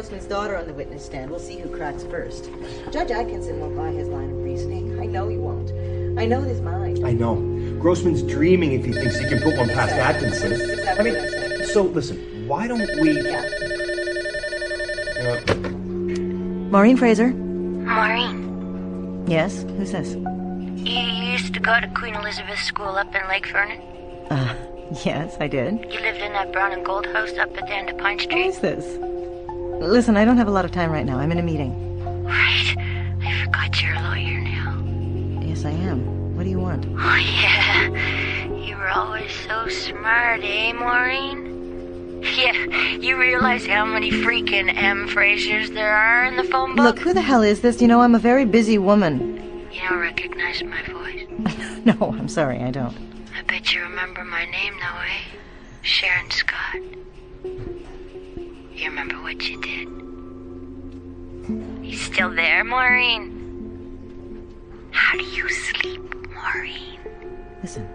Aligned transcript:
Grossman's 0.00 0.24
daughter 0.24 0.56
on 0.56 0.66
the 0.66 0.72
witness 0.72 1.04
stand. 1.04 1.30
We'll 1.30 1.38
see 1.38 1.58
who 1.58 1.68
cracks 1.76 2.04
first. 2.04 2.48
Judge 2.90 3.10
Atkinson 3.10 3.60
won't 3.60 3.76
buy 3.76 3.90
his 3.90 4.08
line 4.08 4.30
of 4.30 4.42
reasoning. 4.42 4.98
I 4.98 5.04
know 5.04 5.28
he 5.28 5.36
won't. 5.36 5.68
I 6.18 6.24
know 6.24 6.40
his 6.40 6.62
mind. 6.62 7.04
I 7.04 7.12
know. 7.12 7.34
Grossman's 7.78 8.22
dreaming 8.22 8.72
if 8.72 8.82
he 8.86 8.92
thinks 8.92 9.18
he 9.18 9.28
can 9.28 9.42
put 9.42 9.58
one 9.58 9.68
past 9.68 9.92
Atkinson. 9.92 10.54
I 10.98 11.02
mean, 11.02 11.66
so 11.66 11.82
listen, 11.82 12.16
why 12.48 12.66
don't 12.66 12.80
we. 12.98 13.20
Uh, 15.20 15.54
Maureen 16.70 16.96
Fraser. 16.96 17.28
Maureen, 17.34 19.26
Yes? 19.28 19.64
Who's 19.76 19.92
this? 19.92 20.14
you 20.14 20.98
used 21.32 21.52
to 21.52 21.60
go 21.60 21.78
to 21.78 21.86
Queen 21.88 22.14
Elizabeth 22.14 22.58
School 22.60 22.86
up 22.96 23.14
in 23.14 23.28
Lake 23.28 23.46
Vernon. 23.48 23.82
Uh, 24.30 24.54
yes, 25.04 25.36
I 25.40 25.46
did. 25.46 25.74
You 25.92 26.00
lived 26.00 26.20
in 26.22 26.32
that 26.32 26.54
brown 26.54 26.72
and 26.72 26.86
gold 26.86 27.04
house 27.04 27.32
up 27.36 27.54
at 27.58 27.66
the 27.66 27.74
end 27.74 27.90
of 27.90 27.98
Pine 27.98 28.18
Street. 28.18 28.46
is 28.46 28.60
this? 28.60 28.98
Listen, 29.80 30.16
I 30.16 30.24
don't 30.24 30.36
have 30.36 30.48
a 30.48 30.50
lot 30.50 30.64
of 30.64 30.72
time 30.72 30.90
right 30.92 31.06
now. 31.06 31.18
I'm 31.18 31.32
in 31.32 31.38
a 31.38 31.42
meeting. 31.42 31.72
Right. 32.24 32.74
I 33.22 33.44
forgot 33.44 33.82
you're 33.82 33.94
a 33.94 34.02
lawyer 34.02 34.40
now. 34.40 34.82
Yes, 35.42 35.64
I 35.64 35.70
am. 35.70 36.36
What 36.36 36.44
do 36.44 36.50
you 36.50 36.58
want? 36.60 36.84
Oh, 37.02 37.16
yeah. 37.16 37.88
You 38.54 38.76
were 38.76 38.88
always 38.90 39.32
so 39.32 39.68
smart, 39.68 40.40
eh, 40.44 40.72
Maureen? 40.72 42.20
Yeah, 42.22 42.52
you 42.98 43.16
realize 43.16 43.66
how 43.66 43.86
many 43.86 44.10
freaking 44.10 44.70
M. 44.76 45.08
Frasers 45.08 45.72
there 45.72 45.96
are 45.96 46.26
in 46.26 46.36
the 46.36 46.44
phone 46.44 46.76
book? 46.76 46.84
Look, 46.84 46.98
who 46.98 47.14
the 47.14 47.22
hell 47.22 47.42
is 47.42 47.62
this? 47.62 47.80
You 47.80 47.88
know, 47.88 48.00
I'm 48.02 48.14
a 48.14 48.18
very 48.18 48.44
busy 48.44 48.76
woman. 48.76 49.66
You 49.72 49.80
don't 49.88 49.98
recognize 49.98 50.62
my 50.62 50.82
voice. 50.84 51.26
No, 51.86 52.14
I'm 52.18 52.28
sorry, 52.28 52.58
I 52.58 52.70
don't. 52.70 52.94
I 53.34 53.40
bet 53.44 53.74
you 53.74 53.80
remember 53.80 54.22
my 54.22 54.44
name, 54.44 54.74
though, 54.74 55.00
eh? 55.00 55.38
Sharon 55.80 56.30
Scott. 56.30 56.76
You 58.80 58.88
remember 58.88 59.16
what 59.16 59.46
you 59.46 59.60
did? 59.60 59.88
You 61.84 61.96
still 61.98 62.30
there, 62.30 62.64
Maureen? 62.64 64.48
How 64.90 65.18
do 65.18 65.24
you 65.24 65.46
sleep, 65.50 66.00
Maureen? 66.30 66.98
Listen. 67.62 67.86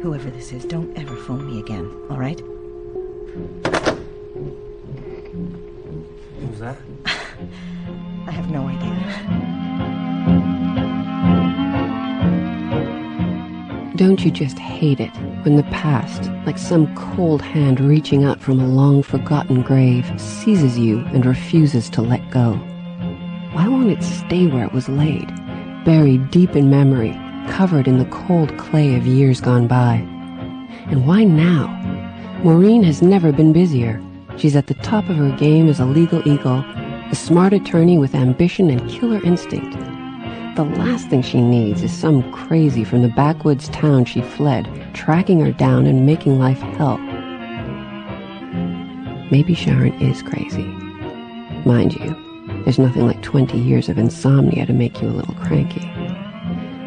Whoever 0.00 0.30
this 0.30 0.50
is, 0.52 0.64
don't 0.64 0.96
ever 0.96 1.14
phone 1.14 1.44
me 1.46 1.60
again, 1.60 1.84
all 2.08 2.16
right? 2.16 2.40
who's 6.40 6.60
that? 6.60 6.78
I 8.26 8.30
have 8.30 8.50
no 8.50 8.66
idea. 8.66 8.81
Don't 13.94 14.24
you 14.24 14.30
just 14.30 14.58
hate 14.58 15.00
it 15.00 15.14
when 15.44 15.56
the 15.56 15.64
past, 15.64 16.30
like 16.46 16.56
some 16.56 16.94
cold 16.94 17.42
hand 17.42 17.78
reaching 17.78 18.24
up 18.24 18.40
from 18.40 18.58
a 18.58 18.66
long 18.66 19.02
forgotten 19.02 19.60
grave, 19.60 20.10
seizes 20.18 20.78
you 20.78 21.00
and 21.12 21.26
refuses 21.26 21.90
to 21.90 22.00
let 22.00 22.30
go? 22.30 22.54
Why 23.52 23.68
won't 23.68 23.90
it 23.90 24.02
stay 24.02 24.46
where 24.46 24.64
it 24.64 24.72
was 24.72 24.88
laid, 24.88 25.28
buried 25.84 26.30
deep 26.30 26.56
in 26.56 26.70
memory, 26.70 27.12
covered 27.50 27.86
in 27.86 27.98
the 27.98 28.06
cold 28.06 28.56
clay 28.56 28.94
of 28.94 29.06
years 29.06 29.42
gone 29.42 29.66
by? 29.66 29.96
And 30.86 31.06
why 31.06 31.24
now? 31.24 31.68
Maureen 32.42 32.82
has 32.84 33.02
never 33.02 33.30
been 33.30 33.52
busier. 33.52 34.02
She's 34.38 34.56
at 34.56 34.68
the 34.68 34.74
top 34.74 35.06
of 35.10 35.16
her 35.16 35.36
game 35.36 35.68
as 35.68 35.80
a 35.80 35.84
legal 35.84 36.26
eagle, 36.26 36.64
a 37.10 37.14
smart 37.14 37.52
attorney 37.52 37.98
with 37.98 38.14
ambition 38.14 38.70
and 38.70 38.90
killer 38.90 39.22
instinct. 39.22 39.76
The 40.54 40.64
last 40.64 41.08
thing 41.08 41.22
she 41.22 41.40
needs 41.40 41.82
is 41.82 41.90
some 41.90 42.30
crazy 42.30 42.84
from 42.84 43.00
the 43.00 43.08
backwoods 43.08 43.70
town 43.70 44.04
she 44.04 44.20
fled, 44.20 44.68
tracking 44.92 45.40
her 45.40 45.50
down 45.50 45.86
and 45.86 46.04
making 46.04 46.38
life 46.38 46.58
hell. 46.58 46.98
Maybe 49.30 49.54
Sharon 49.54 49.94
is 49.94 50.22
crazy. 50.22 50.64
Mind 51.64 51.94
you, 51.94 52.14
there's 52.64 52.78
nothing 52.78 53.06
like 53.06 53.22
20 53.22 53.56
years 53.56 53.88
of 53.88 53.96
insomnia 53.96 54.66
to 54.66 54.74
make 54.74 55.00
you 55.00 55.08
a 55.08 55.16
little 55.16 55.34
cranky. 55.36 55.90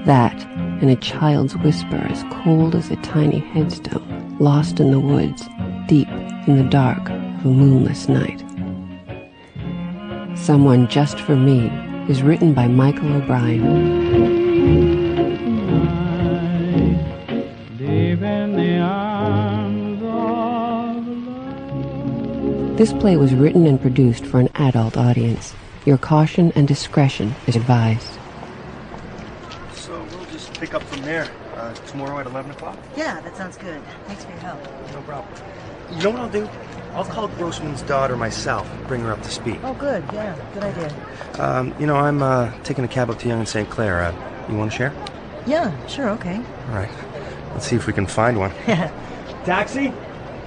That, 0.06 0.46
and 0.80 0.92
a 0.92 0.96
child's 0.98 1.58
whisper 1.58 1.96
as 1.96 2.24
cold 2.44 2.76
as 2.76 2.92
a 2.92 2.98
tiny 2.98 3.40
headstone, 3.40 4.38
lost 4.38 4.80
in 4.80 4.92
the 4.92 5.00
woods, 5.00 5.42
deep 5.88 6.08
in 6.46 6.58
the 6.58 6.70
dark 6.70 7.10
of 7.10 7.46
a 7.46 7.48
moonless 7.48 8.08
night. 8.10 8.44
Someone 10.38 10.88
Just 10.88 11.20
for 11.20 11.36
Me 11.36 11.72
is 12.08 12.22
written 12.22 12.54
by 12.54 12.68
Michael 12.68 13.14
O'Brien. 13.14 13.96
This 22.76 22.92
play 22.94 23.16
was 23.16 23.34
written 23.34 23.66
and 23.66 23.82
produced 23.82 24.26
for 24.26 24.40
an 24.40 24.50
adult 24.56 24.98
audience. 24.98 25.56
Your 25.86 25.98
caution 25.98 26.52
and 26.56 26.68
discretion 26.68 27.34
is 27.48 27.56
advised. 27.56 28.20
So 29.74 30.06
we'll 30.12 30.26
just 30.26 30.54
pick 30.60 30.74
up 30.74 30.84
from 30.84 31.02
there 31.02 31.30
uh, 31.56 31.74
tomorrow 31.88 32.20
at 32.20 32.28
11 32.28 32.52
o'clock? 32.52 32.78
Yeah, 32.96 33.22
that 33.22 33.36
sounds 33.38 33.58
good. 33.58 33.82
Thanks 34.08 34.26
for 34.26 34.32
your 34.32 34.40
help. 34.40 34.62
No 34.92 35.02
problem. 35.02 35.34
You 35.92 36.04
know 36.04 36.10
what 36.12 36.20
I'll 36.20 36.30
do? 36.30 36.50
I'll 36.96 37.04
call 37.04 37.28
Grossman's 37.28 37.82
daughter 37.82 38.16
myself, 38.16 38.70
bring 38.88 39.02
her 39.02 39.12
up 39.12 39.22
to 39.22 39.30
speed. 39.30 39.60
Oh, 39.64 39.74
good. 39.74 40.02
Yeah, 40.14 40.34
good 40.54 40.64
idea. 40.64 40.96
Um, 41.40 41.76
you 41.78 41.86
know, 41.86 41.98
I'm 41.98 42.24
uh, 42.24 42.54
taking 42.64 42.86
a 42.86 42.88
cab 42.88 43.10
up 43.10 43.20
to 43.20 43.28
Yonge 43.28 43.40
and 43.40 43.50
St. 43.50 43.70
Clair. 43.70 44.02
Uh, 44.02 44.48
you 44.50 44.56
want 44.56 44.72
to 44.72 44.78
share? 44.78 44.94
Yeah, 45.46 45.86
sure, 45.88 46.10
okay. 46.12 46.38
All 46.38 46.76
right. 46.76 46.90
Let's 47.52 47.68
see 47.68 47.76
if 47.76 47.86
we 47.86 47.92
can 47.92 48.08
find 48.08 48.40
one. 48.40 48.52
Taxi? 49.46 49.94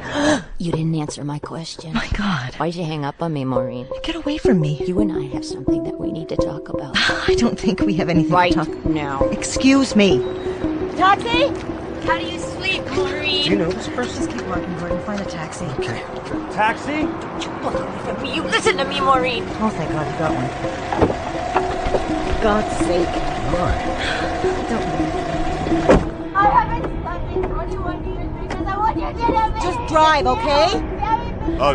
You 0.60 0.72
didn't 0.72 0.96
answer 0.96 1.22
my 1.22 1.38
question. 1.38 1.92
My 1.92 2.08
God. 2.14 2.52
Why'd 2.56 2.74
you 2.74 2.82
hang 2.82 3.04
up 3.04 3.22
on 3.22 3.32
me, 3.32 3.44
Maureen? 3.44 3.86
Get 4.02 4.16
away 4.16 4.38
from 4.38 4.60
me. 4.60 4.82
You 4.84 4.98
and 4.98 5.12
I 5.12 5.26
have 5.26 5.44
something 5.44 5.84
that 5.84 6.00
we 6.00 6.10
need 6.10 6.28
to 6.30 6.36
talk 6.36 6.68
about. 6.68 6.96
I 7.28 7.36
don't 7.36 7.56
think 7.56 7.78
we 7.78 7.94
have 7.94 8.08
anything 8.08 8.32
Right 8.32 8.52
to 8.54 8.64
talk 8.64 8.84
now. 8.86 9.22
Excuse 9.28 9.94
me. 9.94 10.18
Taxi? 10.96 11.46
How 12.04 12.18
do 12.18 12.26
you 12.26 12.40
sleep, 12.78 12.96
Maureen? 12.96 13.44
Do 13.44 13.50
you 13.50 13.56
know 13.56 13.70
this 13.70 13.88
person? 13.88 14.24
Just 14.24 14.30
keep 14.30 14.46
walking, 14.48 14.76
Gordon. 14.78 15.00
Find 15.04 15.20
a 15.20 15.24
taxi. 15.24 15.64
Okay. 15.66 16.02
Taxi? 16.52 17.02
Look 17.62 17.74
away 17.74 17.98
from 18.04 18.22
me. 18.22 18.34
You 18.34 18.42
listen 18.42 18.76
to 18.76 18.84
me, 18.84 19.00
Maureen. 19.00 19.44
Oh, 19.60 19.70
thank 19.70 19.90
God 19.92 20.06
you 20.12 20.18
got 20.18 20.34
one. 20.34 20.48
God's 22.42 22.76
sake. 22.86 23.08
All 23.48 23.58
right. 23.58 23.84
Don't 24.68 24.86
leave. 24.98 25.14
I 26.34 26.38
haven't 26.50 26.86
slept 27.02 27.26
in 27.36 27.42
21 27.42 28.04
years 28.04 28.30
because 28.48 28.66
I 28.66 28.76
want 28.76 28.96
you 28.96 29.02
to 29.02 29.12
live 29.32 29.54
Just 29.62 29.78
drive, 29.92 30.26
okay? 30.26 30.66
Oh, 31.60 31.74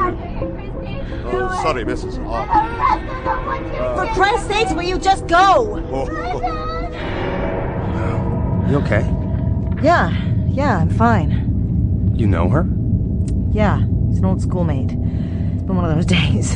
oh, 1.26 1.62
sorry, 1.64 1.84
Mrs. 1.84 2.18
Oh, 2.26 2.46
For 3.98 4.06
Christ's 4.14 4.48
sakes, 4.48 4.72
will 4.74 4.84
you 4.84 4.98
just 5.00 5.28
go? 5.28 5.84
oh, 5.92 6.08
oh. 6.12 6.42
You 8.70 8.78
okay? 8.78 9.04
Yeah, 9.84 10.33
yeah, 10.54 10.78
I'm 10.78 10.90
fine. 10.90 12.14
You 12.16 12.28
know 12.28 12.48
her? 12.50 12.66
Yeah, 13.52 13.80
he's 14.08 14.20
an 14.20 14.26
old 14.26 14.42
schoolmate. 14.42 14.92
It's 14.92 15.64
been 15.64 15.76
one 15.76 15.86
of 15.86 15.96
those 15.96 16.06
days. 16.18 16.54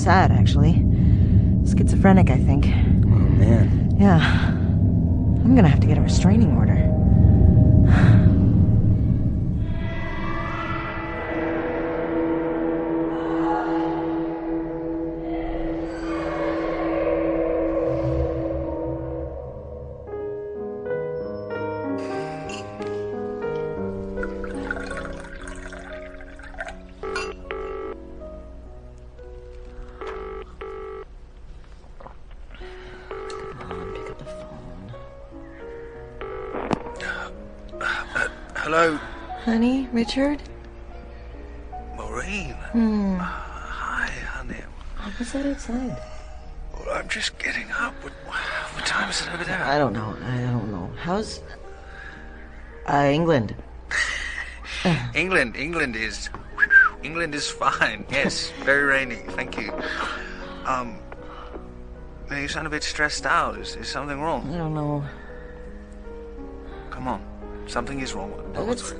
Sad, 0.00 0.30
actually. 0.30 0.84
Schizophrenic, 1.66 2.30
I 2.30 2.38
think. 2.38 2.66
Oh, 2.66 3.18
man. 3.38 3.96
Yeah. 3.98 4.48
I'm 4.48 5.54
gonna 5.56 5.68
have 5.68 5.80
to 5.80 5.86
get 5.86 5.98
a 5.98 6.00
restraining 6.00 6.56
order. 6.56 6.87
Richard? 40.08 40.42
Maureen. 41.94 42.54
Hmm. 42.72 43.18
Hi, 43.18 44.08
honey. 44.32 44.62
What's 45.18 45.32
that 45.32 45.44
outside? 45.44 46.00
Well, 46.72 46.94
I'm 46.94 47.08
just 47.08 47.38
getting 47.38 47.70
up. 47.72 47.92
What, 48.02 48.14
what 48.72 48.86
time 48.86 49.10
is 49.10 49.20
it 49.20 49.34
over 49.34 49.44
there? 49.44 49.62
I 49.62 49.76
don't 49.76 49.92
know. 49.92 50.16
I 50.24 50.38
don't 50.40 50.70
know. 50.72 50.90
How's. 50.96 51.42
Uh, 52.86 53.10
England? 53.12 53.54
England. 55.14 55.56
England 55.56 55.94
is. 55.94 56.30
England 57.02 57.34
is 57.34 57.50
fine. 57.50 58.06
Yes, 58.10 58.50
very 58.64 58.84
rainy. 58.84 59.20
Thank 59.36 59.58
you. 59.58 59.70
Um, 60.64 61.00
you 62.30 62.48
sound 62.48 62.66
a 62.66 62.70
bit 62.70 62.82
stressed 62.82 63.26
out. 63.26 63.58
Is, 63.58 63.76
is 63.76 63.88
something 63.88 64.18
wrong? 64.18 64.48
I 64.54 64.56
don't 64.56 64.72
know. 64.72 65.04
Come 66.88 67.08
on. 67.08 67.20
Something 67.66 68.00
is 68.00 68.14
wrong. 68.14 68.30
What's... 68.54 68.94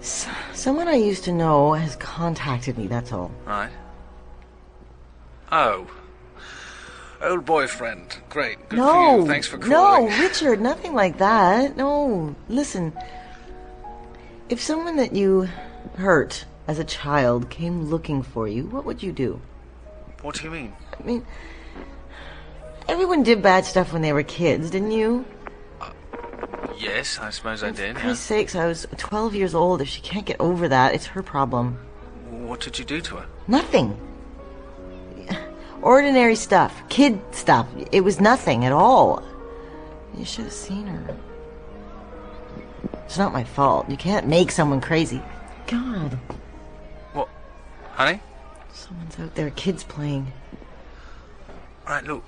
S- 0.00 0.28
Someone 0.54 0.88
I 0.88 0.94
used 0.94 1.24
to 1.24 1.32
know 1.32 1.74
has 1.74 1.96
contacted 1.96 2.78
me, 2.78 2.86
that's 2.86 3.12
all. 3.12 3.30
Right. 3.46 3.70
Oh. 5.52 5.86
Old 7.22 7.44
boyfriend. 7.44 8.16
Great. 8.30 8.68
Good 8.70 8.78
no! 8.78 9.16
for 9.16 9.20
you. 9.20 9.26
Thanks 9.26 9.46
for 9.46 9.58
calling. 9.58 10.08
No, 10.08 10.18
Richard, 10.20 10.60
nothing 10.60 10.94
like 10.94 11.18
that. 11.18 11.76
No. 11.76 12.34
Listen. 12.48 12.92
If 14.48 14.60
someone 14.60 14.96
that 14.96 15.14
you 15.14 15.48
hurt 15.96 16.44
as 16.66 16.78
a 16.78 16.84
child 16.84 17.50
came 17.50 17.84
looking 17.84 18.22
for 18.22 18.48
you, 18.48 18.66
what 18.66 18.84
would 18.84 19.02
you 19.02 19.12
do? 19.12 19.40
What 20.22 20.36
do 20.36 20.44
you 20.44 20.50
mean? 20.50 20.72
I 20.98 21.02
mean, 21.02 21.26
everyone 22.88 23.22
did 23.22 23.42
bad 23.42 23.64
stuff 23.64 23.92
when 23.92 24.02
they 24.02 24.12
were 24.12 24.22
kids, 24.22 24.70
didn't 24.70 24.92
you? 24.92 25.24
Yes, 26.78 27.18
I 27.18 27.30
suppose 27.30 27.62
I 27.62 27.70
did. 27.70 27.76
For 27.76 27.82
Yeah. 27.98 28.00
Christ's 28.00 28.24
sakes, 28.24 28.54
I 28.54 28.66
was 28.66 28.86
12 28.96 29.34
years 29.34 29.54
old. 29.54 29.80
If 29.80 29.88
she 29.88 30.00
can't 30.00 30.24
get 30.26 30.40
over 30.40 30.68
that, 30.68 30.94
it's 30.94 31.06
her 31.06 31.22
problem. 31.22 31.78
What 32.30 32.60
did 32.60 32.78
you 32.78 32.84
do 32.84 33.00
to 33.02 33.16
her? 33.16 33.26
Nothing. 33.46 33.98
Ordinary 35.82 36.34
stuff. 36.34 36.82
Kid 36.88 37.20
stuff. 37.32 37.66
It 37.92 38.02
was 38.02 38.20
nothing 38.20 38.64
at 38.64 38.72
all. 38.72 39.22
You 40.16 40.24
should 40.24 40.44
have 40.44 40.52
seen 40.52 40.86
her. 40.86 41.16
It's 43.06 43.18
not 43.18 43.32
my 43.32 43.44
fault. 43.44 43.88
You 43.88 43.96
can't 43.96 44.26
make 44.26 44.50
someone 44.50 44.80
crazy. 44.80 45.22
God. 45.66 46.18
What? 47.12 47.28
Honey? 47.92 48.20
Someone's 48.72 49.18
out 49.18 49.34
there, 49.34 49.50
kids 49.50 49.82
playing. 49.84 50.32
All 51.86 51.94
right, 51.94 52.04
look. 52.04 52.22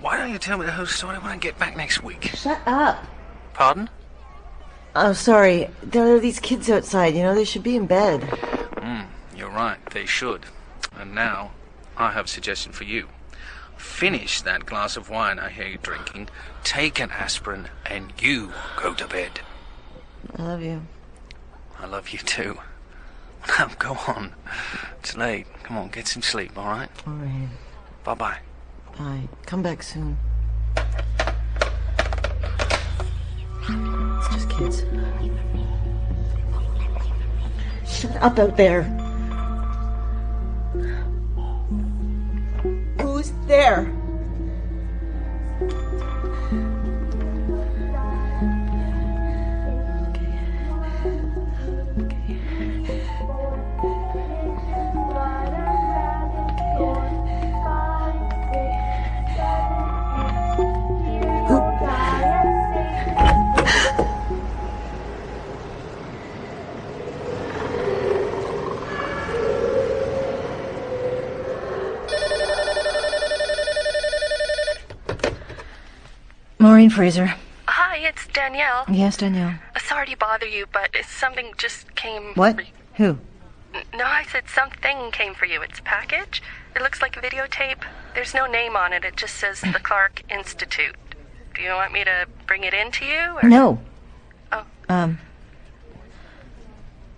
Why 0.00 0.16
don't 0.16 0.30
you 0.32 0.38
tell 0.38 0.58
me 0.58 0.66
the 0.66 0.72
whole 0.72 0.86
story 0.86 1.16
when 1.18 1.30
I 1.30 1.36
get 1.36 1.58
back 1.58 1.76
next 1.76 2.02
week? 2.02 2.24
Shut 2.34 2.60
up. 2.66 3.04
Pardon? 3.54 3.90
Oh, 4.94 5.12
sorry. 5.12 5.68
There 5.82 6.14
are 6.14 6.20
these 6.20 6.38
kids 6.38 6.70
outside, 6.70 7.14
you 7.14 7.22
know, 7.22 7.34
they 7.34 7.44
should 7.44 7.62
be 7.62 7.76
in 7.76 7.86
bed. 7.86 8.20
Mm, 8.20 9.06
you're 9.36 9.50
right, 9.50 9.78
they 9.90 10.06
should. 10.06 10.46
And 10.98 11.14
now, 11.14 11.52
I 11.96 12.12
have 12.12 12.26
a 12.26 12.28
suggestion 12.28 12.72
for 12.72 12.84
you. 12.84 13.08
Finish 13.76 14.42
that 14.42 14.66
glass 14.66 14.96
of 14.96 15.10
wine 15.10 15.38
I 15.38 15.48
hear 15.48 15.66
you 15.66 15.78
drinking, 15.82 16.28
take 16.62 17.00
an 17.00 17.10
aspirin, 17.10 17.68
and 17.86 18.12
you 18.20 18.52
go 18.76 18.94
to 18.94 19.06
bed. 19.08 19.40
I 20.36 20.42
love 20.42 20.62
you. 20.62 20.82
I 21.78 21.86
love 21.86 22.10
you 22.10 22.18
too. 22.18 22.58
Now, 23.58 23.68
go 23.76 23.98
on. 24.06 24.34
It's 25.00 25.16
late. 25.16 25.48
Come 25.64 25.76
on, 25.76 25.88
get 25.88 26.06
some 26.06 26.22
sleep, 26.22 26.56
alright? 26.56 26.88
All 27.08 27.14
right. 27.14 27.48
Bye 28.04 28.14
bye. 28.14 28.38
Bye. 28.96 29.28
Come 29.46 29.62
back 29.62 29.82
soon. 29.82 30.16
Just 34.32 34.50
kids. 34.50 34.84
Shut 37.86 38.16
up 38.16 38.38
out 38.38 38.56
there. 38.56 38.82
Who's 43.00 43.32
there? 43.46 43.92
Maureen 76.82 76.90
Fraser. 76.90 77.34
Hi, 77.68 77.98
it's 77.98 78.26
Danielle. 78.26 78.84
Yes, 78.90 79.16
Danielle. 79.16 79.54
Sorry 79.86 80.08
to 80.08 80.16
bother 80.16 80.48
you, 80.48 80.66
but 80.72 80.90
something 81.06 81.52
just 81.56 81.94
came. 81.94 82.34
What? 82.34 82.60
Who? 82.96 83.18
No, 83.94 84.04
I 84.04 84.24
said 84.24 84.48
something 84.48 85.12
came 85.12 85.32
for 85.34 85.46
you. 85.46 85.62
It's 85.62 85.78
a 85.78 85.82
package. 85.82 86.42
It 86.74 86.82
looks 86.82 87.00
like 87.00 87.16
a 87.16 87.20
videotape. 87.20 87.84
There's 88.16 88.34
no 88.34 88.46
name 88.46 88.74
on 88.74 88.92
it. 88.92 89.04
It 89.04 89.14
just 89.14 89.36
says 89.36 89.60
the 89.60 89.78
Clarke 89.84 90.24
Institute. 90.28 90.96
Do 91.54 91.62
you 91.62 91.70
want 91.70 91.92
me 91.92 92.02
to 92.02 92.26
bring 92.48 92.64
it 92.64 92.74
in 92.74 92.90
to 92.90 93.04
you? 93.04 93.38
Or... 93.40 93.48
No. 93.48 93.80
Oh. 94.50 94.64
Um. 94.88 95.20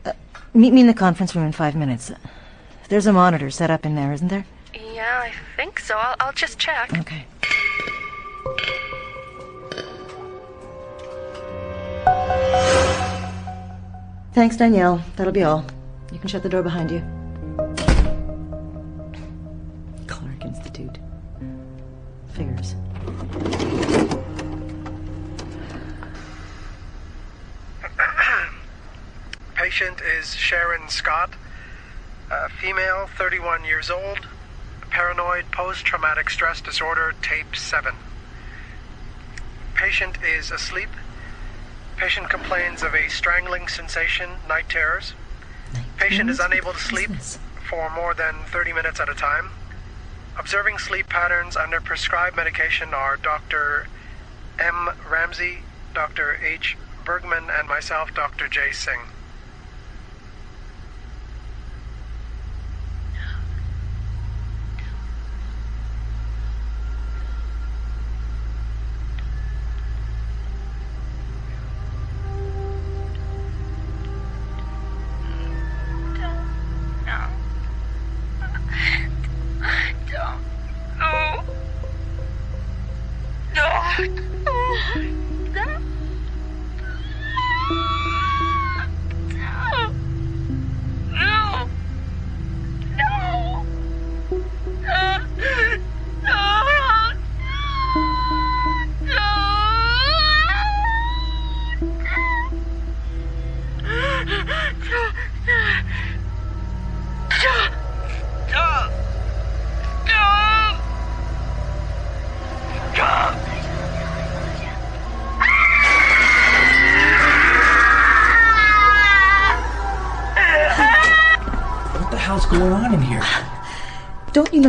uh, 0.05 0.13
meet 0.53 0.75
me 0.75 0.83
in 0.83 0.89
the 0.89 0.93
conference 0.93 1.35
room 1.35 1.47
in 1.47 1.53
five 1.53 1.75
minutes. 1.75 2.13
There's 2.91 3.07
a 3.07 3.15
monitor 3.15 3.51
set 3.51 3.71
up 3.71 3.87
in 3.87 3.95
there, 3.95 4.13
isn't 4.13 4.29
there? 4.29 4.45
Yeah, 4.75 5.23
I 5.25 5.33
think 5.57 5.81
so. 5.81 5.97
I'll, 5.97 6.17
I'll 6.21 6.33
just 6.35 6.59
check. 6.59 6.93
Okay. 6.99 7.25
Thanks, 14.35 14.57
Danielle. 14.57 15.03
That'll 15.17 15.33
be 15.33 15.45
all. 15.45 15.65
You 16.13 16.19
can 16.19 16.29
shut 16.29 16.43
the 16.43 16.49
door 16.49 16.63
behind 16.63 16.91
you. 16.91 17.03
Clarke 20.07 20.45
Institute. 20.45 20.99
Figures. 22.33 22.75
Patient 29.55 30.01
is 30.19 30.35
Sharon 30.35 30.89
Scott, 30.89 31.31
female, 32.61 33.09
31 33.17 33.65
years 33.65 33.91
old, 33.91 34.27
paranoid 34.91 35.45
post 35.53 35.85
traumatic 35.85 36.31
stress 36.31 36.61
disorder, 36.61 37.15
tape 37.23 37.55
7. 37.55 37.95
Patient 39.75 40.19
is 40.23 40.51
asleep. 40.51 40.89
Patient 41.97 42.29
complains 42.29 42.83
of 42.83 42.95
a 42.95 43.09
strangling 43.09 43.69
sensation, 43.69 44.31
night 44.49 44.69
terrors. 44.69 45.15
Patient 45.97 46.29
is 46.29 46.41
unable 46.41 46.73
to 46.73 46.79
sleep 46.79 47.11
for 47.69 47.89
more 47.91 48.15
than 48.15 48.35
30 48.47 48.73
minutes 48.73 49.01
at 49.01 49.09
a 49.09 49.15
time. 49.15 49.51
Observing 50.37 50.79
sleep 50.79 51.09
patterns 51.09 51.57
under 51.57 51.81
prescribed 51.81 52.37
medication 52.37 52.93
are 52.93 53.17
Dr. 53.17 53.87
M. 54.59 54.91
Ramsey, 55.09 55.61
Dr. 55.95 56.37
H. 56.45 56.77
Bergman, 57.05 57.49
and 57.51 57.69
myself, 57.69 58.13
Dr. 58.13 58.49
J. 58.49 58.73
Singh. 58.73 59.01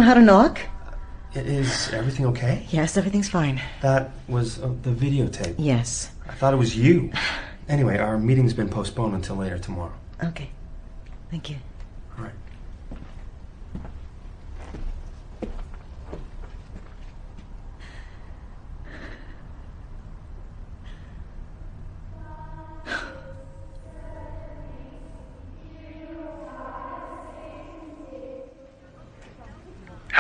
How 0.05 0.13
to 0.13 0.21
knock? 0.21 0.59
Is 1.33 1.89
everything 1.91 2.25
okay? 2.27 2.65
Yes, 2.69 2.95
everything's 2.95 3.27
fine. 3.27 3.61
That 3.81 4.11
was 4.29 4.61
uh, 4.61 4.71
the 4.83 4.91
videotape. 4.91 5.55
Yes. 5.57 6.11
I 6.29 6.33
thought 6.33 6.53
it 6.53 6.57
was 6.57 6.77
you. 6.77 7.11
Anyway, 7.67 7.97
our 7.97 8.19
meeting's 8.19 8.53
been 8.53 8.69
postponed 8.69 9.15
until 9.15 9.37
later 9.37 9.57
tomorrow. 9.57 9.91
Okay. 10.23 10.51
Thank 11.31 11.49
you. 11.49 11.55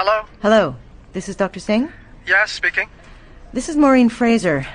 Hello? 0.07 0.27
Hello. 0.43 0.75
This 1.13 1.27
is 1.27 1.35
Dr. 1.35 1.59
Singh? 1.59 1.91
Yes, 2.27 2.51
speaking. 2.51 2.89
This 3.53 3.69
is 3.69 3.75
Maureen 3.75 4.07
Fraser. 4.07 4.67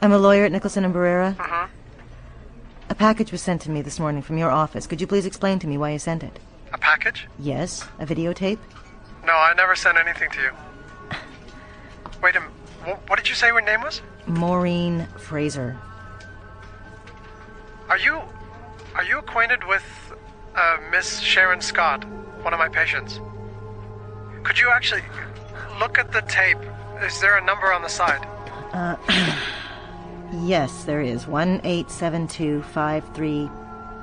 I'm 0.00 0.12
a 0.12 0.16
lawyer 0.16 0.44
at 0.44 0.52
Nicholson 0.52 0.84
and 0.84 0.94
Barrera. 0.94 1.36
Uh-huh. 1.40 1.66
A 2.88 2.94
package 2.94 3.32
was 3.32 3.42
sent 3.42 3.62
to 3.62 3.70
me 3.72 3.82
this 3.82 3.98
morning 3.98 4.22
from 4.22 4.38
your 4.38 4.52
office. 4.52 4.86
Could 4.86 5.00
you 5.00 5.08
please 5.08 5.26
explain 5.26 5.58
to 5.58 5.66
me 5.66 5.76
why 5.76 5.90
you 5.90 5.98
sent 5.98 6.22
it? 6.22 6.38
A 6.72 6.78
package? 6.78 7.26
Yes, 7.36 7.84
a 7.98 8.06
videotape? 8.06 8.60
No, 9.24 9.32
I 9.32 9.54
never 9.56 9.74
sent 9.74 9.98
anything 9.98 10.30
to 10.30 10.40
you. 10.40 10.50
Wait 12.22 12.36
a 12.36 12.40
minute. 12.40 12.98
What 13.08 13.16
did 13.16 13.28
you 13.28 13.34
say 13.34 13.48
your 13.48 13.60
name 13.60 13.80
was? 13.80 14.02
Maureen 14.28 15.08
Fraser. 15.18 15.76
Are 17.88 17.98
you 17.98 18.20
are 18.94 19.02
you 19.02 19.18
acquainted 19.18 19.64
with 19.64 19.82
uh, 20.54 20.76
Miss 20.92 21.18
Sharon 21.18 21.60
Scott, 21.60 22.04
one 22.44 22.52
of 22.52 22.60
my 22.60 22.68
patients? 22.68 23.18
Could 24.46 24.58
you 24.60 24.70
actually 24.70 25.02
look 25.80 25.98
at 25.98 26.12
the 26.12 26.20
tape? 26.22 26.58
Is 27.02 27.20
there 27.20 27.36
a 27.36 27.44
number 27.44 27.72
on 27.72 27.82
the 27.82 27.88
side? 27.88 28.24
Uh, 28.72 28.94
yes, 30.44 30.84
there 30.84 31.00
is. 31.00 31.26
187253. 31.26 33.50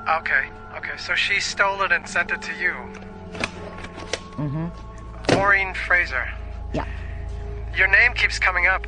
Okay, 0.09 0.49
okay. 0.75 0.97
So 0.97 1.15
she 1.15 1.39
stole 1.39 1.81
it 1.83 1.93
and 1.93 2.05
sent 2.05 2.31
it 2.31 2.41
to 2.41 2.51
you. 2.55 2.73
Mm-hmm. 4.35 4.67
Maureen 5.33 5.73
Fraser. 5.73 6.27
Yeah. 6.73 6.87
Your 7.77 7.87
name 7.87 8.13
keeps 8.13 8.37
coming 8.37 8.67
up. 8.67 8.85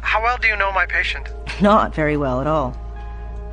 How 0.00 0.22
well 0.22 0.38
do 0.38 0.48
you 0.48 0.56
know 0.56 0.72
my 0.72 0.86
patient? 0.86 1.28
Not 1.60 1.94
very 1.94 2.16
well 2.16 2.40
at 2.40 2.46
all. 2.46 2.74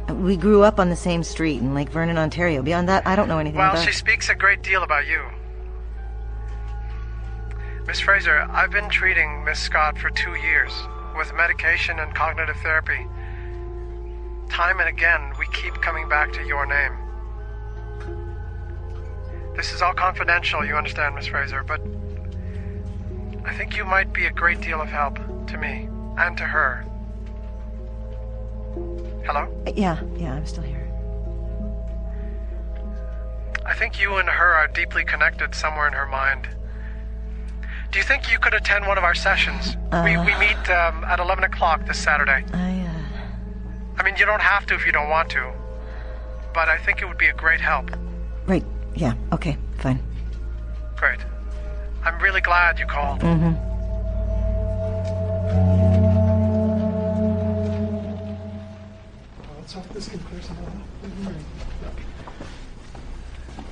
We 0.08 0.38
grew 0.38 0.64
up 0.64 0.80
on 0.80 0.90
the 0.90 0.96
same 0.96 1.22
street 1.22 1.60
in 1.60 1.74
Lake 1.74 1.90
Vernon, 1.90 2.18
Ontario. 2.18 2.62
Beyond 2.62 2.88
that, 2.88 3.06
I 3.06 3.18
don't 3.18 3.28
know 3.28 3.40
anything 3.40 3.60
Well, 3.60 3.72
about 3.72 3.86
she 3.86 3.92
speaks 3.92 4.30
a 4.30 4.36
great 4.36 4.62
deal 4.62 4.84
about 4.84 5.06
you. 5.06 5.22
Miss 7.88 8.00
Fraser, 8.00 8.48
I've 8.50 8.72
been 8.72 8.90
treating 8.90 9.44
Miss 9.44 9.60
Scott 9.60 10.00
for 10.00 10.10
two 10.10 10.34
years 10.34 10.72
with 11.16 11.32
medication 11.36 12.00
and 12.00 12.16
cognitive 12.16 12.56
therapy. 12.58 13.06
Time 14.50 14.80
and 14.80 14.90
again, 14.90 15.32
we 15.38 15.46
keep 15.54 15.76
coming 15.76 16.10
back 16.10 16.34
to 16.34 16.44
your 16.44 16.66
name. 16.66 16.94
This 19.56 19.72
is 19.72 19.84
all 19.84 19.94
confidential, 19.94 20.66
you 20.66 20.76
understand, 20.76 21.14
Miss 21.14 21.28
Fraser, 21.28 21.64
but 21.64 21.80
I 23.46 23.54
think 23.54 23.78
you 23.78 23.86
might 23.86 24.12
be 24.12 24.26
a 24.26 24.32
great 24.32 24.62
deal 24.62 24.82
of 24.82 24.90
help 24.90 25.18
to 25.48 25.58
me 25.58 25.88
and 26.18 26.36
to 26.38 26.44
her. 26.44 26.84
Hello? 29.28 29.48
Uh, 29.68 29.72
yeah, 29.76 30.02
yeah, 30.18 30.34
I'm 30.34 30.46
still 30.48 30.64
here. 30.64 30.92
I 33.64 33.76
think 33.76 34.00
you 34.00 34.16
and 34.16 34.28
her 34.28 34.54
are 34.54 34.68
deeply 34.68 35.06
connected 35.06 35.54
somewhere 35.54 35.88
in 35.88 35.94
her 35.94 36.08
mind. 36.08 36.48
Do 37.92 38.00
you 38.00 38.04
think 38.04 38.32
you 38.32 38.40
could 38.40 38.54
attend 38.54 38.88
one 38.88 38.98
of 38.98 39.04
our 39.04 39.16
sessions? 39.16 39.78
we, 40.04 40.18
we 40.18 40.36
meet 40.38 40.70
um, 40.70 41.04
at 41.06 41.20
11 41.20 41.44
o'clock 41.44 41.86
this 41.86 41.98
Saturday. 41.98 42.44
I, 42.54 42.82
uh... 42.82 43.98
I 43.98 44.04
mean, 44.04 44.16
you 44.18 44.26
don't 44.26 44.42
have 44.42 44.66
to 44.68 44.76
if 44.76 44.86
you 44.86 44.92
don't 44.92 45.10
want 45.10 45.30
to, 45.32 45.52
but 46.54 46.68
I 46.68 46.78
think 46.78 47.02
it 47.02 47.08
would 47.08 47.18
be 47.18 47.28
a 47.28 47.34
great 47.34 47.62
help. 47.62 47.92
Right, 48.46 48.66
yeah, 48.96 49.14
okay, 49.32 49.58
fine. 49.78 50.00
Great. 50.96 51.20
I'm 52.04 52.22
really 52.22 52.42
glad 52.42 52.80
you 52.80 52.86
called. 52.86 53.22
Mm-hmm. 53.22 53.54
Let's 59.58 59.74
hope 59.74 59.90
this 59.90 60.08
can 60.08 60.20
clear 60.20 60.42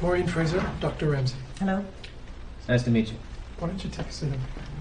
Maureen 0.02 0.28
Fraser, 0.28 0.70
Dr. 0.80 1.12
Ramsey. 1.12 1.36
Hello. 1.60 1.86
Nice 2.68 2.84
to 2.84 2.90
meet 2.90 3.10
you. 3.10 3.18
Why 3.60 3.68
don't 3.68 3.84
you 3.84 3.90
take 3.90 4.08
a 4.08 4.12
seat? 4.12 4.34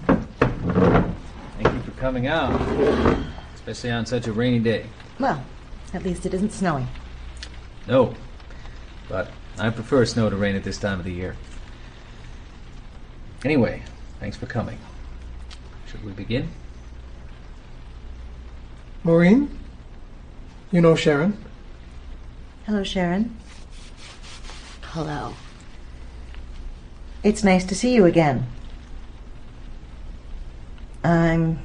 Thank 0.07 1.73
you 1.73 1.79
for 1.81 1.91
coming 1.91 2.27
out, 2.27 2.59
especially 3.55 3.91
on 3.91 4.05
such 4.05 4.27
a 4.27 4.33
rainy 4.33 4.59
day. 4.59 4.87
Well, 5.19 5.43
at 5.93 6.03
least 6.03 6.25
it 6.25 6.33
isn't 6.33 6.51
snowing. 6.51 6.87
No, 7.87 8.15
but 9.07 9.31
I 9.57 9.69
prefer 9.69 10.05
snow 10.05 10.29
to 10.29 10.35
rain 10.35 10.55
at 10.55 10.63
this 10.63 10.77
time 10.77 10.99
of 10.99 11.05
the 11.05 11.13
year. 11.13 11.35
Anyway, 13.45 13.83
thanks 14.19 14.37
for 14.37 14.45
coming. 14.45 14.77
Should 15.87 16.03
we 16.03 16.11
begin? 16.11 16.49
Maureen? 19.03 19.59
You 20.71 20.81
know 20.81 20.95
Sharon? 20.95 21.37
Hello, 22.65 22.83
Sharon. 22.83 23.37
Hello. 24.81 25.33
It's 27.21 27.43
nice 27.43 27.65
to 27.65 27.75
see 27.75 27.93
you 27.93 28.05
again. 28.05 28.47
I'm 31.03 31.59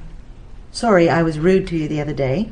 sorry 0.72 1.08
I 1.08 1.22
was 1.22 1.38
rude 1.38 1.66
to 1.68 1.76
you 1.76 1.88
the 1.88 2.00
other 2.00 2.12
day. 2.12 2.50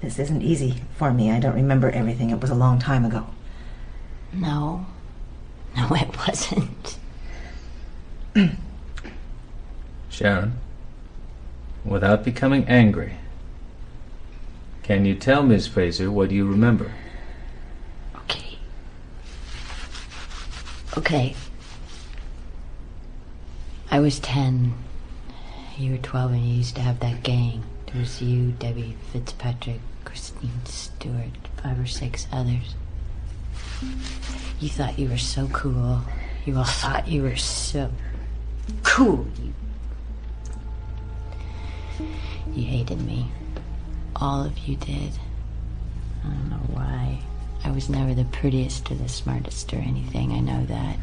This 0.00 0.18
isn't 0.18 0.42
easy 0.42 0.82
for 0.96 1.12
me. 1.12 1.30
I 1.30 1.38
don't 1.38 1.54
remember 1.54 1.90
everything. 1.90 2.30
It 2.30 2.40
was 2.40 2.50
a 2.50 2.56
long 2.56 2.78
time 2.78 3.04
ago. 3.04 3.26
No. 4.32 4.86
No, 5.76 5.88
it 5.92 6.16
wasn't. 6.18 6.98
Sharon, 10.10 10.58
without 11.84 12.24
becoming 12.24 12.64
angry, 12.66 13.14
can 14.82 15.04
you 15.04 15.14
tell 15.14 15.42
Miss 15.42 15.66
Fraser 15.66 16.10
what 16.10 16.30
you 16.30 16.46
remember? 16.46 16.92
Okay. 18.16 18.58
Okay. 20.98 21.36
I 23.92 24.00
was 24.00 24.18
10. 24.20 24.72
You 25.76 25.92
were 25.92 25.98
12 25.98 26.32
and 26.32 26.48
you 26.48 26.54
used 26.54 26.76
to 26.76 26.80
have 26.80 27.00
that 27.00 27.22
gang. 27.22 27.62
There 27.86 28.00
was 28.00 28.22
you, 28.22 28.52
Debbie 28.52 28.96
Fitzpatrick, 29.12 29.80
Christine 30.06 30.64
Stewart, 30.64 31.36
five 31.62 31.78
or 31.78 31.84
six 31.84 32.26
others. 32.32 32.74
You 34.60 34.70
thought 34.70 34.98
you 34.98 35.10
were 35.10 35.18
so 35.18 35.46
cool. 35.48 36.00
You 36.46 36.56
all 36.56 36.64
thought 36.64 37.06
you 37.06 37.20
were 37.20 37.36
so 37.36 37.90
cool. 38.82 39.26
You, 41.98 42.06
you 42.54 42.64
hated 42.64 43.02
me. 43.02 43.30
All 44.16 44.42
of 44.42 44.56
you 44.60 44.76
did. 44.76 45.12
I 46.24 46.28
don't 46.28 46.48
know 46.48 46.74
why. 46.74 47.18
I 47.62 47.70
was 47.70 47.90
never 47.90 48.14
the 48.14 48.24
prettiest 48.24 48.90
or 48.90 48.94
the 48.94 49.10
smartest 49.10 49.70
or 49.74 49.76
anything. 49.76 50.32
I 50.32 50.40
know 50.40 50.64
that. 50.64 50.96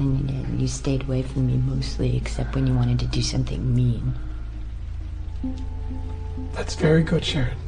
And 0.00 0.30
you, 0.30 0.62
you 0.62 0.66
stayed 0.66 1.02
away 1.02 1.22
from 1.22 1.46
me 1.46 1.58
mostly, 1.58 2.16
except 2.16 2.54
when 2.54 2.66
you 2.66 2.74
wanted 2.74 2.98
to 3.00 3.06
do 3.06 3.20
something 3.20 3.74
mean. 3.74 4.14
That's 6.54 6.74
very 6.74 7.02
good, 7.02 7.22
Sharon. 7.22 7.58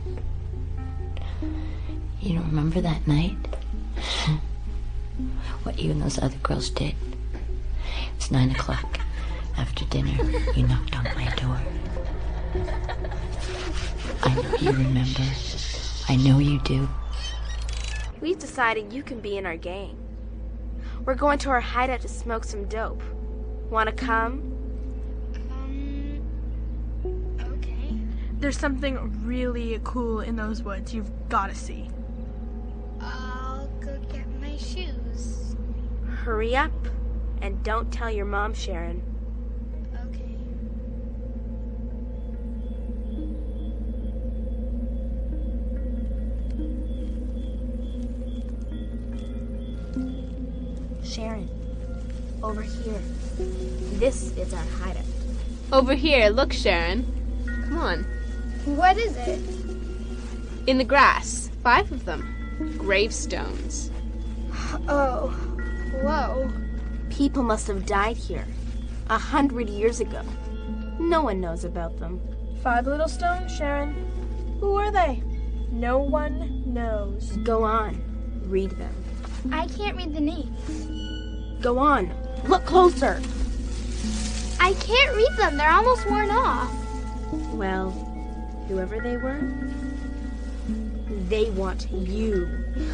You 2.22 2.38
don't 2.38 2.46
remember 2.46 2.80
that 2.80 3.06
night? 3.06 3.36
what 5.64 5.78
you 5.78 5.90
and 5.90 6.00
those 6.00 6.18
other 6.18 6.38
girls 6.42 6.70
did? 6.70 6.94
It 7.34 8.16
was 8.16 8.30
nine 8.30 8.50
o'clock. 8.50 8.98
After 9.58 9.84
dinner, 9.84 10.16
you 10.54 10.66
knocked 10.66 10.96
on 10.96 11.04
my 11.04 11.26
door. 11.36 11.60
I 14.22 14.34
know 14.34 14.56
you 14.56 14.72
remember. 14.72 15.22
I 16.08 16.16
know 16.16 16.38
you 16.38 16.60
do. 16.60 16.88
We've 18.22 18.38
decided 18.38 18.90
you 18.90 19.02
can 19.02 19.20
be 19.20 19.36
in 19.36 19.44
our 19.44 19.58
gang. 19.58 20.01
We're 21.04 21.16
going 21.16 21.38
to 21.40 21.50
our 21.50 21.60
hideout 21.60 22.00
to 22.02 22.08
smoke 22.08 22.44
some 22.44 22.66
dope. 22.66 23.02
Wanna 23.70 23.92
come? 23.92 24.52
Um, 25.50 26.22
okay. 27.40 27.98
There's 28.38 28.56
something 28.56 29.24
really 29.26 29.80
cool 29.82 30.20
in 30.20 30.36
those 30.36 30.62
woods 30.62 30.94
you've 30.94 31.10
got 31.28 31.48
to 31.48 31.56
see. 31.56 31.90
I'll 33.00 33.66
go 33.80 33.98
get 34.12 34.28
my 34.40 34.56
shoes. 34.56 35.56
Hurry 36.06 36.54
up 36.54 36.72
and 37.40 37.62
don't 37.64 37.92
tell 37.92 38.10
your 38.10 38.26
mom, 38.26 38.54
Sharon. 38.54 39.11
Over 52.42 52.62
here. 52.62 53.00
This 53.98 54.36
is 54.36 54.52
our 54.52 54.64
hideout. 54.80 55.04
Over 55.72 55.94
here, 55.94 56.28
look, 56.28 56.52
Sharon. 56.52 57.06
Come 57.68 57.78
on. 57.78 58.04
What 58.64 58.96
is 58.98 59.16
it? 59.16 59.40
In 60.66 60.78
the 60.78 60.84
grass. 60.84 61.50
Five 61.62 61.90
of 61.92 62.04
them. 62.04 62.74
Gravestones. 62.78 63.90
Oh, 64.88 65.28
whoa. 66.02 66.50
People 67.10 67.42
must 67.42 67.66
have 67.68 67.86
died 67.86 68.16
here. 68.16 68.46
A 69.08 69.18
hundred 69.18 69.68
years 69.68 70.00
ago. 70.00 70.22
No 70.98 71.22
one 71.22 71.40
knows 71.40 71.64
about 71.64 71.98
them. 71.98 72.20
Five 72.62 72.86
little 72.86 73.08
stones, 73.08 73.54
Sharon. 73.54 73.94
Who 74.60 74.76
are 74.76 74.90
they? 74.90 75.22
No 75.70 75.98
one 75.98 76.62
knows. 76.66 77.32
Go 77.44 77.64
on. 77.64 78.00
Read 78.46 78.70
them. 78.72 78.94
I 79.50 79.66
can't 79.66 79.96
read 79.96 80.14
the 80.14 80.20
names. 80.20 81.62
Go 81.62 81.78
on. 81.78 82.12
Look 82.44 82.64
closer. 82.64 83.20
I 84.60 84.74
can't 84.74 85.16
read 85.16 85.36
them. 85.36 85.56
They're 85.56 85.70
almost 85.70 86.08
worn 86.08 86.30
off. 86.30 86.72
Well, 87.54 87.90
whoever 88.68 89.00
they 89.00 89.16
were, 89.16 89.40
they 91.28 91.50
want 91.50 91.90
you. 91.90 92.48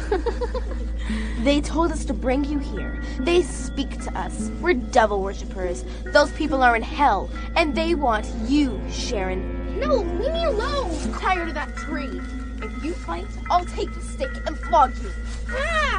they 1.43 1.61
told 1.61 1.91
us 1.91 2.05
to 2.05 2.13
bring 2.13 2.45
you 2.45 2.59
here. 2.59 3.03
They 3.19 3.41
speak 3.41 4.01
to 4.03 4.17
us. 4.17 4.49
We're 4.61 4.75
devil 4.75 5.21
worshippers. 5.21 5.83
Those 6.05 6.31
people 6.31 6.63
are 6.63 6.75
in 6.75 6.83
hell, 6.83 7.29
and 7.55 7.75
they 7.75 7.95
want 7.95 8.25
you, 8.47 8.79
Sharon. 8.89 9.79
No, 9.79 9.95
leave 9.95 10.33
me 10.33 10.45
alone. 10.45 10.91
I'm 11.03 11.13
tired 11.13 11.49
of 11.49 11.53
that 11.55 11.75
tree. 11.75 12.21
If 12.61 12.83
you 12.83 12.93
fight, 12.93 13.27
I'll 13.49 13.65
take 13.65 13.93
the 13.93 14.01
stick 14.01 14.31
and 14.45 14.57
flog 14.57 14.95
you. 15.01 15.11
Ah! 15.49 15.98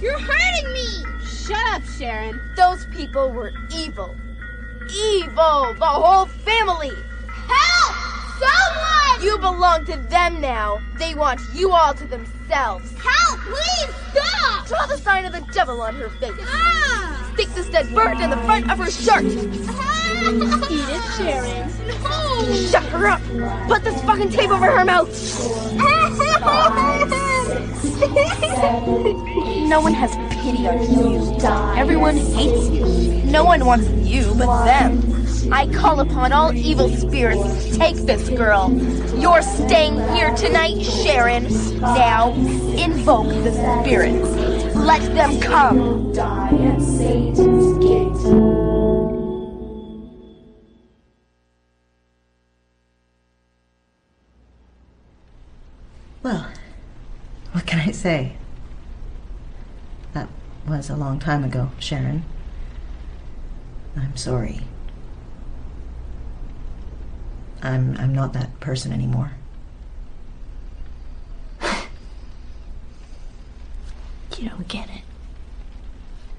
You're 0.00 0.18
hurting 0.18 0.72
me! 0.72 1.04
Shut 1.22 1.66
up, 1.74 1.82
Sharon. 1.84 2.40
Those 2.56 2.86
people 2.86 3.30
were 3.30 3.52
evil. 3.70 4.16
Evil! 4.88 5.74
The 5.74 5.84
whole 5.84 6.24
family! 6.24 6.92
Help! 7.28 7.96
Someone! 8.40 9.22
You 9.22 9.36
belong 9.36 9.84
to 9.84 9.98
them 10.08 10.40
now. 10.40 10.80
They 10.96 11.14
want 11.14 11.42
you 11.52 11.72
all 11.72 11.92
to 11.92 12.06
themselves. 12.06 12.94
Help! 12.96 13.40
Please 13.40 13.94
stop! 14.10 14.66
Draw 14.68 14.86
the 14.86 14.96
sign 14.96 15.26
of 15.26 15.32
the 15.32 15.46
devil 15.52 15.82
on 15.82 15.94
her 15.96 16.08
face. 16.08 16.32
Ah! 16.40 17.30
Stick 17.34 17.48
this 17.48 17.68
dead 17.68 17.94
bird 17.94 18.20
in 18.20 18.30
the 18.30 18.38
front 18.38 18.70
of 18.70 18.78
her 18.78 18.90
shirt. 18.90 19.99
Eat 20.20 20.88
it, 20.88 21.02
Sharon. 21.16 21.70
No! 21.86 22.54
Shut 22.70 22.84
her 22.84 23.06
up! 23.06 23.22
Put 23.68 23.84
this 23.84 24.00
fucking 24.02 24.30
tape 24.30 24.50
over 24.50 24.66
her 24.66 24.84
mouth! 24.84 25.08
no 29.68 29.80
one 29.80 29.94
has 29.94 30.14
pity 30.42 30.66
on 30.68 30.82
you. 30.82 31.38
Everyone 31.78 32.16
hates 32.16 32.68
you. 32.68 32.84
No 33.30 33.44
one 33.44 33.64
wants 33.64 33.88
you 33.88 34.34
but 34.34 34.64
them. 34.64 35.20
I 35.52 35.66
call 35.68 36.00
upon 36.00 36.32
all 36.32 36.52
evil 36.52 36.88
spirits 36.90 37.64
to 37.64 37.78
take 37.78 37.96
this 37.96 38.28
girl. 38.28 38.70
You're 39.18 39.42
staying 39.42 39.94
here 40.14 40.34
tonight, 40.34 40.82
Sharon. 40.82 41.44
Now, 41.80 42.32
invoke 42.32 43.28
the 43.28 43.52
spirits. 43.52 44.76
Let 44.76 45.02
them 45.14 45.40
come. 45.40 46.12
Die 46.12 46.64
at 46.66 46.82
Satan's 46.82 47.78
gate. 47.84 48.69
Say? 58.00 58.32
That 60.14 60.28
was 60.66 60.88
a 60.88 60.96
long 60.96 61.18
time 61.18 61.44
ago, 61.44 61.70
Sharon. 61.78 62.24
I'm 63.96 64.16
sorry. 64.16 64.60
I'm 67.62 67.96
I'm 67.98 68.14
not 68.14 68.32
that 68.32 68.58
person 68.60 68.92
anymore. 68.92 69.32
You 74.38 74.48
don't 74.48 74.68
get 74.68 74.88
it. 74.88 75.02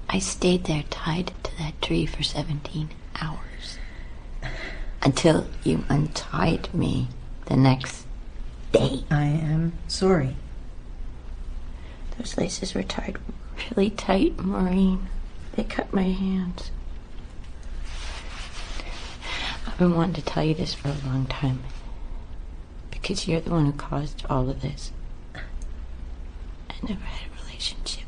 I 0.08 0.18
stayed 0.18 0.64
there 0.64 0.82
tied 0.90 1.32
to 1.44 1.56
that 1.58 1.80
tree 1.80 2.04
for 2.04 2.24
17 2.24 2.88
hours. 3.20 3.78
Until 5.02 5.46
you 5.62 5.84
untied 5.88 6.74
me 6.74 7.06
the 7.46 7.56
next 7.56 8.04
day. 8.72 9.04
I 9.08 9.24
am 9.26 9.74
sorry. 9.86 10.34
Those 12.18 12.36
laces 12.36 12.74
were 12.74 12.82
tied 12.82 13.16
really 13.70 13.90
tight, 13.90 14.38
Maureen. 14.38 15.08
They 15.54 15.64
cut 15.64 15.92
my 15.92 16.02
hands. 16.02 16.70
I've 19.66 19.78
been 19.78 19.94
wanting 19.94 20.14
to 20.14 20.22
tell 20.22 20.44
you 20.44 20.54
this 20.54 20.74
for 20.74 20.88
a 20.88 21.06
long 21.06 21.26
time. 21.26 21.62
Because 22.90 23.26
you're 23.26 23.40
the 23.40 23.50
one 23.50 23.66
who 23.66 23.72
caused 23.72 24.24
all 24.28 24.48
of 24.48 24.62
this. 24.62 24.92
I 25.34 26.74
never 26.82 27.04
had 27.04 27.28
a 27.30 27.44
relationship. 27.44 28.04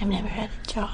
I've 0.00 0.08
never 0.08 0.28
had 0.28 0.50
a 0.50 0.66
job. 0.66 0.90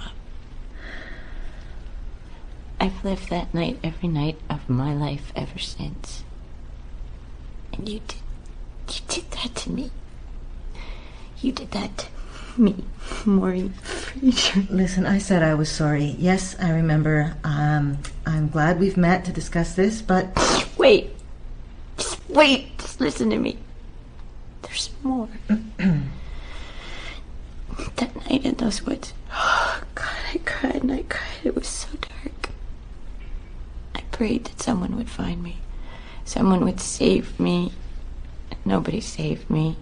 I've 2.81 3.05
lived 3.05 3.31
that 3.31 3.55
night 3.55 3.79
every 3.83 4.09
night 4.09 4.39
of 4.51 4.69
my 4.69 4.95
life 4.95 5.33
ever 5.37 5.59
since. 5.59 6.25
And 7.73 7.89
you 7.89 8.01
did 8.07 8.19
you 8.89 9.01
did 9.09 9.31
that 9.31 9.55
to 9.55 9.71
me. 9.71 9.91
You 11.41 11.53
did 11.53 11.71
that 11.73 11.99
to 11.99 12.07
me, 12.61 12.85
Maureen 13.27 13.71
Fraser. 13.83 14.63
Listen, 14.71 15.05
I 15.07 15.19
said 15.19 15.43
I 15.43 15.55
was 15.55 15.71
sorry. 15.71 16.15
Yes, 16.19 16.57
I 16.61 16.71
remember. 16.71 17.37
Um, 17.45 17.99
I'm 18.27 18.49
glad 18.49 18.81
we've 18.81 18.97
met 18.97 19.25
to 19.27 19.33
discuss 19.33 19.75
this, 19.75 20.01
but 20.01 20.29
Wait. 20.77 21.11
Just 21.97 22.19
wait. 22.29 22.77
Just 22.79 23.01
listen 23.01 23.31
to 23.31 23.39
me. 23.39 23.59
There's 24.63 24.91
more. 25.03 25.29
that 25.49 25.59
night 28.29 28.45
in 28.45 28.55
those 28.57 28.83
woods. 28.83 29.13
Oh, 29.33 29.83
God, 29.95 30.09
I 30.33 30.39
cried 30.39 30.83
and 30.83 30.93
I 30.93 31.03
cried. 31.09 31.23
It 31.45 31.55
was 31.55 31.67
so 31.67 31.89
dark. 32.01 32.51
I 33.95 34.01
prayed 34.13 34.45
that 34.47 34.61
someone 34.61 34.97
would 34.97 35.11
find 35.11 35.43
me. 35.43 35.59
Someone 36.25 36.65
would 36.65 36.81
save 36.81 37.39
me. 37.39 37.73
Nobody 38.65 39.01
saved 39.01 39.51
me. 39.51 39.77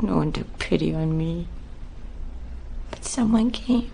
No 0.00 0.16
one 0.16 0.32
took 0.32 0.58
pity 0.58 0.94
on 0.94 1.16
me. 1.16 1.46
But 2.90 3.04
someone 3.04 3.50
came. 3.50 3.90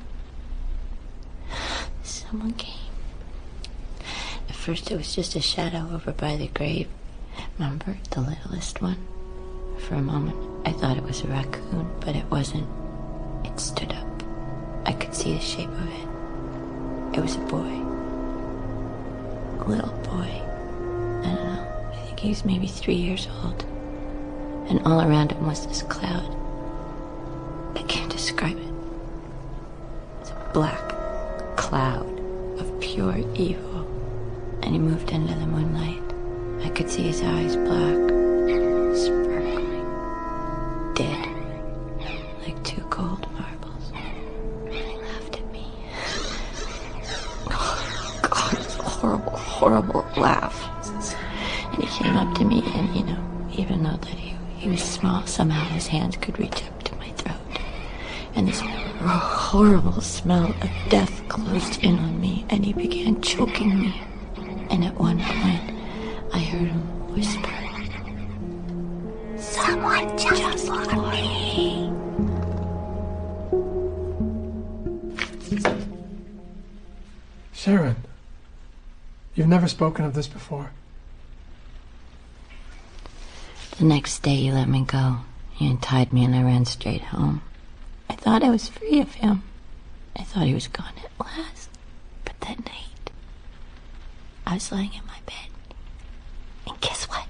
Someone 2.02 2.52
came. 2.52 2.74
At 4.48 4.54
first, 4.56 4.90
it 4.90 4.96
was 4.96 5.14
just 5.14 5.34
a 5.34 5.40
shadow 5.40 5.90
over 5.92 6.12
by 6.12 6.36
the 6.36 6.48
grave. 6.48 6.88
Remember 7.58 7.96
the 8.10 8.20
littlest 8.20 8.80
one? 8.80 8.98
For 9.78 9.94
a 9.94 10.02
moment, 10.02 10.36
I 10.66 10.72
thought 10.72 10.96
it 10.96 11.04
was 11.04 11.22
a 11.22 11.28
raccoon, 11.28 11.88
but 12.00 12.16
it 12.16 12.30
wasn't. 12.30 12.66
It 13.44 13.58
stood 13.60 13.92
up. 13.92 14.22
I 14.86 14.92
could 14.92 15.14
see 15.14 15.34
the 15.34 15.40
shape 15.40 15.68
of 15.68 15.88
it. 15.88 17.18
It 17.18 17.20
was 17.20 17.36
a 17.36 17.40
boy. 17.40 17.58
A 19.60 19.64
little 19.66 19.92
boy. 20.04 20.42
I 21.22 21.34
don't 21.34 21.44
know. 21.44 21.90
I 21.92 21.96
think 22.06 22.20
he 22.20 22.28
was 22.30 22.44
maybe 22.44 22.66
three 22.66 22.94
years 22.94 23.28
old. 23.42 23.64
And 24.68 24.80
all 24.86 25.00
around 25.00 25.32
him 25.32 25.46
was 25.46 25.66
this 25.66 25.82
cloud. 25.82 26.34
I 27.74 27.82
can't 27.82 28.10
describe 28.10 28.56
it. 28.56 28.72
It's 30.20 30.30
a 30.30 30.50
black 30.52 30.94
cloud 31.56 32.18
of 32.58 32.80
pure 32.80 33.18
evil. 33.34 33.86
And 34.62 34.72
he 34.74 34.78
moved 34.78 35.10
into 35.10 35.34
the 35.34 35.46
moonlight. 35.46 36.02
I 36.64 36.70
could 36.70 36.90
see 36.90 37.02
his 37.02 37.22
eyes 37.22 37.56
black, 37.56 37.96
sparkling, 38.96 39.84
dead, 40.94 41.28
like 42.44 42.62
two 42.64 42.82
cold 42.90 43.26
marbles. 43.32 43.92
And 44.64 44.74
he 44.74 44.96
laughed 44.98 45.36
at 45.36 45.52
me. 45.52 45.72
Oh, 47.50 48.18
God, 48.30 48.52
it 48.54 48.58
was 48.58 48.78
a 48.78 48.82
horrible, 48.82 49.30
horrible 49.36 50.06
laugh. 50.16 50.56
And 51.72 51.82
he 51.84 51.88
came 52.02 52.16
up 52.16 52.36
to 52.38 52.44
me, 52.44 52.62
and 52.74 52.94
you 52.94 53.04
know, 53.04 53.48
even 53.56 53.82
though 53.82 53.96
that 53.96 54.06
he, 54.06 54.34
he 54.58 54.68
was 54.68 54.82
small, 54.98 55.24
somehow 55.26 55.64
his 55.74 55.86
hands 55.86 56.16
could 56.16 56.38
reach 56.40 56.64
up 56.64 56.82
to 56.82 56.96
my 56.96 57.10
throat. 57.12 57.36
And 58.34 58.48
this 58.48 58.60
horrible 58.60 60.00
smell 60.00 60.50
of 60.50 60.70
death 60.88 61.22
closed 61.28 61.82
in 61.84 61.98
on 61.98 62.20
me, 62.20 62.44
and 62.50 62.64
he 62.64 62.72
began 62.72 63.20
choking 63.22 63.78
me. 63.80 64.02
And 64.70 64.84
at 64.84 64.98
one 64.98 65.20
point, 65.20 65.70
I 66.32 66.40
heard 66.40 66.68
him 66.68 66.82
whisper, 67.14 67.54
Someone 69.36 70.18
just 70.18 70.68
like 70.68 70.92
me. 71.12 71.92
Sharon, 77.52 77.96
you've 79.34 79.46
never 79.46 79.68
spoken 79.68 80.04
of 80.04 80.14
this 80.14 80.26
before. 80.26 80.72
The 83.78 83.84
next 83.84 84.24
day, 84.24 84.34
you 84.34 84.52
let 84.52 84.68
me 84.68 84.82
go. 84.82 85.18
You 85.58 85.70
untied 85.70 86.12
me, 86.12 86.24
and 86.24 86.34
I 86.34 86.42
ran 86.42 86.64
straight 86.64 87.00
home. 87.00 87.42
I 88.10 88.14
thought 88.16 88.42
I 88.42 88.50
was 88.50 88.68
free 88.68 89.00
of 89.00 89.14
him. 89.14 89.44
I 90.16 90.24
thought 90.24 90.48
he 90.48 90.54
was 90.54 90.66
gone 90.66 90.94
at 91.04 91.24
last. 91.24 91.70
But 92.24 92.40
that 92.40 92.58
night, 92.66 93.10
I 94.44 94.54
was 94.54 94.72
lying 94.72 94.92
in 94.94 95.06
my 95.06 95.18
bed. 95.26 95.84
And 96.66 96.80
guess 96.80 97.04
what? 97.04 97.26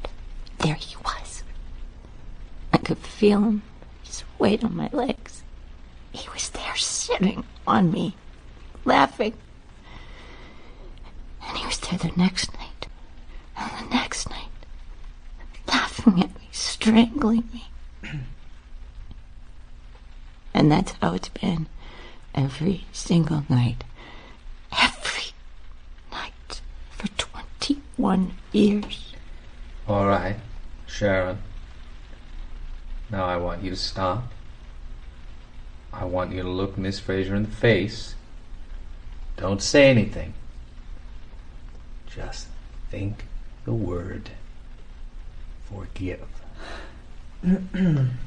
There 0.61 0.75
he 0.75 0.97
was. 1.05 1.43
I 2.73 2.79
could 2.79 2.97
feel 2.99 3.41
him, 3.43 3.63
his 4.03 4.25
weight 4.39 4.65
on 4.65 4.75
my 4.75 4.89
legs. 4.91 5.43
He 6.13 6.31
was 6.31 6.49
there 6.49 6.77
sitting 6.77 7.45
on 7.67 7.91
me, 7.93 8.15
laughing. 8.87 9.35
And 11.47 11.59
he 11.59 11.67
was 11.67 11.79
there 11.79 11.99
the 11.99 12.17
next 12.17 12.53
night, 12.55 12.87
and 13.57 13.71
the 13.87 13.95
next 13.95 14.31
night, 14.31 14.49
laughing 15.67 16.23
at 16.23 16.35
me, 16.35 16.49
strangling 16.89 17.45
me. 17.53 17.65
and 20.55 20.73
that's 20.73 20.93
how 21.03 21.15
it's 21.15 21.29
been 21.29 21.67
every 22.35 22.87
single 22.93 23.45
night. 23.49 23.85
Every 24.73 25.33
night 26.11 26.61
for 26.91 27.09
21 27.09 28.33
years. 28.53 29.13
All 29.87 30.07
right, 30.07 30.37
Sharon. 30.87 31.39
Now 33.11 33.25
I 33.25 33.37
want 33.37 33.63
you 33.63 33.71
to 33.71 33.77
stop. 33.77 34.33
I 35.93 36.05
want 36.05 36.33
you 36.33 36.43
to 36.43 36.49
look 36.49 36.79
Miss 36.79 36.99
Fraser 36.99 37.35
in 37.35 37.43
the 37.43 37.51
face. 37.51 38.15
Don't 39.37 39.63
say 39.63 39.89
anything. 39.91 40.35
Just 42.07 42.49
think 42.91 43.25
the 43.65 43.73
word 43.73 44.31
forgive. 45.71 46.38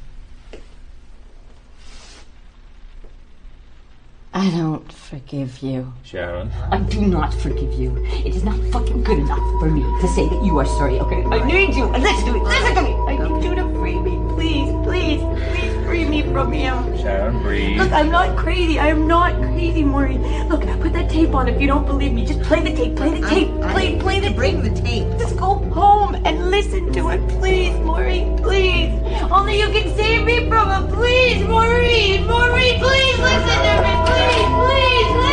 I 4.34 4.50
don't 4.52 4.92
forgive 4.92 5.62
you. 5.62 5.92
Sharon. 6.04 6.50
I 6.72 6.78
do 6.80 7.02
not 7.02 7.34
forgive 7.34 7.74
you. 7.74 7.98
It 8.26 8.34
is 8.34 8.44
not 8.44 8.58
fucking 8.72 9.04
good 9.04 9.20
enough 9.20 9.60
for 9.60 9.70
me 9.70 9.82
to 9.82 10.08
say 10.08 10.30
that 10.30 10.44
you 10.46 10.58
are 10.58 10.66
sorry, 10.66 11.00
okay? 11.02 11.26
I 11.26 11.46
need 11.46 11.76
you. 11.76 11.86
Listen 11.88 12.26
to 12.28 12.34
me. 12.34 12.40
Listen 12.40 12.76
to 12.76 12.82
me. 12.82 12.96
I 13.08 13.18
need 13.18 13.44
you 13.44 13.56
to 13.56 13.64
free 13.78 14.00
me. 14.00 14.18
Please, 14.34 14.72
please, 14.86 15.22
please 15.52 15.61
free 15.92 16.06
me 16.06 16.22
from 16.32 16.54
him. 16.54 16.98
Sharon, 16.98 17.42
breathe. 17.42 17.78
Look, 17.78 17.92
I'm 17.92 18.10
not 18.10 18.38
crazy. 18.38 18.80
I 18.80 18.88
am 18.88 19.08
not 19.08 19.36
crazy, 19.42 19.84
Maureen. 19.84 20.22
Look, 20.48 20.62
put 20.80 20.94
that 20.94 21.10
tape 21.10 21.34
on 21.36 21.50
if 21.50 21.60
you 21.60 21.68
don't 21.68 21.86
believe 21.86 22.14
me. 22.14 22.26
Just 22.26 22.42
play 22.44 22.62
the 22.62 22.74
tape. 22.74 22.96
Play 22.96 23.20
the 23.20 23.28
tape. 23.28 23.50
Play, 23.74 24.00
play 24.00 24.22
the 24.22 24.32
Bring 24.32 24.64
the 24.64 24.74
tape. 24.82 25.06
Just 25.20 25.36
go 25.36 25.56
home 25.80 26.16
and 26.24 26.50
listen 26.50 26.94
to 26.94 27.10
it, 27.10 27.22
please, 27.28 27.78
Maureen, 27.80 28.38
please. 28.38 28.94
Only 29.30 29.60
you 29.60 29.70
can 29.76 29.94
save 29.98 30.26
me 30.26 30.48
from 30.48 30.68
him, 30.72 30.88
please, 30.96 31.44
Maureen, 31.44 32.26
Maureen, 32.26 32.80
please 32.80 33.18
listen 33.30 33.58
to 33.68 33.76
me, 33.84 33.94
please, 34.08 34.48
please 34.62 35.10
listen 35.20 35.31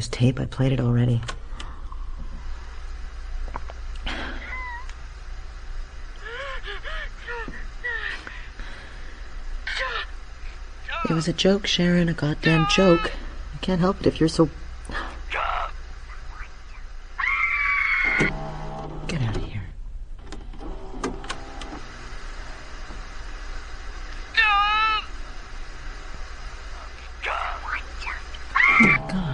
this 0.00 0.08
tape. 0.08 0.40
I 0.40 0.46
played 0.46 0.72
it 0.72 0.80
already. 0.80 1.20
It 11.04 11.12
was 11.12 11.28
a 11.28 11.34
joke, 11.34 11.66
Sharon, 11.66 12.08
a 12.08 12.14
goddamn 12.14 12.66
joke. 12.70 13.12
I 13.54 13.58
can't 13.58 13.80
help 13.80 14.00
it 14.00 14.06
if 14.06 14.20
you're 14.20 14.28
so. 14.30 14.48
Get 19.06 19.20
out 19.20 19.36
of 19.36 19.44
here. 19.44 19.62
Oh 28.64 28.80
my 28.80 28.96
god. 29.12 29.30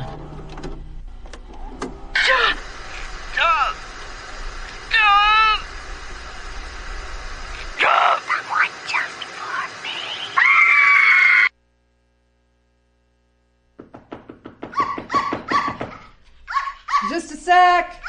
Just 17.08 17.32
a 17.32 17.36
sec. 17.36 18.02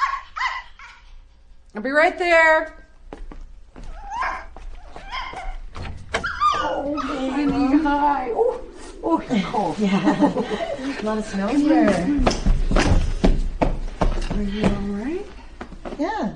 I'll 1.76 1.82
be 1.82 1.92
right 1.92 2.18
there. 2.18 2.74
Oh, 6.56 7.00
honey, 7.00 7.78
hi. 7.84 8.32
Oh, 8.32 8.62
oh, 9.04 9.24
you're 9.30 9.42
cold. 9.44 9.78
Yeah. 9.78 11.00
a 11.00 11.07
lot 11.18 11.26
of 11.26 11.32
snow 11.32 11.48
here. 11.48 11.90
Are 14.32 14.44
you 14.44 14.64
all 14.64 15.04
right? 15.04 15.26
Yeah. 15.98 16.34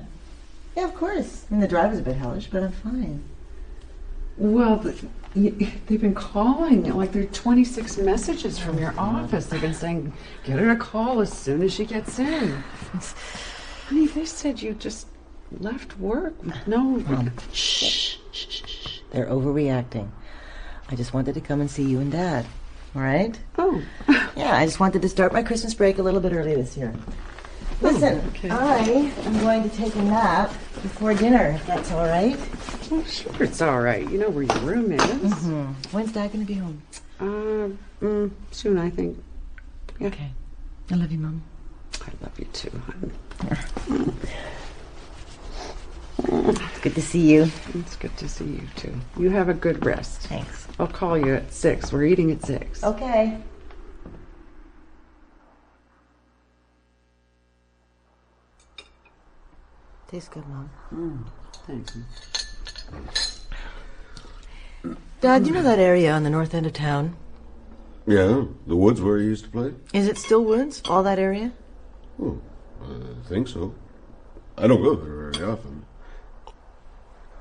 Yeah, 0.76 0.84
of 0.84 0.94
course. 0.94 1.44
I 1.48 1.54
mean, 1.54 1.60
the 1.60 1.68
drive 1.68 1.90
was 1.90 2.00
a 2.00 2.02
bit 2.02 2.16
hellish, 2.16 2.48
but 2.50 2.62
I'm 2.64 2.72
fine. 2.72 3.22
Well, 4.36 4.76
the, 4.78 5.06
y- 5.36 5.72
they've 5.86 6.00
been 6.00 6.14
calling. 6.14 6.84
Like, 6.96 7.12
there 7.12 7.22
are 7.22 7.26
26 7.26 7.98
messages 7.98 8.58
from 8.58 8.78
your 8.78 8.92
office. 8.98 9.46
They've 9.46 9.60
been 9.60 9.74
saying, 9.74 10.12
get 10.44 10.58
her 10.58 10.70
a 10.70 10.76
call 10.76 11.20
as 11.20 11.32
soon 11.32 11.62
as 11.62 11.72
she 11.72 11.84
gets 11.84 12.18
in. 12.18 12.50
Honey, 13.86 14.06
they 14.08 14.24
said 14.24 14.60
you 14.62 14.74
just 14.74 15.06
left 15.60 15.98
work 15.98 16.34
no. 16.66 17.04
Shh, 17.52 18.16
shh, 18.32 18.46
shh. 18.64 18.98
They're 19.10 19.26
overreacting. 19.26 20.08
I 20.88 20.96
just 20.96 21.12
wanted 21.14 21.34
to 21.34 21.40
come 21.40 21.60
and 21.60 21.70
see 21.70 21.84
you 21.84 22.00
and 22.00 22.10
Dad. 22.10 22.46
All 22.94 23.02
right? 23.02 23.38
Oh. 23.58 23.82
Yeah, 24.36 24.56
I 24.56 24.64
just 24.64 24.80
wanted 24.80 25.02
to 25.02 25.08
start 25.08 25.32
my 25.32 25.42
Christmas 25.42 25.74
break 25.74 25.98
a 25.98 26.02
little 26.02 26.20
bit 26.20 26.32
early 26.32 26.54
this 26.54 26.76
year. 26.76 26.92
Listen, 27.80 28.20
okay. 28.28 28.50
I 28.50 28.78
am 28.78 29.40
going 29.40 29.68
to 29.68 29.76
take 29.76 29.94
a 29.96 30.02
nap 30.02 30.50
before 30.82 31.14
dinner, 31.14 31.50
if 31.56 31.66
that's 31.66 31.90
all 31.90 32.06
right. 32.06 32.38
Well, 32.90 33.04
sure, 33.04 33.42
it's 33.42 33.60
all 33.60 33.80
right. 33.80 34.08
You 34.08 34.18
know 34.18 34.30
where 34.30 34.44
your 34.44 34.58
room 34.58 34.92
is. 34.92 35.00
Mm-hmm. 35.00 35.72
When's 35.96 36.12
Dad 36.12 36.32
going 36.32 36.46
to 36.46 36.52
be 36.52 36.54
home? 36.54 36.82
Uh, 37.18 38.04
mm, 38.04 38.30
soon, 38.50 38.78
I 38.78 38.90
think. 38.90 39.22
Yeah. 39.98 40.08
Okay. 40.08 40.30
I 40.90 40.94
love 40.94 41.10
you, 41.10 41.18
Mom. 41.18 41.42
I 42.02 42.10
love 42.22 42.38
you 42.38 42.46
too, 42.52 42.82
hon. 43.48 44.16
Good 46.82 46.94
to 46.94 47.02
see 47.02 47.32
you. 47.32 47.50
It's 47.74 47.96
good 47.96 48.16
to 48.18 48.28
see 48.28 48.44
you 48.44 48.62
too. 48.76 48.94
You 49.18 49.30
have 49.30 49.48
a 49.48 49.54
good 49.54 49.84
rest. 49.84 50.22
Thanks. 50.22 50.66
I'll 50.78 50.86
call 50.86 51.18
you 51.18 51.34
at 51.34 51.52
six. 51.52 51.92
We're 51.92 52.04
eating 52.04 52.30
at 52.30 52.44
six. 52.44 52.82
Okay. 52.84 53.38
Tastes 60.08 60.28
good, 60.28 60.46
Mom. 60.46 60.70
Mm, 60.92 61.24
you. 64.84 64.96
Dad, 65.20 65.46
you 65.46 65.52
know 65.52 65.62
that 65.62 65.78
area 65.78 66.12
on 66.12 66.22
the 66.22 66.30
north 66.30 66.54
end 66.54 66.66
of 66.66 66.72
town? 66.74 67.16
Yeah, 68.06 68.44
the 68.66 68.76
woods 68.76 69.00
where 69.00 69.18
he 69.18 69.24
used 69.24 69.44
to 69.44 69.50
play? 69.50 69.72
Is 69.94 70.08
it 70.08 70.18
still 70.18 70.44
woods? 70.44 70.82
All 70.86 71.02
that 71.04 71.18
area? 71.18 71.52
Oh, 72.20 72.40
I 72.82 73.28
think 73.28 73.48
so. 73.48 73.74
I 74.58 74.66
don't 74.66 74.82
go 74.82 74.96
there 74.96 75.30
very 75.30 75.50
often. 75.50 75.81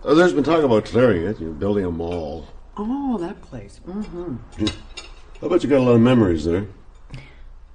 Uh, 0.03 0.15
there's 0.15 0.33
been 0.33 0.43
talk 0.43 0.63
about 0.63 0.85
clearing 0.85 1.23
it, 1.23 1.39
you 1.39 1.47
know, 1.47 1.53
building 1.53 1.85
a 1.85 1.91
mall. 1.91 2.47
Oh, 2.75 3.17
that 3.19 3.39
place. 3.41 3.79
Mm-hmm. 3.85 4.35
I 5.43 5.47
bet 5.47 5.63
you 5.63 5.69
got 5.69 5.79
a 5.79 5.83
lot 5.83 5.91
of 5.91 6.01
memories 6.01 6.45
there. 6.45 6.65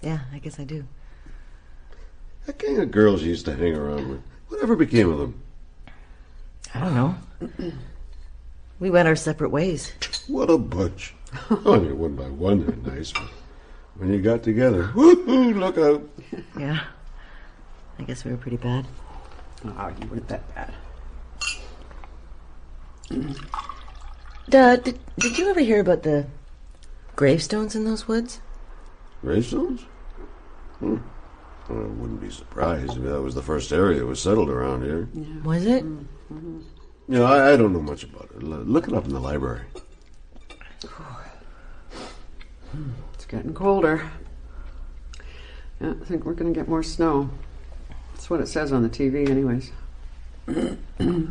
Yeah, 0.03 0.21
I 0.33 0.39
guess 0.39 0.59
I 0.59 0.65
do. 0.65 0.85
That 2.47 2.59
gang 2.59 2.79
of 2.81 2.91
girls 2.91 3.23
you 3.23 3.31
used 3.31 3.45
to 3.47 3.55
hang 3.55 3.75
around 3.75 4.09
with. 4.09 4.23
Whatever 4.49 4.77
became 4.77 5.11
of 5.11 5.19
them? 5.19 5.41
I 6.75 6.81
don't 6.81 6.95
know. 6.95 7.73
We 8.79 8.91
went 8.91 9.09
our 9.09 9.17
separate 9.17 9.51
ways. 9.51 9.93
What 10.27 10.51
a 10.51 10.59
bunch. 10.59 11.15
I 11.51 11.79
mean, 11.79 11.99
one 11.99 12.17
by 12.17 12.29
one 12.29 12.67
they're 12.67 12.95
nice, 12.95 13.13
but 13.13 13.31
when 13.97 14.13
you 14.13 14.21
got 14.21 14.43
together, 14.43 14.89
woohoo, 14.95 15.59
look 15.59 15.79
out. 15.79 16.09
Yeah. 16.59 16.85
I 17.99 18.03
guess 18.03 18.25
we 18.25 18.33
were 18.33 18.37
pretty 18.37 18.59
bad. 18.59 18.87
Oh, 19.65 19.93
you 20.01 20.07
weren't 20.09 20.29
that 20.29 20.55
bad. 20.55 20.75
Dad, 24.49 24.85
did, 24.85 24.99
did 25.19 25.39
you 25.39 25.49
ever 25.51 25.61
hear 25.61 25.81
about 25.81 26.03
the 26.03 26.27
gravestones 27.15 27.75
in 27.75 27.85
those 27.85 28.07
woods? 28.09 28.41
Gravestones? 29.23 29.83
Hmm. 30.79 30.97
Well, 31.69 31.79
I 31.81 31.87
wouldn't 31.87 32.21
be 32.21 32.31
surprised 32.31 32.97
if 32.97 33.03
that 33.05 33.23
was 33.23 33.35
the 33.35 33.43
first 33.43 33.73
area 33.73 33.99
that 33.99 34.07
was 34.07 34.21
settled 34.23 34.51
around 34.51 34.83
here. 34.85 35.09
Was 35.43 35.67
it? 35.67 35.85
You 35.85 36.65
know, 37.09 37.25
I, 37.25 37.53
I 37.53 37.57
don't 37.57 37.73
know 37.73 37.83
much 37.83 38.05
about 38.05 38.31
it. 38.37 38.43
L- 38.43 38.49
Look 38.49 38.87
it 38.89 38.95
up 38.95 39.05
in 39.05 39.13
the 39.13 39.21
library. 39.21 39.63
It's 43.15 43.25
getting 43.25 43.55
colder. 43.55 44.11
Yeah, 45.81 45.95
I 46.01 46.05
think 46.05 46.25
we're 46.27 46.35
going 46.35 46.53
to 46.53 46.59
get 46.61 46.69
more 46.69 46.83
snow. 46.83 47.31
That's 48.13 48.29
what 48.29 48.41
it 48.41 48.49
says 48.49 48.71
on 48.73 48.83
the 48.83 48.91
TV, 48.91 49.29
anyways. 49.31 49.71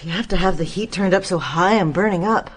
Do 0.00 0.06
you 0.06 0.12
have 0.12 0.28
to 0.28 0.36
have 0.36 0.58
the 0.58 0.64
heat 0.64 0.92
turned 0.92 1.14
up 1.14 1.24
so 1.24 1.38
high 1.38 1.78
I'm 1.78 1.90
burning 1.90 2.24
up? 2.24 2.50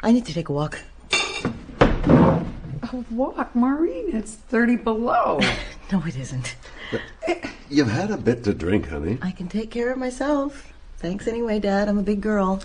I 0.00 0.12
need 0.12 0.26
to 0.26 0.32
take 0.32 0.48
a 0.48 0.52
walk. 0.52 0.80
A 1.10 3.04
walk, 3.10 3.54
Maureen. 3.56 4.14
It's 4.14 4.34
30 4.34 4.76
below. 4.76 5.40
no, 5.92 6.02
it 6.06 6.16
isn't. 6.16 6.54
You've 7.68 7.90
had 7.90 8.12
a 8.12 8.16
bit 8.16 8.44
to 8.44 8.54
drink, 8.54 8.88
honey. 8.88 9.18
I 9.22 9.32
can 9.32 9.48
take 9.48 9.72
care 9.72 9.90
of 9.90 9.98
myself. 9.98 10.72
Thanks 10.98 11.26
anyway, 11.26 11.58
Dad. 11.58 11.88
I'm 11.88 11.98
a 11.98 12.02
big 12.02 12.20
girl. 12.20 12.62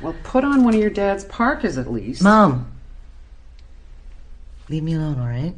Well, 0.00 0.14
put 0.22 0.44
on 0.44 0.62
one 0.62 0.74
of 0.74 0.80
your 0.80 0.90
dad's 0.90 1.24
parkas 1.24 1.78
at 1.78 1.92
least. 1.92 2.22
Mom. 2.22 2.70
Leave 4.68 4.84
me 4.84 4.94
alone, 4.94 5.18
all 5.18 5.26
right? 5.26 5.54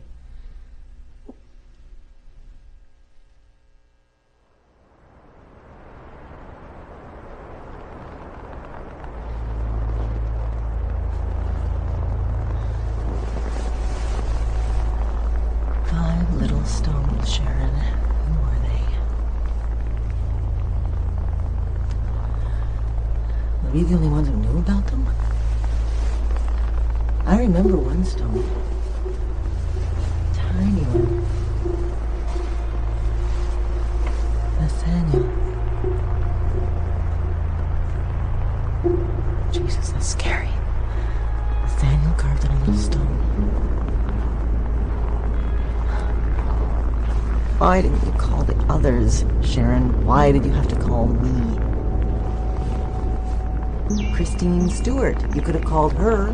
Christine 54.38 54.70
Stewart. 54.70 55.34
You 55.34 55.42
could 55.42 55.56
have 55.56 55.64
called 55.64 55.94
her. 55.94 56.32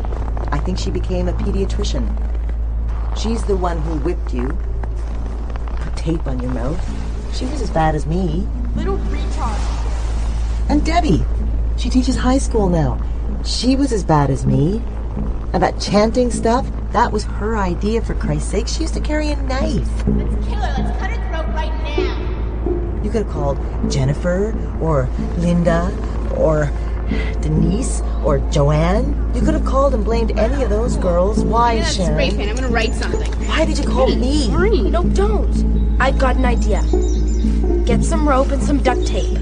I 0.51 0.59
think 0.59 0.77
she 0.77 0.91
became 0.91 1.27
a 1.27 1.33
pediatrician. 1.33 2.05
She's 3.17 3.43
the 3.45 3.57
one 3.57 3.81
who 3.81 3.97
whipped 3.97 4.31
you, 4.31 4.49
put 5.77 5.95
tape 5.97 6.27
on 6.27 6.39
your 6.39 6.51
mouth. 6.51 6.79
She 7.35 7.45
was 7.45 7.63
as 7.63 7.71
bad 7.71 7.95
as 7.95 8.05
me. 8.05 8.47
Little 8.75 8.99
retard. 9.09 10.69
And 10.69 10.85
Debbie. 10.85 11.25
She 11.77 11.89
teaches 11.89 12.15
high 12.15 12.37
school 12.37 12.69
now. 12.69 13.01
She 13.43 13.75
was 13.75 13.91
as 13.91 14.03
bad 14.03 14.29
as 14.29 14.45
me. 14.45 14.83
And 15.51 15.63
that 15.63 15.81
chanting 15.81 16.29
stuff, 16.29 16.67
that 16.91 17.11
was 17.11 17.23
her 17.23 17.57
idea, 17.57 18.03
for 18.03 18.13
Christ's 18.13 18.51
sake. 18.51 18.67
She 18.67 18.81
used 18.81 18.93
to 18.93 19.01
carry 19.01 19.31
a 19.31 19.35
knife. 19.35 19.89
Let's 20.05 20.45
kill 20.45 20.61
her. 20.61 20.83
Let's 20.83 20.99
cut 20.99 21.09
her 21.09 21.29
throat 21.29 21.55
right 21.55 21.73
now. 21.83 23.01
You 23.03 23.09
could 23.09 23.25
have 23.25 23.33
called 23.33 23.57
Jennifer 23.89 24.55
or 24.79 25.09
Linda 25.39 25.91
or 26.37 26.71
Denise 27.41 28.01
or 28.23 28.39
Joanne. 28.51 29.31
You 29.35 29.41
could 29.41 29.53
have 29.53 29.65
called 29.65 29.93
and 29.93 30.03
blamed 30.03 30.37
any 30.39 30.63
of 30.63 30.69
those 30.69 30.97
girls. 30.97 31.43
Why, 31.43 31.75
Get 31.75 31.83
that 31.85 31.91
spray 31.93 32.05
Sharon? 32.05 32.37
paint. 32.37 32.49
I'm 32.49 32.55
gonna 32.55 32.69
write 32.69 32.93
something. 32.93 33.31
Why 33.47 33.65
did 33.65 33.77
you 33.77 33.85
call 33.85 34.07
me? 34.15 34.47
No, 34.89 35.03
don't. 35.03 35.97
I've 35.99 36.17
got 36.17 36.35
an 36.35 36.45
idea. 36.45 36.81
Get 37.85 38.03
some 38.03 38.27
rope 38.27 38.49
and 38.51 38.61
some 38.61 38.81
duct 38.81 39.05
tape. 39.05 39.37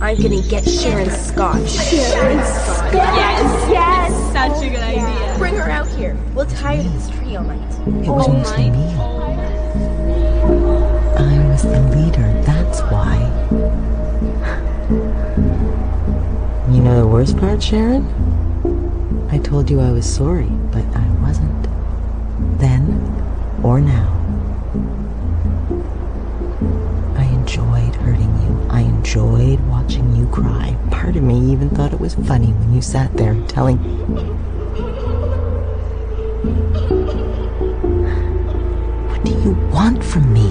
I'm 0.00 0.20
gonna 0.20 0.42
get 0.42 0.68
Sharon 0.68 1.08
Scott. 1.10 1.66
Sharon 1.68 2.44
Scott. 2.44 2.92
Yes. 2.92 3.70
Yes. 3.70 4.32
Such 4.32 4.62
a 4.66 4.70
good 4.70 4.80
idea. 4.80 5.34
Bring 5.38 5.54
her 5.54 5.70
out 5.70 5.86
here. 5.88 6.16
We'll 6.34 6.46
tie 6.46 6.76
her 6.76 6.82
to 6.82 6.88
this 6.90 7.08
tree 7.10 7.34
all 7.36 7.44
night. 7.44 7.62
It 7.86 8.10
was 8.10 8.28
oh 8.28 8.32
mostly 8.32 8.70
me. 8.70 8.94
I 11.18 11.48
was 11.48 11.62
the 11.62 11.80
leader, 11.96 12.35
the 16.96 17.06
worst 17.06 17.36
part, 17.36 17.62
Sharon? 17.62 18.06
I 19.30 19.36
told 19.36 19.68
you 19.68 19.80
I 19.80 19.92
was 19.92 20.10
sorry, 20.10 20.48
but 20.72 20.82
I 20.96 21.06
wasn't. 21.20 21.68
Then 22.58 22.86
or 23.62 23.82
now. 23.82 24.08
I 27.16 27.24
enjoyed 27.24 27.94
hurting 27.96 28.32
you. 28.40 28.66
I 28.70 28.80
enjoyed 28.80 29.60
watching 29.68 30.16
you 30.16 30.26
cry. 30.28 30.74
Part 30.90 31.16
of 31.16 31.22
me 31.22 31.38
even 31.52 31.68
thought 31.68 31.92
it 31.92 32.00
was 32.00 32.14
funny 32.14 32.52
when 32.54 32.72
you 32.72 32.80
sat 32.80 33.12
there 33.18 33.34
telling 33.46 33.76
What 39.10 39.22
do 39.22 39.32
you 39.32 39.52
want 39.70 40.02
from 40.02 40.32
me? 40.32 40.48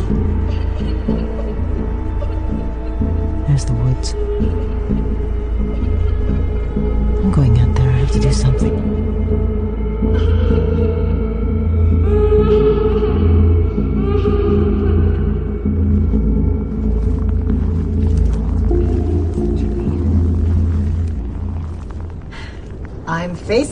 There's 3.47 3.65
the 3.65 3.73
woods. 3.73 4.13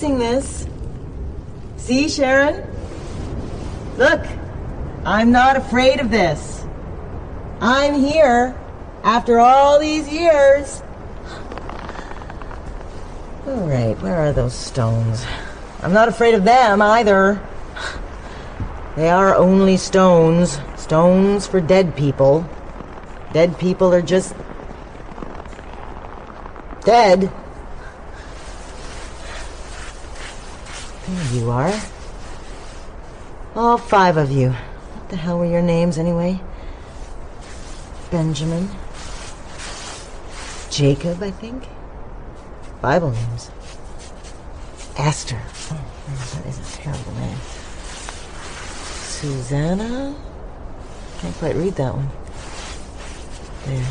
I'm 0.04 0.20
this. 0.20 0.68
See, 1.78 2.10
Sharon? 2.10 2.62
Look, 3.98 4.22
I'm 5.06 5.32
not 5.32 5.56
afraid 5.56 6.00
of 6.00 6.12
this. 6.12 6.66
I'm 7.62 7.94
here 7.94 8.60
after 9.04 9.40
all 9.40 9.80
these 9.80 10.08
years. 10.10 10.82
All 13.48 13.68
right, 13.68 13.98
where 14.02 14.18
are 14.18 14.34
those 14.34 14.54
stones? 14.54 15.26
I'm 15.82 15.94
not 15.94 16.08
afraid 16.08 16.36
of 16.36 16.44
them 16.44 16.82
either. 16.82 17.42
They 18.96 19.10
are 19.10 19.36
only 19.36 19.78
stones. 19.78 20.60
Stones 20.76 21.48
for 21.48 21.62
dead 21.62 21.96
people. 21.96 22.48
Dead 23.32 23.58
people 23.58 23.94
are 23.94 24.02
just. 24.02 24.36
dead. 26.82 27.32
You 31.34 31.50
are. 31.50 31.74
All 33.56 33.78
five 33.78 34.18
of 34.18 34.32
you. 34.32 34.50
What 34.52 35.10
the 35.10 35.16
hell 35.16 35.40
were 35.40 35.46
your 35.46 35.62
names 35.62 35.98
anyway? 35.98 36.40
Benjamin. 38.12 38.70
Jacob, 40.70 41.22
I 41.22 41.32
think. 41.32 41.68
Bible 42.82 43.12
names. 43.12 43.52
Esther. 44.98 45.42
Oh, 45.72 45.86
that 46.34 46.46
is 46.46 46.60
a 46.60 46.78
terrible 46.78 47.14
name. 47.14 47.38
Susanna? 49.24 50.16
Can't 51.20 51.36
quite 51.36 51.56
read 51.56 51.76
that 51.76 51.94
one. 51.96 52.10
There. 53.66 53.88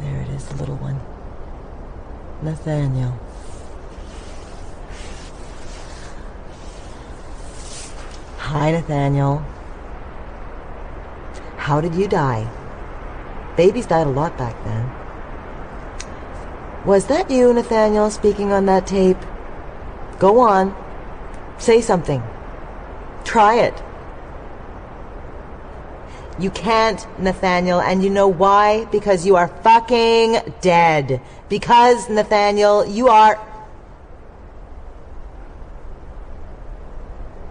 There 0.00 0.20
it 0.22 0.28
is, 0.30 0.46
the 0.46 0.56
little 0.56 0.76
one. 0.76 1.00
Nathaniel. 2.42 3.18
Hi, 8.46 8.70
Nathaniel. 8.70 9.44
How 11.56 11.80
did 11.80 11.96
you 11.96 12.06
die? 12.06 12.48
Babies 13.56 13.86
died 13.86 14.06
a 14.06 14.10
lot 14.10 14.38
back 14.38 14.54
then. 14.62 14.88
Was 16.86 17.06
that 17.06 17.28
you, 17.28 17.52
Nathaniel, 17.52 18.08
speaking 18.08 18.52
on 18.52 18.66
that 18.66 18.86
tape? 18.86 19.18
Go 20.20 20.38
on. 20.38 20.76
Say 21.58 21.80
something. 21.80 22.22
Try 23.24 23.56
it. 23.56 23.82
You 26.38 26.50
can't, 26.50 27.04
Nathaniel, 27.18 27.80
and 27.80 28.04
you 28.04 28.10
know 28.10 28.28
why? 28.28 28.84
Because 28.92 29.26
you 29.26 29.34
are 29.34 29.48
fucking 29.48 30.54
dead. 30.60 31.20
Because, 31.48 32.08
Nathaniel, 32.08 32.86
you 32.86 33.08
are. 33.08 33.40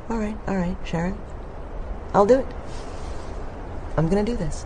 All 0.10 0.18
right, 0.18 0.38
all 0.48 0.56
right, 0.56 0.75
Sharon. 0.86 1.18
I'll 2.14 2.26
do 2.26 2.40
it. 2.40 2.46
I'm 3.98 4.08
gonna 4.08 4.24
do 4.24 4.38
this. 4.38 4.66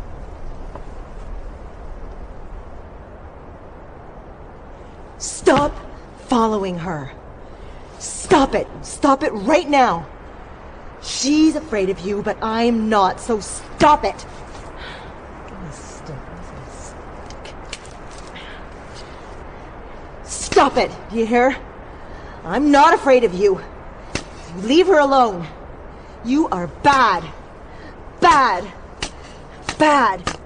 Stop 5.18 5.74
following 6.28 6.78
her. 6.80 7.12
Stop 7.98 8.54
it. 8.54 8.68
Stop 8.82 9.24
it 9.24 9.32
right 9.32 9.70
now. 9.70 10.06
She's 11.02 11.56
afraid 11.56 11.90
of 11.90 12.00
you, 12.00 12.22
but 12.22 12.38
I'm 12.42 12.90
not, 12.90 13.20
so 13.20 13.40
stop 13.40 14.04
it. 14.04 14.26
Stop 20.24 20.78
it. 20.78 20.92
You 21.12 21.26
hear? 21.26 21.58
I'm 22.44 22.70
not 22.70 22.94
afraid 22.94 23.24
of 23.24 23.34
you. 23.34 23.62
Leave 24.58 24.88
her 24.88 25.00
alone. 25.00 25.48
You 26.26 26.50
are 26.50 26.68
bad. 26.68 27.24
Bad. 28.20 28.68
Bad. 29.78 30.40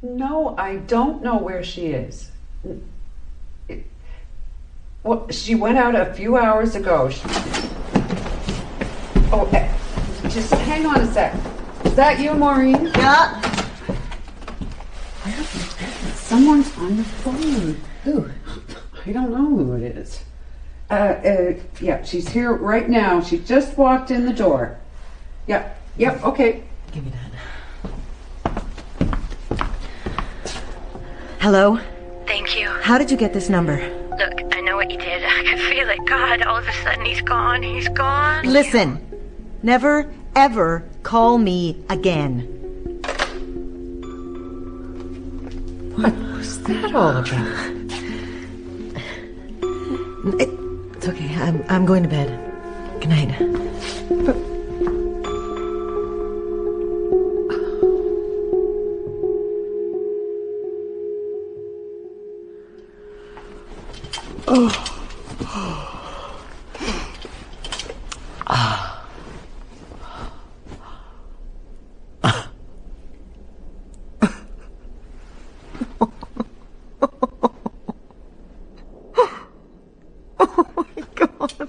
No, 0.00 0.54
I 0.56 0.76
don't 0.76 1.22
know 1.22 1.38
where 1.38 1.64
she 1.64 1.86
is. 1.86 2.30
It- 3.68 3.86
well, 5.02 5.26
she 5.30 5.54
went 5.54 5.78
out 5.78 5.94
a 5.96 6.12
few 6.14 6.36
hours 6.36 6.76
ago. 6.76 7.08
She- 7.08 7.22
oh, 9.32 9.48
eh, 9.52 9.72
just 10.28 10.52
hang 10.52 10.86
on 10.86 11.00
a 11.00 11.12
sec. 11.12 11.34
Is 11.84 11.94
that 11.96 12.20
you, 12.20 12.34
Maureen? 12.34 12.92
Yeah. 12.96 13.40
Someone's 16.34 16.76
on 16.78 16.96
the 16.96 17.04
phone. 17.04 17.80
Who? 18.02 18.28
I 19.06 19.12
don't 19.12 19.30
know 19.30 19.46
who 19.56 19.74
it 19.74 19.82
is. 19.82 20.24
Uh, 20.90 20.94
uh, 20.94 21.54
yeah, 21.80 22.02
she's 22.02 22.28
here 22.28 22.52
right 22.52 22.90
now. 22.90 23.20
She 23.20 23.38
just 23.38 23.78
walked 23.78 24.10
in 24.10 24.26
the 24.26 24.32
door. 24.32 24.76
Yep, 25.46 25.80
yep, 25.96 26.24
okay. 26.24 26.64
Give 26.90 27.04
me 27.04 27.12
that. 27.12 28.64
Hello? 31.38 31.78
Thank 32.26 32.58
you. 32.58 32.68
How 32.68 32.98
did 32.98 33.12
you 33.12 33.16
get 33.16 33.32
this 33.32 33.48
number? 33.48 33.76
Look, 34.18 34.52
I 34.52 34.60
know 34.60 34.74
what 34.74 34.90
you 34.90 34.98
did. 34.98 35.22
I 35.24 35.44
could 35.44 35.60
feel 35.60 35.88
it. 35.88 36.04
God, 36.04 36.42
all 36.42 36.56
of 36.56 36.66
a 36.66 36.72
sudden 36.82 37.04
he's 37.06 37.22
gone. 37.22 37.62
He's 37.62 37.88
gone. 37.90 38.44
Listen. 38.44 38.98
Never, 39.62 40.12
ever 40.34 40.82
call 41.04 41.38
me 41.38 41.84
again. 41.88 42.63
What 45.96 46.12
was 46.16 46.62
that 46.64 46.94
all 46.94 47.16
about? 47.16 47.24
It's 50.40 51.08
okay. 51.08 51.34
I'm, 51.36 51.64
I'm 51.68 51.86
going 51.86 52.02
to 52.02 52.08
bed. 52.08 52.28
Good 53.00 53.10
night. 53.10 53.30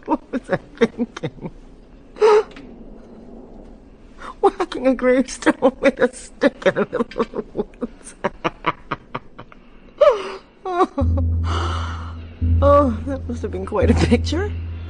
What 0.05 0.31
was 0.31 0.49
I 0.49 0.57
thinking? 0.77 1.51
Whacking 4.41 4.87
a 4.87 4.94
gravestone 5.05 5.77
with 5.81 5.99
a 5.99 6.11
stick 6.15 6.65
middle 6.65 7.01
of 7.01 7.31
the 7.31 7.45
woods. 7.53 8.15
oh, 12.63 12.99
that 13.05 13.21
must 13.27 13.43
have 13.43 13.51
been 13.51 13.67
quite 13.67 13.91
a 13.91 13.93
picture. 13.93 14.51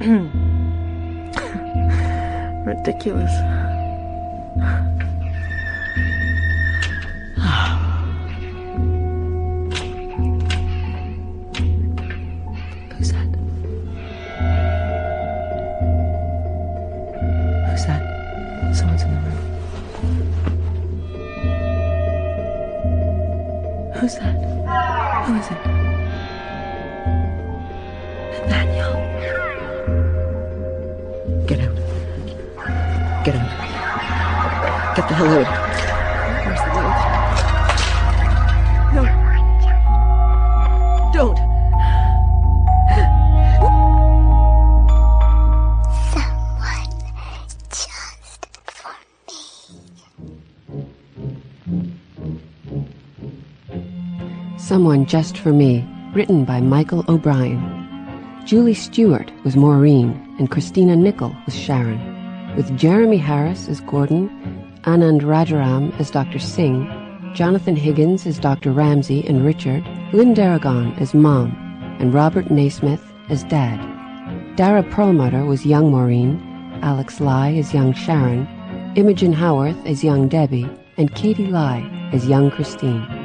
Ridiculous. 2.66 3.55
Just 55.06 55.38
for 55.38 55.52
Me, 55.52 55.86
written 56.12 56.44
by 56.44 56.60
Michael 56.60 57.04
O'Brien. 57.08 57.62
Julie 58.44 58.74
Stewart 58.74 59.30
was 59.44 59.56
Maureen, 59.56 60.10
and 60.40 60.50
Christina 60.50 60.96
Nickel 60.96 61.36
was 61.44 61.56
Sharon, 61.56 62.00
with 62.56 62.76
Jeremy 62.76 63.16
Harris 63.16 63.68
as 63.68 63.80
Gordon, 63.82 64.28
Anand 64.82 65.20
Rajaram 65.22 65.96
as 66.00 66.10
Dr. 66.10 66.40
Singh, 66.40 66.90
Jonathan 67.34 67.76
Higgins 67.76 68.26
as 68.26 68.40
Dr. 68.40 68.72
Ramsey 68.72 69.24
and 69.28 69.44
Richard, 69.44 69.84
Lynn 70.12 70.34
Darragon 70.34 71.00
as 71.00 71.14
Mom, 71.14 71.52
and 72.00 72.12
Robert 72.12 72.50
Naismith 72.50 73.12
as 73.28 73.44
Dad. 73.44 73.78
Dara 74.56 74.82
Perlmutter 74.82 75.44
was 75.44 75.64
young 75.64 75.92
Maureen, 75.92 76.42
Alex 76.82 77.20
Lai 77.20 77.54
as 77.54 77.72
young 77.72 77.92
Sharon, 77.92 78.48
Imogen 78.96 79.32
Howarth 79.32 79.86
as 79.86 80.02
young 80.02 80.26
Debbie, 80.26 80.68
and 80.96 81.14
Katie 81.14 81.46
Lai 81.46 81.88
as 82.12 82.26
young 82.26 82.50
Christine. 82.50 83.15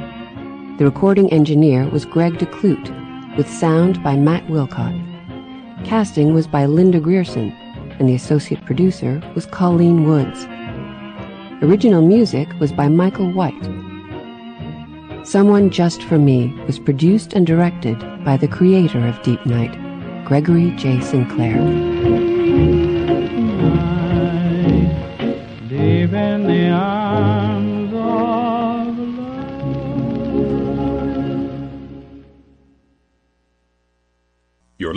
The 0.78 0.86
recording 0.86 1.30
engineer 1.30 1.86
was 1.90 2.06
Greg 2.06 2.38
DeClute, 2.38 3.36
with 3.36 3.46
sound 3.46 4.02
by 4.02 4.16
Matt 4.16 4.46
Wilcott. 4.48 4.96
Casting 5.84 6.32
was 6.32 6.46
by 6.46 6.64
Linda 6.64 6.98
Grierson, 6.98 7.52
and 7.98 8.08
the 8.08 8.14
associate 8.14 8.64
producer 8.64 9.22
was 9.34 9.44
Colleen 9.44 10.04
Woods. 10.04 10.46
Original 11.62 12.00
music 12.00 12.48
was 12.58 12.72
by 12.72 12.88
Michael 12.88 13.30
White. 13.32 13.52
Someone 15.24 15.68
Just 15.68 16.02
for 16.04 16.18
Me 16.18 16.58
was 16.66 16.78
produced 16.78 17.34
and 17.34 17.46
directed 17.46 17.98
by 18.24 18.38
the 18.38 18.48
creator 18.48 19.06
of 19.06 19.22
Deep 19.22 19.44
Night, 19.44 19.76
Gregory 20.24 20.70
J. 20.76 21.02
Sinclair. 21.02 21.91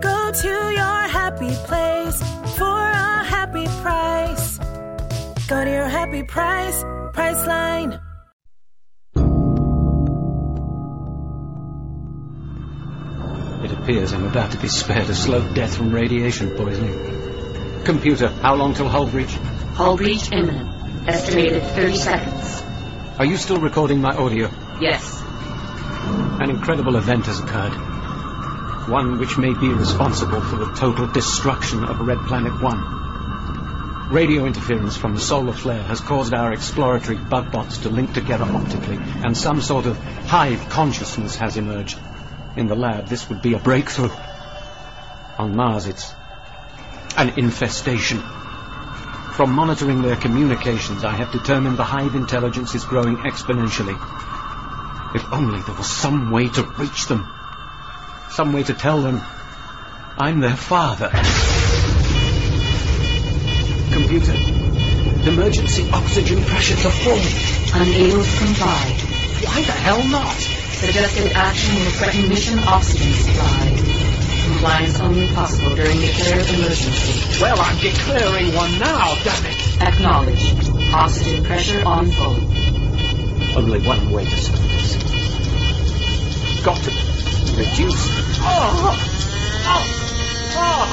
Go 0.00 0.30
to 0.32 0.48
your 0.48 1.00
happy 1.18 1.50
place 1.66 2.22
for 2.56 2.78
a 2.78 3.24
happy 3.24 3.66
price. 3.82 4.58
Go 5.48 5.64
to 5.64 5.70
your 5.70 5.88
happy 5.88 6.22
price, 6.22 6.82
Priceline. 7.14 8.00
It 13.64 13.72
appears 13.72 14.12
I'm 14.12 14.24
about 14.24 14.52
to 14.52 14.58
be 14.58 14.68
spared 14.68 15.08
a 15.10 15.14
slow 15.14 15.52
death 15.52 15.76
from 15.76 15.90
radiation 15.92 16.54
poisoning. 16.56 17.84
Computer, 17.84 18.28
how 18.28 18.54
long 18.54 18.74
till 18.74 18.88
hull 18.88 19.06
breach? 19.06 19.34
Hull 19.74 19.96
breach 19.96 20.30
imminent. 20.30 21.08
Estimated 21.08 21.62
30 21.62 21.96
seconds. 21.96 22.62
Are 23.18 23.24
you 23.24 23.36
still 23.36 23.58
recording 23.58 24.00
my 24.00 24.14
audio? 24.14 24.48
Yes. 24.80 25.20
An 26.40 26.50
incredible 26.50 26.96
event 26.96 27.26
has 27.26 27.40
occurred. 27.40 27.87
One 28.88 29.18
which 29.18 29.36
may 29.36 29.52
be 29.52 29.68
responsible 29.68 30.40
for 30.40 30.56
the 30.56 30.72
total 30.74 31.06
destruction 31.08 31.84
of 31.84 32.00
Red 32.00 32.20
Planet 32.26 32.58
1. 32.62 34.10
Radio 34.10 34.46
interference 34.46 34.96
from 34.96 35.14
the 35.14 35.20
solar 35.20 35.52
flare 35.52 35.82
has 35.82 36.00
caused 36.00 36.32
our 36.32 36.54
exploratory 36.54 37.18
bug 37.18 37.52
bots 37.52 37.76
to 37.78 37.90
link 37.90 38.14
together 38.14 38.46
optically, 38.46 38.96
and 38.96 39.36
some 39.36 39.60
sort 39.60 39.84
of 39.84 39.98
hive 39.98 40.70
consciousness 40.70 41.36
has 41.36 41.58
emerged. 41.58 41.98
In 42.56 42.66
the 42.66 42.74
lab, 42.74 43.08
this 43.08 43.28
would 43.28 43.42
be 43.42 43.52
a 43.52 43.58
breakthrough. 43.58 44.10
On 45.36 45.54
Mars, 45.54 45.86
it's 45.86 46.14
an 47.18 47.38
infestation. 47.38 48.20
From 49.34 49.52
monitoring 49.52 50.00
their 50.00 50.16
communications, 50.16 51.04
I 51.04 51.14
have 51.14 51.30
determined 51.30 51.76
the 51.76 51.84
hive 51.84 52.14
intelligence 52.14 52.74
is 52.74 52.86
growing 52.86 53.18
exponentially. 53.18 53.98
If 55.14 55.30
only 55.30 55.60
there 55.60 55.74
was 55.74 55.90
some 55.90 56.30
way 56.30 56.48
to 56.48 56.62
reach 56.62 57.04
them. 57.04 57.34
Some 58.30 58.52
way 58.52 58.62
to 58.62 58.74
tell 58.74 59.02
them 59.02 59.20
I'm 60.16 60.40
their 60.40 60.56
father. 60.56 61.10
Computer, 63.92 64.34
emergency 65.28 65.88
oxygen 65.92 66.44
pressure 66.44 66.76
to 66.76 66.90
full. 66.90 67.80
Unable 67.80 68.22
to 68.22 68.38
comply. 68.38 68.96
Why 69.44 69.62
the 69.62 69.72
hell 69.72 70.02
not? 70.08 70.34
Suggested 70.34 71.32
action 71.32 71.74
will 71.76 71.90
threaten 71.92 72.28
mission 72.28 72.58
oxygen 72.60 73.12
supply. 73.12 73.98
Compliance 74.44 75.00
only 75.00 75.26
possible 75.28 75.74
during 75.76 76.00
declared 76.00 76.48
emergency. 76.48 77.40
Well, 77.40 77.60
I'm 77.60 77.78
declaring 77.78 78.54
one 78.54 78.78
now, 78.78 79.14
damn 79.22 79.46
it! 79.46 79.82
Acknowledged. 79.82 80.70
Oxygen 80.92 81.44
pressure 81.44 81.84
on 81.84 82.10
full. 82.10 82.38
Only 83.56 83.80
one 83.80 84.10
way 84.10 84.24
to 84.24 84.36
stop 84.36 84.60
this. 84.60 84.96
Got 86.64 86.78
to 86.82 86.97
reduce. 87.58 88.06
Oh! 88.40 88.94
Oh! 89.66 89.84
Oh! 90.54 90.86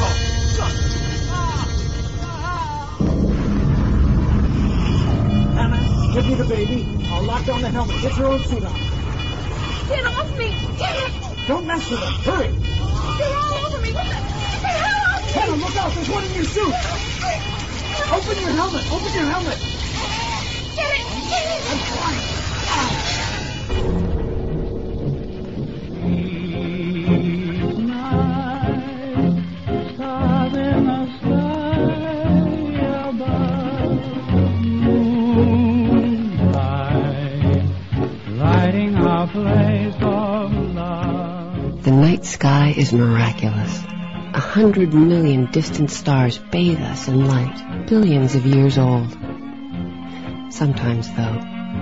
Hannah, 5.55 6.13
give 6.13 6.25
me 6.27 6.33
the 6.35 6.45
baby. 6.45 6.87
I'll 7.11 7.23
lock 7.23 7.45
down 7.45 7.61
the 7.61 7.69
helmet. 7.69 8.01
Get 8.01 8.17
your 8.17 8.27
own 8.27 8.43
suit 8.43 8.63
on. 8.63 8.73
Get 9.87 10.05
off 10.05 10.37
me! 10.37 10.49
Get 10.77 10.95
it! 10.97 11.47
Don't 11.47 11.67
mess 11.67 11.89
with 11.89 11.99
them. 11.99 12.13
Hurry! 12.25 12.47
They're 12.47 13.37
all 13.37 13.65
over 13.67 13.81
me! 13.81 13.93
What 13.93 14.05
the? 14.07 14.15
Get 14.65 14.75
out! 14.81 15.21
Hannah, 15.21 15.55
look 15.57 15.75
out! 15.77 15.93
There's 15.93 16.09
one 16.09 16.23
in 16.23 16.33
your 16.33 16.45
suit! 16.45 16.73
Open 18.09 18.37
your 18.41 18.53
helmet! 18.57 18.91
Open 18.91 19.13
your 19.13 19.29
helmet! 19.29 19.59
Get 20.73 20.89
it! 20.89 21.05
Get 21.29 21.45
it! 21.45 21.61
I'm 21.69 21.79
trying. 21.93 22.25
Lighting 22.65 23.21
ah. 23.21 23.24
Night 42.25 42.33
sky 42.33 42.73
is 42.75 42.91
miraculous. 42.91 43.83
A 44.33 44.39
hundred 44.39 44.93
million 44.93 45.45
distant 45.51 45.91
stars 45.91 46.39
bathe 46.39 46.81
us 46.81 47.07
in 47.07 47.27
light, 47.27 47.85
billions 47.87 48.33
of 48.33 48.45
years 48.47 48.79
old. 48.79 49.11
Sometimes, 50.49 51.07
though, 51.09 51.39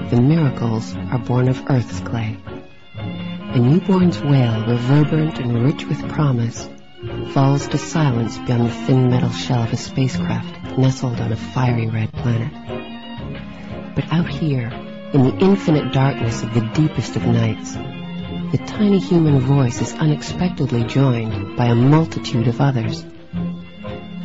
the 0.10 0.22
miracles 0.22 0.94
are 0.96 1.20
born 1.20 1.48
of 1.48 1.64
Earth's 1.70 2.02
clay. 2.02 2.38
A 2.98 3.58
newborn's 3.58 4.22
wail, 4.22 4.66
reverberant 4.68 5.40
and 5.40 5.64
rich 5.64 5.86
with 5.86 6.10
promise, 6.10 6.70
falls 7.32 7.68
to 7.70 7.78
silence 7.78 8.38
beyond 8.40 8.66
the 8.66 8.86
thin 8.86 9.10
metal 9.10 9.32
shell 9.32 9.64
of 9.64 9.72
a 9.72 9.78
spacecraft 9.78 10.78
nestled 10.78 11.22
on 11.22 11.32
a 11.32 11.38
fiery 11.38 11.88
red 11.88 12.12
planet. 12.12 12.52
But 13.96 14.12
out 14.12 14.28
here, 14.28 14.70
in 15.14 15.24
the 15.24 15.38
infinite 15.38 15.94
darkness 15.94 16.44
of 16.44 16.54
the 16.54 16.70
deepest 16.74 17.16
of 17.16 17.26
nights, 17.26 17.78
the 18.54 18.60
tiny 18.68 19.00
human 19.00 19.40
voice 19.40 19.82
is 19.82 19.94
unexpectedly 19.96 20.84
joined 20.84 21.58
by 21.58 21.66
a 21.66 21.74
multitude 21.74 22.48
of 22.48 22.62
others. 22.62 23.04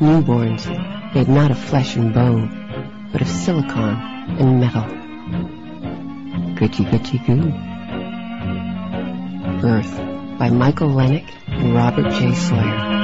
Newborns 0.00 0.66
made 1.14 1.28
not 1.28 1.50
of 1.50 1.58
flesh 1.58 1.96
and 1.96 2.12
bone, 2.12 3.08
but 3.10 3.22
of 3.22 3.26
silicon 3.26 3.94
and 4.38 4.60
metal. 4.60 4.84
Gritchy 6.56 6.84
Gritchy 6.84 7.18
Goo. 7.26 7.52
Birth 9.62 9.96
by 10.38 10.50
Michael 10.50 10.90
Lennick 10.90 11.32
and 11.46 11.74
Robert 11.74 12.12
J. 12.12 12.34
Sawyer. 12.34 12.98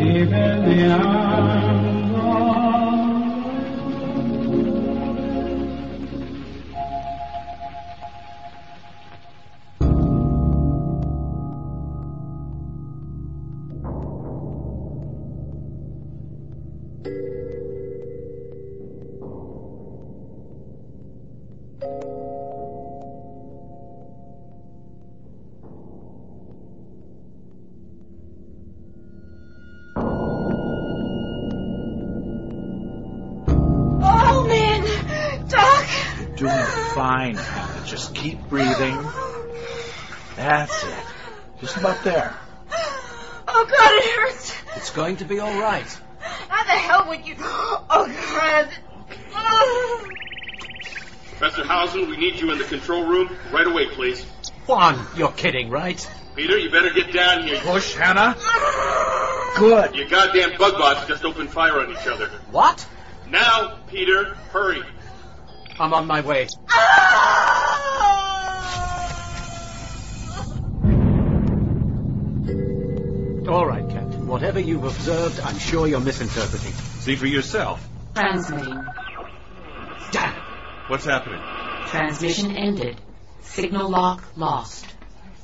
In 0.00 0.30
the 0.30 1.19
Just 37.86 38.14
keep 38.14 38.40
breathing. 38.48 38.98
That's 40.36 40.84
it. 40.84 41.04
Just 41.60 41.76
about 41.76 42.02
there. 42.04 42.34
Oh, 43.48 43.66
God, 43.66 43.92
it 43.92 44.04
hurts! 44.16 44.54
It's 44.76 44.90
going 44.90 45.16
to 45.16 45.24
be 45.24 45.40
all 45.40 45.60
right. 45.60 46.00
How 46.20 46.64
the 46.64 46.70
hell 46.70 47.08
would 47.08 47.26
you... 47.26 47.34
Oh, 47.38 48.06
God! 48.34 48.68
Professor 51.38 51.64
Hausen, 51.64 52.08
we 52.08 52.16
need 52.16 52.38
you 52.40 52.52
in 52.52 52.58
the 52.58 52.64
control 52.64 53.06
room 53.06 53.34
right 53.50 53.66
away, 53.66 53.88
please. 53.88 54.24
Juan, 54.66 55.06
you're 55.16 55.32
kidding, 55.32 55.70
right? 55.70 56.08
Peter, 56.36 56.56
you 56.58 56.70
better 56.70 56.90
get 56.90 57.12
down 57.12 57.42
here. 57.42 57.58
Push, 57.60 57.94
Hannah. 57.94 58.36
Good. 59.56 59.96
You 59.96 60.08
goddamn 60.08 60.56
bug 60.58 60.74
bots 60.74 61.08
just 61.08 61.24
opened 61.24 61.50
fire 61.50 61.80
on 61.80 61.90
each 61.90 62.06
other. 62.06 62.28
What? 62.50 62.86
Now, 63.28 63.78
Peter, 63.88 64.34
hurry. 64.52 64.82
I'm 65.78 65.92
on 65.94 66.06
my 66.06 66.20
way. 66.20 66.46
Ah! 66.68 66.99
Whatever 74.60 74.72
you've 74.72 74.94
observed, 74.94 75.40
I'm 75.40 75.58
sure 75.58 75.86
you're 75.86 76.00
misinterpreting. 76.00 76.72
See 77.00 77.16
for 77.16 77.26
yourself. 77.26 77.82
Transmitting. 78.14 78.84
Damn. 80.12 80.34
What's 80.88 81.06
happening? 81.06 81.40
Transmission 81.86 82.54
ended. 82.54 83.00
Signal 83.40 83.88
lock 83.88 84.22
lost. 84.36 84.84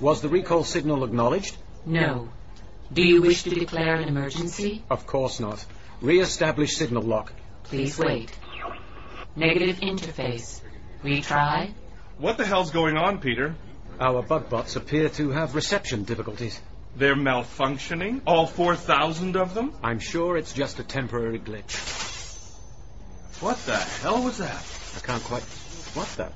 Was 0.00 0.20
the 0.20 0.28
recall 0.28 0.64
signal 0.64 1.02
acknowledged? 1.02 1.56
No. 1.86 2.28
Do 2.92 3.00
you 3.00 3.22
wish 3.22 3.44
to 3.44 3.50
declare 3.54 3.94
an 3.94 4.06
emergency? 4.06 4.84
Of 4.90 5.06
course 5.06 5.40
not. 5.40 5.64
Re-establish 6.02 6.76
signal 6.76 7.02
lock. 7.02 7.32
Please 7.62 7.98
wait. 7.98 8.30
Negative 9.34 9.76
interface. 9.76 10.60
Retry. 11.02 11.72
What 12.18 12.36
the 12.36 12.44
hell's 12.44 12.70
going 12.70 12.98
on, 12.98 13.20
Peter? 13.20 13.54
Our 13.98 14.20
bug 14.22 14.50
bots 14.50 14.76
appear 14.76 15.08
to 15.08 15.30
have 15.30 15.54
reception 15.54 16.04
difficulties. 16.04 16.60
They're 16.96 17.14
malfunctioning? 17.14 18.22
All 18.26 18.46
4,000 18.46 19.36
of 19.36 19.52
them? 19.52 19.74
I'm 19.82 19.98
sure 19.98 20.38
it's 20.38 20.54
just 20.54 20.78
a 20.78 20.82
temporary 20.82 21.38
glitch. 21.38 21.76
What 23.42 23.58
the 23.66 23.76
hell 23.76 24.22
was 24.22 24.38
that? 24.38 24.64
I 24.96 25.00
can't 25.06 25.22
quite. 25.22 25.42
What 25.92 26.08
the? 26.16 26.32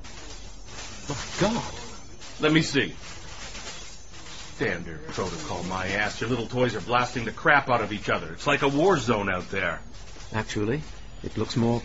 My 1.08 1.16
God. 1.40 1.74
Let 2.40 2.52
me 2.52 2.60
see. 2.60 2.94
Standard 4.56 5.06
protocol, 5.08 5.62
my 5.64 5.86
ass. 5.88 6.20
Your 6.20 6.28
little 6.28 6.46
toys 6.46 6.74
are 6.74 6.82
blasting 6.82 7.24
the 7.24 7.32
crap 7.32 7.70
out 7.70 7.80
of 7.80 7.90
each 7.94 8.10
other. 8.10 8.30
It's 8.34 8.46
like 8.46 8.60
a 8.60 8.68
war 8.68 8.98
zone 8.98 9.30
out 9.30 9.50
there. 9.50 9.80
Actually, 10.34 10.82
it 11.22 11.38
looks 11.38 11.56
more 11.56 11.80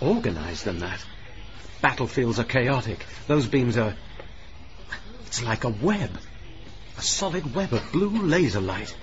organized 0.00 0.64
than 0.64 0.78
that. 0.78 1.04
Battlefields 1.82 2.38
are 2.38 2.44
chaotic. 2.44 3.04
Those 3.26 3.46
beams 3.46 3.76
are. 3.76 3.94
It's 5.26 5.42
like 5.42 5.64
a 5.64 5.68
web. 5.68 6.10
A 6.98 7.02
solid 7.02 7.54
web 7.54 7.72
of 7.72 7.92
blue 7.92 8.08
laser 8.22 8.60
light. 8.60 8.94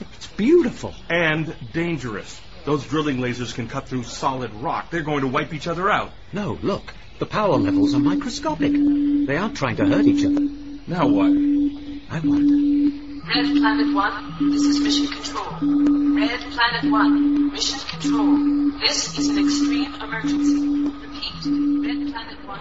It's 0.00 0.26
beautiful. 0.28 0.94
And 1.08 1.54
dangerous. 1.72 2.40
Those 2.64 2.84
drilling 2.86 3.18
lasers 3.18 3.54
can 3.54 3.68
cut 3.68 3.88
through 3.88 4.02
solid 4.02 4.52
rock. 4.54 4.90
They're 4.90 5.02
going 5.02 5.20
to 5.20 5.28
wipe 5.28 5.54
each 5.54 5.66
other 5.66 5.88
out. 5.90 6.10
No, 6.32 6.58
look. 6.62 6.92
The 7.18 7.26
power 7.26 7.56
levels 7.56 7.94
are 7.94 8.00
microscopic. 8.00 8.72
They 8.72 9.36
aren't 9.36 9.56
trying 9.56 9.76
to 9.76 9.86
hurt 9.86 10.04
each 10.04 10.24
other. 10.24 10.40
Now 10.86 11.06
what? 11.06 11.30
I 12.10 12.20
wonder. 12.20 12.66
Red 13.26 13.56
Planet 13.56 13.94
One, 13.94 14.50
this 14.52 14.62
is 14.62 14.80
Mission 14.80 15.06
Control. 15.08 16.14
Red 16.14 16.40
Planet 16.52 16.92
One, 16.92 17.52
Mission 17.52 17.80
Control. 17.80 18.78
This 18.80 19.18
is 19.18 19.28
an 19.28 19.38
extreme 19.44 19.94
emergency. 19.94 20.90
Repeat, 21.02 21.46
Red 21.86 22.12
Planet 22.12 22.46
One. 22.46 22.60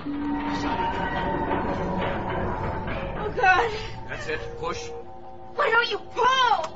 Oh, 3.20 3.30
God. 3.39 3.72
That's 4.16 4.28
it. 4.30 4.39
Push. 4.59 4.88
Why 5.55 5.70
don't 5.70 5.91
you 5.91 5.97
pull? 5.97 6.72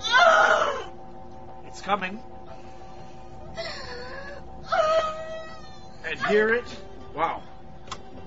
It's 1.66 1.80
coming. 1.82 2.18
And 6.04 6.26
hear 6.26 6.52
it? 6.54 6.64
Wow. 7.14 7.42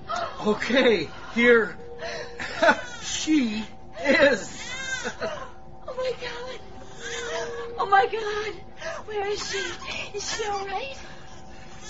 Okay, 0.46 1.08
here 1.34 1.76
she 3.02 3.64
is. 4.02 4.60
Oh 5.86 5.94
my 5.96 6.12
god. 6.20 6.58
Oh 7.78 7.86
my 7.86 8.06
god. 8.06 8.54
Where 9.06 9.26
is 9.28 9.50
she? 9.50 9.58
Is 10.16 10.36
she 10.36 10.48
alright? 10.48 10.98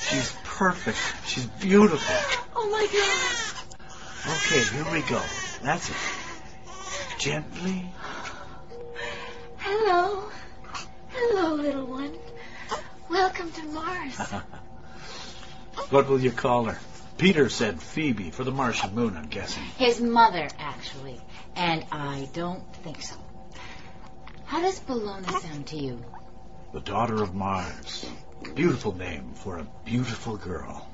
She's 0.01 0.35
perfect. 0.43 0.99
She's 1.27 1.47
beautiful. 1.47 2.17
Oh 2.57 2.69
my 2.69 2.87
god. 2.93 3.33
Okay, 4.37 4.63
here 4.77 4.93
we 4.93 5.03
go. 5.09 5.23
That's 5.63 5.89
it. 5.91 6.24
Gently. 7.19 7.87
Hello. 9.59 10.29
Hello, 11.11 11.55
little 11.55 11.87
one. 11.87 12.13
Welcome 13.09 13.51
to 13.53 13.63
Mars. 13.67 14.21
What 15.91 16.09
will 16.09 16.21
you 16.21 16.31
call 16.31 16.65
her? 16.65 16.79
Peter 17.19 17.49
said 17.49 17.81
Phoebe 17.81 18.31
for 18.31 18.43
the 18.43 18.51
Martian 18.51 18.95
moon, 18.95 19.17
I'm 19.17 19.27
guessing. 19.29 19.63
His 19.77 20.01
mother, 20.01 20.49
actually. 20.59 21.21
And 21.55 21.85
I 21.93 22.29
don't 22.33 22.65
think 22.77 23.03
so. 23.03 23.17
How 24.45 24.61
does 24.63 24.81
Bellona 24.81 25.31
sound 25.41 25.67
to 25.69 25.77
you? 25.77 26.05
The 26.73 26.81
daughter 26.81 27.23
of 27.23 27.35
Mars. 27.35 28.07
Beautiful 28.55 28.97
name 28.97 29.35
for 29.35 29.59
a 29.59 29.67
beautiful 29.85 30.37
girl. 30.37 30.89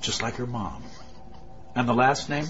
Just 0.00 0.22
like 0.22 0.36
her 0.36 0.46
mom. 0.46 0.82
And 1.74 1.88
the 1.88 1.94
last 1.94 2.28
name? 2.28 2.46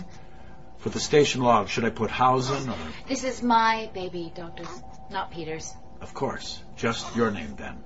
For 0.86 0.90
the 0.90 1.00
station 1.00 1.42
log, 1.42 1.66
should 1.66 1.84
I 1.84 1.90
put 1.90 2.12
Hausen 2.12 2.70
or... 2.70 2.76
This 3.08 3.24
is 3.24 3.42
my 3.42 3.90
baby, 3.92 4.32
Doctor, 4.32 4.62
not 5.10 5.32
Peter's. 5.32 5.74
Of 6.00 6.14
course. 6.14 6.62
Just 6.76 7.16
your 7.16 7.32
name 7.32 7.56
then. 7.56 7.82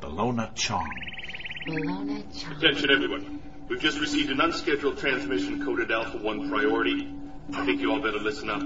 Bellona 0.00 0.54
Chong. 0.54 0.88
Bellona 1.66 2.22
Chong. 2.40 2.52
Attention 2.52 2.90
everyone. 2.92 3.42
We've 3.68 3.80
just 3.80 3.98
received 3.98 4.30
an 4.30 4.40
unscheduled 4.40 4.96
transmission 4.96 5.64
coded 5.64 5.90
Alpha 5.90 6.18
1 6.18 6.48
priority. 6.48 7.12
I 7.52 7.66
think 7.66 7.80
you 7.80 7.90
all 7.90 7.98
better 7.98 8.20
listen 8.20 8.48
up. 8.48 8.62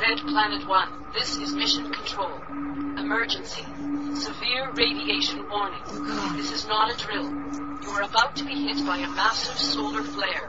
Red 0.00 0.18
Planet 0.18 0.68
One, 0.68 1.06
this 1.14 1.36
is 1.36 1.52
Mission 1.54 1.92
Control. 1.92 2.30
Emergency. 2.96 3.64
Severe 4.14 4.70
radiation 4.70 5.48
warning. 5.50 5.82
Oh, 5.84 6.34
this 6.36 6.52
is 6.52 6.68
not 6.68 6.94
a 6.94 7.04
drill. 7.04 7.24
You 7.82 7.88
are 7.90 8.02
about 8.02 8.36
to 8.36 8.44
be 8.44 8.54
hit 8.68 8.86
by 8.86 8.98
a 8.98 9.08
massive 9.08 9.58
solar 9.58 10.04
flare. 10.04 10.48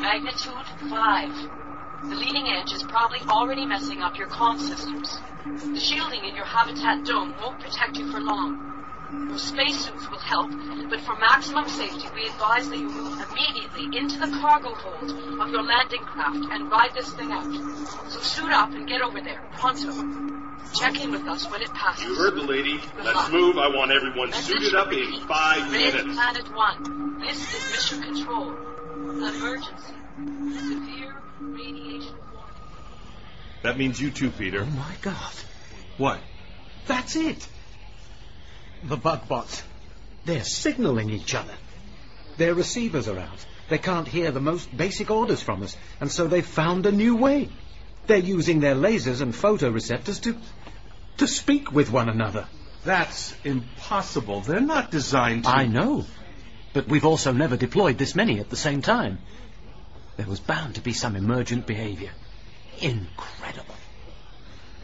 Magnitude 0.00 0.66
5. 0.90 1.67
The 2.02 2.14
leading 2.14 2.48
edge 2.48 2.72
is 2.72 2.82
probably 2.84 3.20
already 3.28 3.66
messing 3.66 4.02
up 4.02 4.16
your 4.16 4.28
comm 4.28 4.58
systems. 4.58 5.20
The 5.44 5.80
shielding 5.80 6.24
in 6.24 6.36
your 6.36 6.44
habitat 6.44 7.04
dome 7.04 7.34
won't 7.40 7.58
protect 7.60 7.96
you 7.96 8.10
for 8.12 8.20
long. 8.20 8.68
Your 9.28 9.38
spacesuits 9.38 10.08
will 10.08 10.18
help, 10.18 10.50
but 10.90 11.00
for 11.00 11.16
maximum 11.16 11.68
safety, 11.68 12.06
we 12.14 12.26
advise 12.26 12.68
that 12.68 12.78
you 12.78 12.88
move 12.88 13.20
immediately 13.30 13.98
into 13.98 14.18
the 14.18 14.28
cargo 14.40 14.74
hold 14.74 15.40
of 15.40 15.50
your 15.50 15.62
landing 15.62 16.02
craft 16.02 16.46
and 16.52 16.70
ride 16.70 16.94
this 16.94 17.12
thing 17.14 17.32
out. 17.32 17.50
So 18.10 18.20
suit 18.20 18.52
up 18.52 18.70
and 18.72 18.86
get 18.86 19.00
over 19.00 19.20
there, 19.20 19.42
pronto. 19.52 19.92
Check 20.78 21.02
in 21.02 21.10
with 21.10 21.26
us 21.26 21.50
when 21.50 21.62
it 21.62 21.72
passes. 21.72 22.04
You 22.04 22.14
heard 22.14 22.34
the 22.34 22.42
lady. 22.42 22.80
Let's 23.02 23.30
move. 23.30 23.56
I 23.56 23.68
want 23.68 23.90
everyone 23.90 24.32
suited 24.34 24.74
up 24.74 24.92
in 24.92 25.26
five 25.26 25.72
Red 25.72 25.94
minutes. 25.94 26.14
Planet 26.14 26.54
One, 26.54 27.18
this 27.20 27.54
is 27.54 27.70
Mission 27.70 28.02
Control. 28.02 28.54
Emergency. 28.94 29.94
Severe 30.18 30.97
radiation 31.40 32.18
warning. 32.32 32.54
That 33.62 33.78
means 33.78 34.00
you 34.00 34.10
too, 34.10 34.30
Peter. 34.30 34.62
Oh 34.62 34.66
my 34.66 34.94
god. 35.02 35.32
What? 35.96 36.20
That's 36.86 37.16
it. 37.16 37.46
The 38.84 38.96
bug 38.96 39.28
bots. 39.28 39.62
They're 40.24 40.44
signaling 40.44 41.10
each 41.10 41.34
other. 41.34 41.54
Their 42.36 42.54
receivers 42.54 43.08
are 43.08 43.18
out. 43.18 43.44
They 43.68 43.78
can't 43.78 44.08
hear 44.08 44.30
the 44.30 44.40
most 44.40 44.74
basic 44.74 45.10
orders 45.10 45.42
from 45.42 45.62
us, 45.62 45.76
and 46.00 46.10
so 46.10 46.26
they've 46.26 46.46
found 46.46 46.86
a 46.86 46.92
new 46.92 47.16
way. 47.16 47.48
They're 48.06 48.18
using 48.18 48.60
their 48.60 48.74
lasers 48.74 49.20
and 49.20 49.34
photoreceptors 49.34 50.22
to 50.22 50.36
to 51.18 51.26
speak 51.26 51.72
with 51.72 51.90
one 51.90 52.08
another. 52.08 52.46
That's 52.84 53.34
impossible. 53.44 54.40
They're 54.40 54.60
not 54.60 54.90
designed 54.90 55.44
to. 55.44 55.50
I 55.50 55.66
know. 55.66 56.06
But 56.72 56.88
we've 56.88 57.04
also 57.04 57.32
never 57.32 57.56
deployed 57.56 57.98
this 57.98 58.14
many 58.14 58.38
at 58.40 58.50
the 58.50 58.56
same 58.56 58.82
time. 58.82 59.18
There 60.18 60.26
was 60.26 60.40
bound 60.40 60.74
to 60.74 60.80
be 60.80 60.92
some 60.92 61.14
emergent 61.16 61.66
behavior. 61.66 62.10
Incredible. 62.80 63.74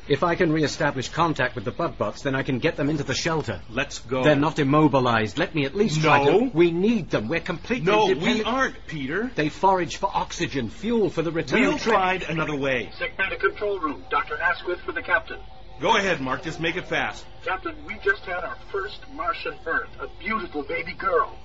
If 0.07 0.23
I 0.23 0.37
can 0.37 0.53
re-establish 0.53 1.09
contact 1.09 1.57
with 1.57 1.65
the 1.65 1.71
bug 1.73 1.99
bots, 1.99 2.23
then 2.23 2.35
I 2.37 2.43
can 2.45 2.61
get 2.61 2.77
them 2.77 2.89
into 2.89 3.03
the 3.03 3.15
shelter. 3.15 3.61
Let's 3.71 3.99
go. 3.99 4.23
They're 4.23 4.37
not 4.37 4.59
immobilized. 4.59 5.37
Let 5.39 5.55
me 5.55 5.65
at 5.65 5.75
least 5.75 6.01
try 6.03 6.23
No. 6.25 6.41
to... 6.41 6.51
We 6.55 6.71
need 6.71 7.11
them. 7.11 7.27
We're 7.29 7.41
completely 7.41 7.91
No, 7.91 8.07
we 8.07 8.45
aren't, 8.45 8.87
Peter. 8.87 9.31
They 9.35 9.49
forage 9.49 9.97
for 9.97 10.11
oxygen, 10.15 10.69
fuel 10.69 11.11
for 11.11 11.23
the 11.23 11.33
return 11.33 11.63
We'll 11.63 11.79
trip. 11.79 11.95
try 11.95 12.15
another 12.29 12.55
way. 12.55 12.91
Segmented 12.99 13.41
control 13.41 13.81
room. 13.81 14.05
Dr. 14.11 14.37
Asquith 14.41 14.81
for 14.81 14.93
the 14.93 15.03
captain. 15.03 15.41
Go 15.81 15.97
ahead, 15.97 16.21
Mark. 16.21 16.45
Just 16.45 16.61
make 16.61 16.77
it 16.77 16.87
fast. 16.87 17.25
Captain, 17.45 17.75
we 17.87 17.97
just 18.05 18.23
had 18.25 18.45
our 18.45 18.57
first 18.71 19.01
Martian 19.15 19.55
Earth, 19.67 19.89
a 20.01 20.07
beautiful 20.23 20.63
baby 20.63 20.93
girl. 20.93 21.37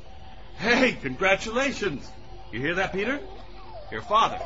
Hey, 0.58 0.92
congratulations. 1.02 2.08
You 2.52 2.60
hear 2.60 2.76
that, 2.76 2.92
Peter? 2.94 3.20
Your 3.92 4.02
father. 4.02 4.40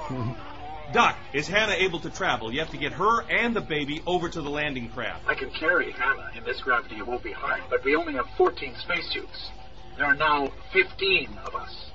Doc, 0.91 1.17
is 1.33 1.47
Hannah 1.47 1.73
able 1.73 1.99
to 2.01 2.09
travel? 2.09 2.53
You 2.53 2.59
have 2.59 2.71
to 2.71 2.77
get 2.77 2.93
her 2.93 3.21
and 3.23 3.55
the 3.55 3.61
baby 3.61 4.01
over 4.05 4.29
to 4.29 4.41
the 4.41 4.49
landing 4.49 4.89
craft. 4.89 5.23
I 5.27 5.33
can 5.33 5.49
carry 5.49 5.91
Hannah. 5.91 6.31
In 6.35 6.43
this 6.43 6.61
gravity, 6.61 6.97
it 6.97 7.07
won't 7.07 7.23
be 7.23 7.31
hard, 7.31 7.61
but 7.69 7.83
we 7.83 7.95
only 7.95 8.13
have 8.13 8.25
14 8.37 8.75
spacesuits. 8.81 9.49
There 9.97 10.05
are 10.05 10.15
now 10.15 10.51
15 10.71 11.39
of 11.45 11.55
us. 11.55 11.91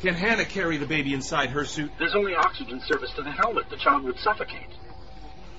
Can 0.00 0.14
Hannah 0.14 0.44
carry 0.44 0.76
the 0.76 0.86
baby 0.86 1.12
inside 1.12 1.50
her 1.50 1.64
suit? 1.64 1.90
There's 1.98 2.14
only 2.14 2.34
oxygen 2.34 2.80
service 2.86 3.10
to 3.16 3.22
the 3.22 3.32
helmet. 3.32 3.68
The 3.68 3.76
child 3.76 4.04
would 4.04 4.18
suffocate. 4.18 4.68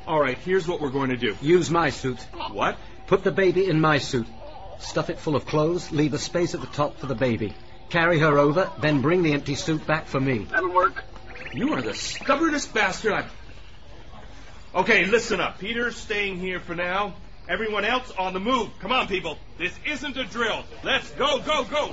All 0.07 0.19
right, 0.19 0.37
here's 0.37 0.67
what 0.67 0.81
we're 0.81 0.89
going 0.89 1.11
to 1.11 1.17
do. 1.17 1.37
Use 1.41 1.69
my 1.69 1.91
suit. 1.91 2.19
What? 2.51 2.77
Put 3.05 3.23
the 3.23 3.31
baby 3.31 3.67
in 3.67 3.79
my 3.79 3.99
suit. 3.99 4.25
Stuff 4.79 5.11
it 5.11 5.19
full 5.19 5.35
of 5.35 5.45
clothes, 5.45 5.91
leave 5.91 6.13
a 6.13 6.17
space 6.17 6.55
at 6.55 6.61
the 6.61 6.67
top 6.67 6.97
for 6.97 7.05
the 7.05 7.15
baby. 7.15 7.53
Carry 7.91 8.19
her 8.19 8.39
over, 8.39 8.71
then 8.79 9.01
bring 9.01 9.21
the 9.21 9.33
empty 9.33 9.55
suit 9.55 9.85
back 9.85 10.07
for 10.07 10.19
me. 10.19 10.47
That'll 10.49 10.71
work. 10.71 11.03
You 11.53 11.73
are 11.73 11.81
the 11.81 11.93
stubbornest 11.93 12.73
bastard 12.73 13.11
I've... 13.11 13.31
Okay, 14.73 15.05
listen 15.05 15.41
up. 15.41 15.59
Peter's 15.59 15.97
staying 15.97 16.37
here 16.37 16.61
for 16.61 16.73
now. 16.73 17.15
Everyone 17.49 17.83
else 17.83 18.09
on 18.17 18.33
the 18.33 18.39
move. 18.39 18.69
Come 18.79 18.93
on, 18.93 19.07
people. 19.07 19.37
This 19.57 19.77
isn't 19.85 20.15
a 20.15 20.23
drill. 20.23 20.63
Let's 20.85 21.11
go, 21.11 21.41
go, 21.41 21.65
go. 21.65 21.91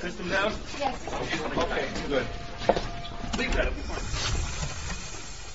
System 0.00 0.28
down? 0.30 0.52
Yes. 0.80 1.14
Okay, 1.56 1.88
good. 2.08 2.26
Leave 3.38 3.54
that. 3.54 3.72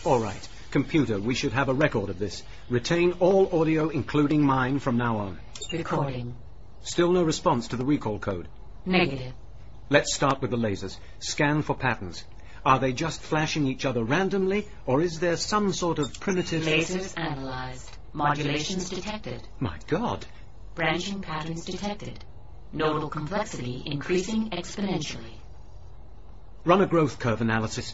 All 0.06 0.20
right. 0.22 0.48
Computer, 0.72 1.20
we 1.20 1.36
should 1.36 1.52
have 1.52 1.68
a 1.68 1.74
record 1.74 2.10
of 2.10 2.18
this. 2.18 2.44
Retain 2.70 3.12
all 3.20 3.60
audio, 3.60 3.90
including 3.90 4.42
mine, 4.42 4.80
from 4.80 4.96
now 4.96 5.18
on. 5.18 5.38
Recording. 5.74 6.34
Still 6.82 7.12
no 7.12 7.24
response 7.24 7.68
to 7.70 7.76
the 7.76 7.84
recall 7.84 8.20
code. 8.20 8.48
Negative. 8.86 9.34
Let's 9.92 10.16
start 10.16 10.42
with 10.42 10.52
the 10.52 10.58
lasers. 10.58 10.98
Scan 11.20 11.64
for 11.64 11.76
patterns. 11.76 12.24
Are 12.66 12.80
they 12.80 12.94
just 12.94 13.22
flashing 13.22 13.68
each 13.68 13.84
other 13.84 14.06
randomly, 14.06 14.66
or 14.86 15.02
is 15.02 15.20
there 15.20 15.36
some 15.36 15.74
sort 15.74 16.00
of 16.00 16.18
primitive... 16.18 16.64
Lasers 16.64 17.14
analyzed. 17.20 17.98
Modulations 18.14 18.90
detected. 18.90 19.46
My 19.60 19.78
God. 19.88 20.26
Branching 20.76 21.20
patterns 21.20 21.66
detected. 21.66 22.24
Nodal 22.72 23.10
complexity 23.10 23.84
increasing 23.86 24.52
exponentially. 24.52 25.36
Run 26.64 26.80
a 26.80 26.88
growth 26.88 27.20
curve 27.20 27.42
analysis. 27.42 27.94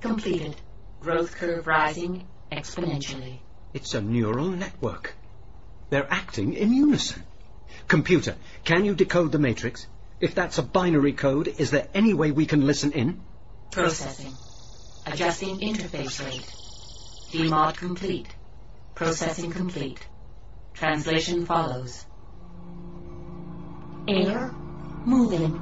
Completed. 0.00 0.56
Growth 0.98 1.36
curve 1.36 1.68
rising 1.68 2.26
exponentially. 2.50 3.38
It's 3.72 3.94
a 3.94 4.00
neural 4.00 4.48
network. 4.48 5.14
They're 5.90 6.12
acting 6.12 6.54
in 6.54 6.74
unison. 6.74 7.22
Computer, 7.86 8.34
can 8.64 8.84
you 8.84 8.96
decode 8.96 9.30
the 9.30 9.38
matrix? 9.38 9.86
If 10.18 10.34
that's 10.34 10.56
a 10.58 10.62
binary 10.62 11.12
code, 11.12 11.48
is 11.58 11.70
there 11.70 11.88
any 11.92 12.14
way 12.14 12.30
we 12.30 12.46
can 12.46 12.66
listen 12.66 12.92
in? 12.92 13.20
Processing. 13.70 14.32
Adjusting 15.04 15.60
interface 15.60 16.24
rate. 16.24 16.52
Demod 17.32 17.76
complete. 17.76 18.28
Processing 18.94 19.50
complete. 19.50 20.00
Translation 20.72 21.44
follows. 21.44 22.06
Air, 24.08 24.54
moving. 25.04 25.60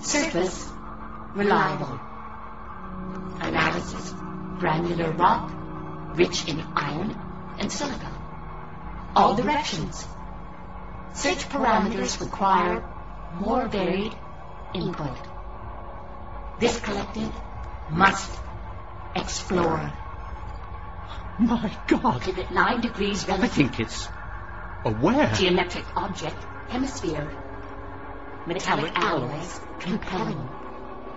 Surface, 0.00 0.70
reliable. 1.34 1.98
Analysis, 3.40 4.12
granular 4.60 5.10
rock, 5.12 5.50
rich 6.16 6.46
in 6.46 6.60
iron 6.76 7.16
and 7.58 7.72
silica. 7.72 8.12
All 9.16 9.34
directions. 9.34 10.06
Search 11.14 11.48
parameters 11.48 12.20
require 12.20 12.84
more 13.32 13.66
varied 13.68 14.14
input. 14.72 15.16
This 16.58 16.80
collective 16.80 17.32
must 17.88 18.38
explore. 19.14 19.92
My 21.38 21.72
God! 21.86 22.20
Pivot 22.22 22.50
9 22.50 22.80
degrees 22.80 23.28
I 23.28 23.46
think 23.48 23.80
it's. 23.80 24.08
Aware. 24.84 25.32
Geometric 25.34 25.84
object, 25.96 26.36
hemisphere. 26.68 27.30
Metallic 28.46 28.92
alloys, 28.94 29.60
compelling. 29.78 30.48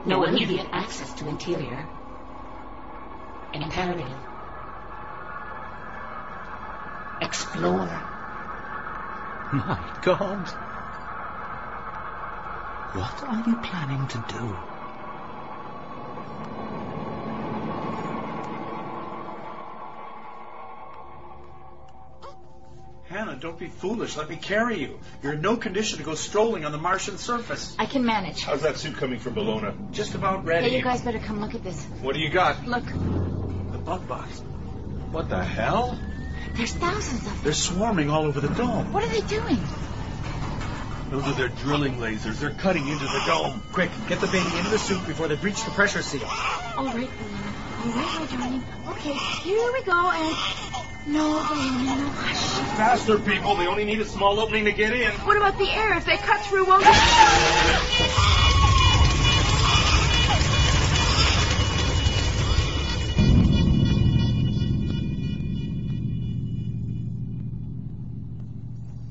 No 0.05 0.23
immediate 0.23 0.67
access 0.71 1.13
to 1.15 1.27
interior. 1.27 1.87
Imperative. 3.53 4.17
Explore. 7.21 8.01
My 9.51 9.79
God. 10.01 10.51
What 12.93 13.23
are 13.23 13.43
you 13.47 13.55
planning 13.57 14.07
to 14.07 14.17
do? 14.29 14.55
Hannah, 23.09 23.35
don't 23.35 23.59
be 23.59 23.67
foolish. 23.67 24.15
Let 24.17 24.29
me 24.29 24.35
carry 24.37 24.79
you. 24.79 24.99
You're 25.21 25.33
in 25.33 25.41
no 25.41 25.57
condition 25.57 25.97
to 25.99 26.03
go 26.03 26.15
strolling 26.15 26.65
on 26.65 26.71
the 26.71 26.77
Martian 26.77 27.17
surface. 27.17 27.75
I 27.77 27.85
can 27.85 28.05
manage. 28.05 28.43
How's 28.43 28.61
that 28.61 28.77
suit 28.77 28.95
coming 28.97 29.19
from 29.19 29.35
Bellona? 29.35 29.91
Just 29.91 30.15
about 30.15 30.45
ready. 30.45 30.69
Hey, 30.69 30.77
you 30.77 30.83
guys 30.83 31.01
better 31.01 31.19
come 31.19 31.39
look 31.41 31.53
at 31.53 31.63
this. 31.63 31.83
What 32.01 32.15
do 32.15 32.21
you 32.21 32.29
got? 32.29 32.65
Look, 32.65 32.85
The 32.85 33.77
bug 33.79 34.07
bots. 34.07 34.39
What 35.11 35.29
the 35.29 35.43
hell? 35.43 35.99
there's 36.55 36.73
thousands 36.73 37.21
of 37.21 37.25
them. 37.25 37.39
They're 37.43 37.53
swarming 37.53 38.09
all 38.09 38.25
over 38.25 38.39
the 38.39 38.49
dome. 38.49 38.91
What 38.93 39.03
are 39.03 39.09
they 39.09 39.21
doing? 39.21 39.59
Those 41.13 41.27
are 41.27 41.33
their 41.33 41.49
drilling 41.49 41.97
lasers. 41.97 42.39
They're 42.39 42.49
cutting 42.49 42.87
into 42.87 43.03
the 43.03 43.21
dome. 43.27 43.61
Quick, 43.71 43.91
get 44.09 44.19
the 44.19 44.25
baby 44.25 44.57
into 44.57 44.71
the 44.71 44.79
suit 44.79 45.05
before 45.05 45.27
they 45.27 45.35
breach 45.35 45.63
the 45.63 45.69
pressure 45.69 46.01
seal. 46.01 46.23
All 46.25 46.85
right, 46.85 47.07
Bellona. 47.07 47.85
All 47.85 47.91
right, 47.91 48.19
my 48.19 48.25
darling. 48.35 48.63
Okay, 48.87 49.13
here 49.13 49.71
we 49.71 49.83
go, 49.83 50.09
and... 50.09 50.35
No, 51.05 51.37
Bellona, 51.37 51.97
no, 51.99 52.09
hush. 52.09 52.77
Faster, 52.77 53.19
people. 53.19 53.55
They 53.57 53.67
only 53.67 53.85
need 53.85 53.99
a 54.01 54.05
small 54.05 54.39
opening 54.39 54.65
to 54.65 54.71
get 54.71 54.91
in. 54.91 55.11
What 55.11 55.37
about 55.37 55.59
the 55.59 55.69
air? 55.69 55.95
If 55.95 56.05
they 56.05 56.17
cut 56.17 56.41
through, 56.47 56.65
won't 56.65 56.81
it... 56.83 56.89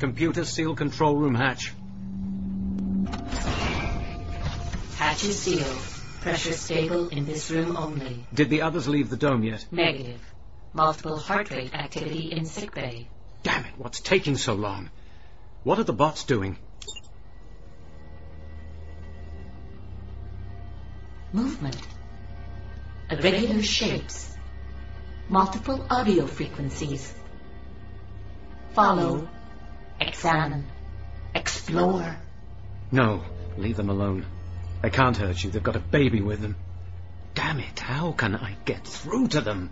Computer 0.00 0.44
seal 0.44 0.74
control 0.74 1.14
room 1.14 1.36
hatch. 1.36 1.72
Hatch 5.12 5.24
is 5.24 5.38
sealed. 5.38 5.82
Pressure 6.22 6.54
stable 6.54 7.10
in 7.10 7.26
this 7.26 7.50
room 7.50 7.76
only. 7.76 8.24
Did 8.32 8.48
the 8.48 8.62
others 8.62 8.88
leave 8.88 9.10
the 9.10 9.18
dome 9.18 9.42
yet? 9.42 9.66
Negative. 9.70 10.18
Multiple 10.72 11.18
heart 11.18 11.50
rate 11.50 11.74
activity 11.74 12.32
in 12.32 12.46
sickbay. 12.46 13.08
Damn 13.42 13.66
it, 13.66 13.72
what's 13.76 14.00
taking 14.00 14.38
so 14.38 14.54
long? 14.54 14.88
What 15.64 15.78
are 15.78 15.84
the 15.84 15.92
bots 15.92 16.24
doing? 16.24 16.56
Movement. 21.34 21.76
Irregular 23.10 23.62
shapes. 23.62 24.34
Multiple 25.28 25.86
audio 25.90 26.26
frequencies. 26.26 27.12
Follow. 28.72 29.28
Examine. 30.00 30.64
Explore. 31.34 32.16
No, 32.90 33.22
leave 33.58 33.76
them 33.76 33.90
alone. 33.90 34.24
They 34.82 34.90
can't 34.90 35.16
hurt 35.16 35.42
you. 35.44 35.50
They've 35.50 35.62
got 35.62 35.76
a 35.76 35.80
baby 35.80 36.20
with 36.20 36.40
them. 36.40 36.56
Damn 37.34 37.60
it, 37.60 37.78
how 37.78 38.12
can 38.12 38.34
I 38.34 38.56
get 38.64 38.84
through 38.84 39.28
to 39.28 39.40
them? 39.40 39.70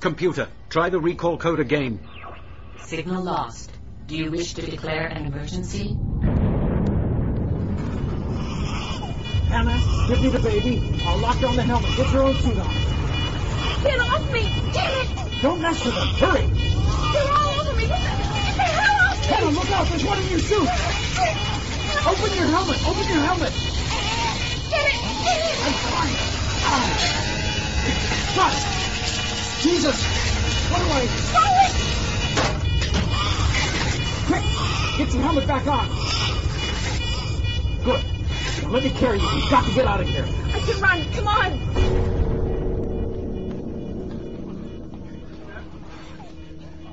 Computer, 0.00 0.48
try 0.70 0.90
the 0.90 1.00
recall 1.00 1.36
code 1.36 1.60
again. 1.60 1.98
Signal 2.78 3.22
lost. 3.22 3.72
Do 4.06 4.16
you 4.16 4.30
wish 4.30 4.54
to 4.54 4.62
declare 4.62 5.06
an 5.06 5.26
emergency? 5.26 5.96
Hannah, 9.48 9.80
give 10.08 10.22
me 10.22 10.28
the 10.28 10.40
baby. 10.40 11.02
I'll 11.04 11.18
lock 11.18 11.40
down 11.40 11.56
the 11.56 11.62
helmet. 11.62 11.96
Get 11.96 12.12
your 12.12 12.22
own 12.22 12.34
suit 12.36 12.58
on. 12.58 12.74
Get 13.82 14.00
off 14.00 14.32
me! 14.32 14.42
Damn 14.72 15.00
it! 15.00 15.42
Don't 15.42 15.60
mess 15.60 15.84
with 15.84 15.94
them. 15.94 16.08
Hurry! 16.08 16.46
They're 16.46 17.32
all 17.32 17.60
over 17.60 17.76
me! 17.76 17.86
Get 17.86 18.00
the, 18.00 18.06
get 18.06 18.56
the 18.56 18.62
hell 18.62 19.10
off 19.10 19.20
me! 19.20 19.34
Hannah, 19.34 19.50
look 19.50 19.70
out! 19.72 19.86
There's 19.88 20.04
one 20.04 20.18
in 20.22 20.28
your 20.28 20.38
suit! 20.38 21.63
Open 22.06 22.34
your 22.36 22.46
helmet! 22.46 22.86
Open 22.86 23.08
your 23.08 23.22
helmet! 23.24 23.52
Get 24.68 24.84
it! 24.84 25.00
Get 25.24 25.40
it! 25.40 25.56
I'm 25.64 25.72
fine. 25.88 26.16
Ah. 26.68 26.84
Shut! 28.34 28.54
Jesus! 29.62 29.98
What 30.70 30.80
do 30.80 30.86
I... 30.92 31.08
Quick! 34.26 34.44
Get 34.98 35.14
your 35.14 35.22
helmet 35.22 35.46
back 35.46 35.66
on! 35.66 35.88
Good. 37.84 38.04
Now 38.62 38.70
let 38.70 38.82
me 38.84 38.90
carry 38.90 39.18
you. 39.18 39.28
We've 39.34 39.50
got 39.50 39.64
to 39.64 39.74
get 39.74 39.86
out 39.86 40.00
of 40.00 40.08
here. 40.08 40.26
I 40.52 40.60
can 40.60 40.80
run. 40.82 41.04
Come 41.12 41.26
on. 41.26 41.58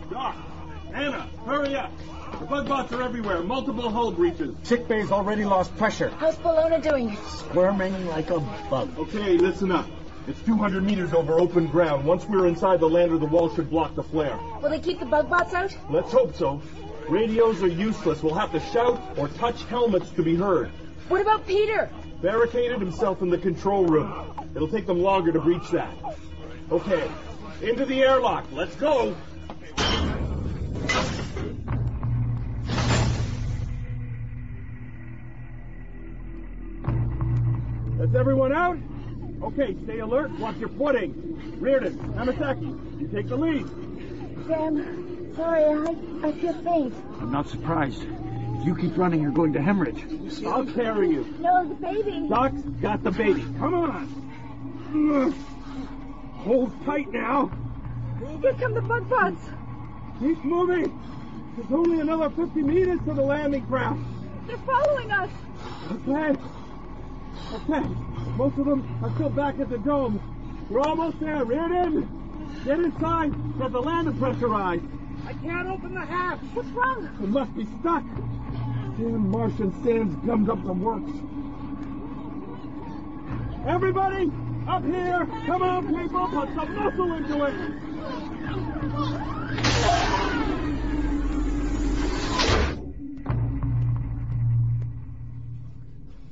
Doc, 0.10 0.36
Hannah, 0.94 1.28
hurry 1.46 1.76
up. 1.76 1.92
The 2.42 2.48
bug 2.48 2.68
bots 2.68 2.92
are 2.92 3.04
everywhere. 3.04 3.44
Multiple 3.44 3.92
hull 3.92 4.12
breaches. 4.12 4.56
Sick 4.64 4.88
bay's 4.88 5.12
already 5.12 5.46
lost 5.46 5.78
pressure. 5.78 6.10
How's 6.18 6.38
Bellona 6.38 6.82
doing? 6.82 7.16
Squirming 7.28 8.08
like 8.08 8.32
a 8.32 8.40
bug. 8.68 8.98
Okay, 8.98 9.38
listen 9.38 9.72
up. 9.72 9.86
It's 10.28 10.42
200 10.42 10.84
meters 10.84 11.14
over 11.14 11.40
open 11.40 11.68
ground. 11.68 12.04
Once 12.04 12.26
we're 12.26 12.48
inside 12.48 12.80
the 12.80 12.90
lander, 12.90 13.20
the 13.20 13.28
wall 13.28 13.54
should 13.54 13.70
block 13.70 13.94
the 13.94 14.02
flare. 14.02 14.40
Will 14.60 14.72
they 14.72 14.80
keep 14.80 15.00
the 15.00 15.06
bug 15.06 15.30
bots 15.30 15.54
out? 15.54 15.78
Let's 15.92 16.12
hope 16.12 16.36
so. 16.36 16.64
Radios 17.08 17.62
are 17.62 17.68
useless. 17.68 18.24
We'll 18.24 18.34
have 18.34 18.52
to 18.54 18.60
shout 18.72 19.00
or 19.18 19.28
touch 19.28 19.64
helmets 19.66 20.10
to 20.12 20.24
be 20.24 20.36
heard. 20.36 20.72
What 21.10 21.22
about 21.22 21.46
Peter? 21.46 21.92
Barricaded 22.24 22.80
himself 22.80 23.22
in 23.22 23.30
the 23.30 23.38
control 23.38 23.86
room. 23.86 24.12
It'll 24.56 24.68
take 24.68 24.88
them 24.88 25.04
longer 25.04 25.32
to 25.32 25.40
breach 25.40 25.70
that. 25.70 25.94
Okay, 26.72 27.08
into 27.62 27.86
the 27.86 28.02
airlock. 28.02 28.46
Let's 28.52 28.76
go. 28.78 29.16
That's 38.12 38.20
everyone 38.20 38.52
out? 38.52 38.78
Okay, 39.42 39.74
stay 39.86 40.00
alert. 40.00 40.32
Watch 40.32 40.58
your 40.58 40.68
footing. 40.68 41.58
Reardon, 41.62 41.98
Hamasaki, 42.14 43.00
you 43.00 43.08
take 43.08 43.30
the 43.30 43.38
lead. 43.38 43.66
Sam, 44.48 45.34
sorry, 45.34 45.64
I, 45.64 46.28
I 46.28 46.32
feel 46.34 46.54
faint. 46.62 46.94
I'm 47.22 47.32
not 47.32 47.48
surprised. 47.48 48.04
If 48.04 48.68
you 48.68 48.76
keep 48.76 48.98
running, 48.98 49.22
you're 49.22 49.32
going 49.32 49.54
to 49.54 49.62
hemorrhage. 49.62 50.04
I'll 50.46 50.66
carry 50.66 51.12
you. 51.12 51.38
No, 51.40 51.70
the 51.70 51.76
baby. 51.76 52.28
Doc's 52.28 52.62
got 52.82 53.02
the 53.02 53.12
baby. 53.12 53.46
Come 53.58 53.76
on. 53.76 55.32
Hold 56.40 56.74
tight 56.84 57.10
now. 57.14 57.50
Here 58.42 58.54
come 58.56 58.74
the 58.74 58.82
bug 58.82 59.10
bots. 59.10 59.42
Keep 60.20 60.44
moving. 60.44 61.00
There's 61.56 61.72
only 61.72 62.02
another 62.02 62.30
50 62.30 62.62
meters 62.62 63.00
to 63.06 63.14
the 63.14 63.22
landing 63.22 63.66
craft. 63.68 64.02
They're 64.48 64.58
following 64.58 65.12
us. 65.14 65.30
Okay. 66.10 66.36
Okay. 67.54 67.88
Most 68.38 68.58
of 68.58 68.66
them 68.66 69.00
are 69.04 69.14
still 69.16 69.30
back 69.30 69.60
at 69.60 69.70
the 69.70 69.78
dome. 69.78 70.20
We're 70.70 70.82
almost 70.82 71.20
there. 71.20 71.44
Reardon, 71.44 72.08
get 72.66 72.80
inside. 72.80 73.34
Get 73.60 73.72
the 73.72 73.82
landing 73.82 74.18
pressurized. 74.18 74.86
I 75.28 75.34
can't 75.34 75.68
open 75.68 75.94
the 75.94 76.06
hatch. 76.06 76.40
What's 76.54 76.70
wrong? 76.70 77.10
It 77.22 77.30
must 77.30 77.56
be 77.56 77.66
stuck. 77.80 78.04
Damn 78.98 79.30
Martian 79.30 79.72
sands 79.84 80.16
gummed 80.26 80.50
up 80.50 80.64
the 80.64 80.74
works. 80.74 81.12
Everybody, 83.68 84.32
up 84.68 84.84
here! 84.84 85.28
Come 85.46 85.62
on, 85.62 85.88
people! 85.88 86.28
Put 86.30 86.50
some 86.56 86.76
muscle 86.76 87.14
into 87.14 87.44
it! 87.46 87.54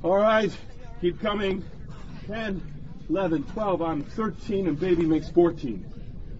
All 0.02 0.16
right, 0.16 0.50
keep 1.00 1.20
coming. 1.20 1.64
10, 2.26 2.62
11, 3.08 3.44
12, 3.44 3.82
I'm 3.82 4.04
13, 4.04 4.68
and 4.68 4.78
baby 4.78 5.04
makes 5.04 5.28
14. 5.30 5.84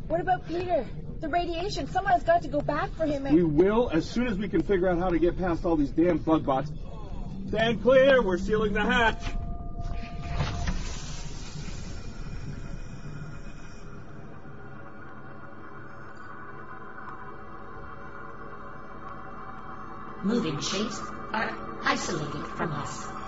What 0.09 0.21
about 0.21 0.47
Peter? 0.47 0.87
The 1.21 1.29
radiation. 1.29 1.87
Someone 1.89 2.13
has 2.13 2.23
got 2.23 2.43
to 2.43 2.49
go 2.49 2.61
back 2.61 2.91
for 2.95 3.07
him. 3.07 3.27
And... 3.27 3.35
We 3.35 3.43
will 3.43 3.91
as 3.91 4.09
soon 4.09 4.27
as 4.27 4.39
we 4.39 4.49
can 4.49 4.63
figure 4.63 4.89
out 4.89 4.99
how 4.99 5.09
to 5.09 5.19
get 5.19 5.39
past 5.39 5.65
all 5.65 5.77
these 5.77 5.91
damn 5.91 6.19
bug 6.19 6.45
bots. 6.45 6.71
Stand 7.49 7.83
clear. 7.83 8.23
We're 8.23 8.39
sealing 8.39 8.73
the 8.73 8.83
hatch. 8.83 9.23
Moving 20.23 20.61
shapes 20.61 21.01
are 21.33 21.57
isolated 21.83 22.47
from 22.47 22.73
us. 22.73 23.20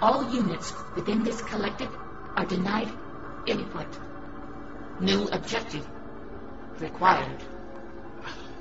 All 0.00 0.32
units 0.32 0.72
within 0.94 1.24
this 1.24 1.42
collective 1.42 1.90
are 2.36 2.46
denied 2.46 2.88
input. 3.46 3.86
New 5.00 5.28
objective 5.28 5.86
required. 6.80 7.42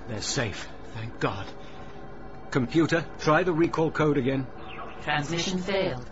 They're 0.07 0.21
safe, 0.21 0.67
thank 0.93 1.19
God. 1.19 1.45
Computer, 2.49 3.05
try 3.19 3.43
the 3.43 3.53
recall 3.53 3.91
code 3.91 4.17
again. 4.17 4.47
Transmission 5.03 5.59
failed. 5.59 6.05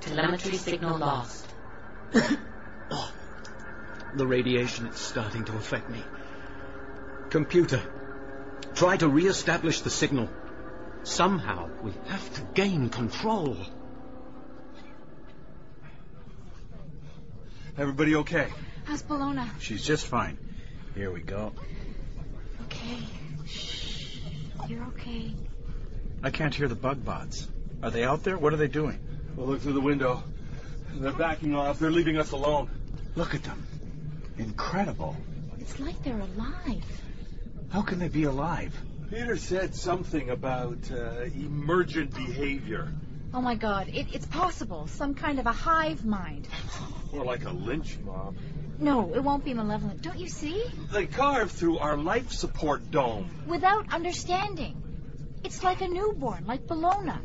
Telemetry 0.00 0.56
signal 0.56 0.98
lost. 0.98 1.46
oh, 2.90 3.12
the 4.14 4.26
radiation 4.26 4.86
is 4.86 4.96
starting 4.96 5.44
to 5.46 5.56
affect 5.56 5.90
me. 5.90 6.02
Computer, 7.30 7.82
try 8.74 8.96
to 8.96 9.08
re-establish 9.08 9.80
the 9.80 9.90
signal. 9.90 10.28
Somehow, 11.02 11.68
we 11.82 11.92
have 12.08 12.34
to 12.34 12.42
gain 12.54 12.88
control. 12.90 13.56
Everybody 17.78 18.16
okay? 18.16 18.48
How's 18.84 19.02
Bellona? 19.02 19.48
She's 19.60 19.84
just 19.84 20.06
fine. 20.06 20.36
Here 20.94 21.10
we 21.10 21.20
go. 21.20 21.52
Okay. 22.66 22.98
Shh. 23.46 24.18
You're 24.68 24.84
okay. 24.86 25.34
I 26.22 26.30
can't 26.30 26.54
hear 26.54 26.68
the 26.68 26.74
bug 26.74 27.04
bots. 27.04 27.48
Are 27.82 27.90
they 27.90 28.04
out 28.04 28.24
there? 28.24 28.36
What 28.36 28.52
are 28.52 28.56
they 28.56 28.68
doing? 28.68 28.98
We'll 29.36 29.46
look 29.46 29.60
through 29.62 29.72
the 29.72 29.80
window. 29.80 30.22
They're 30.94 31.12
backing 31.12 31.54
off. 31.54 31.78
They're 31.78 31.90
leaving 31.90 32.18
us 32.18 32.32
alone. 32.32 32.68
Look 33.14 33.34
at 33.34 33.42
them. 33.42 33.66
Incredible. 34.38 35.16
It's 35.58 35.78
like 35.78 36.02
they're 36.02 36.18
alive. 36.18 36.84
How 37.70 37.82
can 37.82 37.98
they 37.98 38.08
be 38.08 38.24
alive? 38.24 38.76
Peter 39.10 39.36
said 39.36 39.74
something 39.74 40.30
about 40.30 40.78
uh, 40.90 41.22
emergent 41.34 42.14
behavior. 42.14 42.92
Oh 43.32 43.40
my 43.40 43.54
god, 43.54 43.88
it, 43.88 44.08
it's 44.12 44.26
possible. 44.26 44.88
Some 44.88 45.14
kind 45.14 45.38
of 45.38 45.46
a 45.46 45.52
hive 45.52 46.04
mind. 46.04 46.48
Or 47.12 47.24
like 47.24 47.44
a 47.44 47.50
lynch 47.50 47.96
mob. 48.04 48.36
No, 48.78 49.14
it 49.14 49.22
won't 49.22 49.44
be 49.44 49.54
malevolent. 49.54 50.02
Don't 50.02 50.18
you 50.18 50.28
see? 50.28 50.64
They 50.90 51.06
carved 51.06 51.52
through 51.52 51.78
our 51.78 51.96
life 51.96 52.32
support 52.32 52.90
dome. 52.90 53.30
Without 53.46 53.92
understanding. 53.92 54.82
It's 55.44 55.62
like 55.62 55.80
a 55.80 55.88
newborn, 55.88 56.46
like 56.46 56.66
Bellona. 56.66 57.18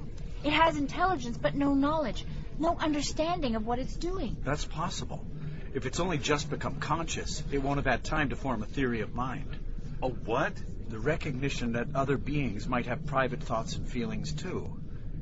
It 0.43 0.53
has 0.53 0.78
intelligence 0.78 1.38
but 1.38 1.56
no 1.56 1.74
knowledge, 1.74 2.24
no 2.60 2.78
understanding 2.78 3.56
of 3.56 3.66
what 3.66 3.80
it's 3.80 3.95
doing. 3.95 4.38
That's 4.43 4.66
possible. 4.66 5.26
If 5.74 5.86
it's 5.86 5.99
only 5.99 6.18
just 6.18 6.49
become 6.49 6.80
conscious, 6.80 7.43
it 7.51 7.64
won't 7.64 7.78
have 7.78 7.86
had 7.86 8.03
time 8.03 8.30
to 8.30 8.36
form 8.36 8.62
a 8.62 8.66
theory 8.66 9.01
of 9.01 9.16
mind. 9.16 9.56
A 10.03 10.08
what? 10.08 10.53
The 10.89 10.99
recognition 10.99 11.74
that 11.74 11.88
other 11.95 12.18
beings 12.18 12.68
might 12.68 12.86
have 12.86 13.06
private 13.08 13.41
thoughts 13.41 13.76
and 13.76 13.88
feelings 13.88 14.32
too. 14.34 14.72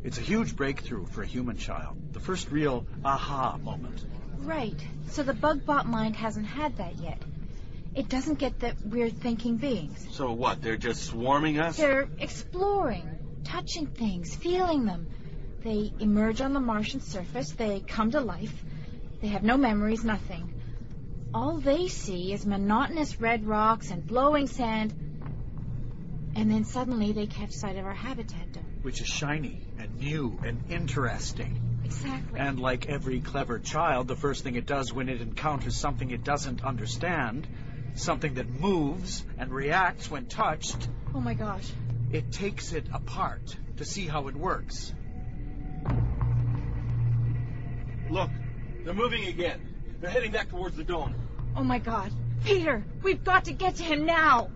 It's 0.03 0.17
a 0.17 0.21
huge 0.21 0.55
breakthrough 0.55 1.05
for 1.05 1.23
a 1.23 1.25
human 1.25 1.57
child. 1.57 1.97
The 2.11 2.19
first 2.19 2.51
real 2.51 2.85
aha 3.05 3.57
moment. 3.57 4.03
Right. 4.39 4.79
So 5.11 5.23
the 5.23 5.33
bug 5.33 5.65
bot 5.65 5.87
mind 5.87 6.15
hasn't 6.15 6.45
had 6.45 6.77
that 6.77 6.99
yet. 6.99 7.21
It 7.95 8.09
doesn't 8.09 8.39
get 8.39 8.59
that 8.59 8.75
we're 8.83 9.09
thinking 9.09 9.57
beings. 9.57 10.07
So 10.11 10.31
what? 10.31 10.61
They're 10.61 10.77
just 10.77 11.03
swarming 11.05 11.59
us? 11.59 11.77
They're 11.77 12.09
exploring, 12.19 13.07
touching 13.43 13.87
things, 13.87 14.35
feeling 14.35 14.85
them. 14.85 15.07
They 15.63 15.93
emerge 15.99 16.41
on 16.41 16.53
the 16.53 16.59
Martian 16.59 16.99
surface, 16.99 17.51
they 17.51 17.79
come 17.79 18.11
to 18.11 18.19
life. 18.19 18.53
They 19.21 19.27
have 19.29 19.43
no 19.43 19.55
memories, 19.55 20.03
nothing. 20.03 20.53
All 21.33 21.59
they 21.59 21.87
see 21.87 22.33
is 22.33 22.45
monotonous 22.45 23.21
red 23.21 23.47
rocks 23.47 23.89
and 23.89 24.05
blowing 24.05 24.47
sand. 24.47 24.93
And 26.35 26.51
then 26.51 26.65
suddenly 26.65 27.13
they 27.13 27.27
catch 27.27 27.51
sight 27.51 27.77
of 27.77 27.85
our 27.85 27.93
habitat 27.93 28.51
dome. 28.51 28.65
Which 28.81 28.99
is 28.99 29.07
shiny 29.07 29.61
and 29.71 29.72
new 30.03 30.37
and 30.43 30.63
interesting. 30.69 31.59
Exactly. 31.85 32.39
And 32.39 32.59
like 32.59 32.87
every 32.87 33.21
clever 33.21 33.59
child, 33.59 34.07
the 34.07 34.15
first 34.15 34.43
thing 34.43 34.55
it 34.55 34.65
does 34.65 34.93
when 34.93 35.09
it 35.09 35.21
encounters 35.21 35.75
something 35.75 36.11
it 36.11 36.23
doesn't 36.23 36.63
understand, 36.63 37.47
something 37.95 38.35
that 38.35 38.49
moves 38.49 39.23
and 39.37 39.51
reacts 39.51 40.09
when 40.09 40.25
touched. 40.25 40.87
Oh 41.13 41.19
my 41.19 41.33
gosh. 41.33 41.69
It 42.11 42.31
takes 42.31 42.73
it 42.73 42.87
apart 42.93 43.55
to 43.77 43.85
see 43.85 44.07
how 44.07 44.27
it 44.27 44.35
works. 44.35 44.93
Look, 48.09 48.29
they're 48.83 48.93
moving 48.93 49.25
again. 49.25 49.59
They're 49.99 50.09
heading 50.09 50.31
back 50.31 50.49
towards 50.49 50.75
the 50.75 50.83
dome. 50.83 51.15
Oh 51.55 51.63
my 51.63 51.79
god. 51.79 52.11
Peter, 52.43 52.83
we've 53.01 53.23
got 53.23 53.45
to 53.45 53.53
get 53.53 53.75
to 53.75 53.83
him 53.83 54.05
now. 54.05 54.49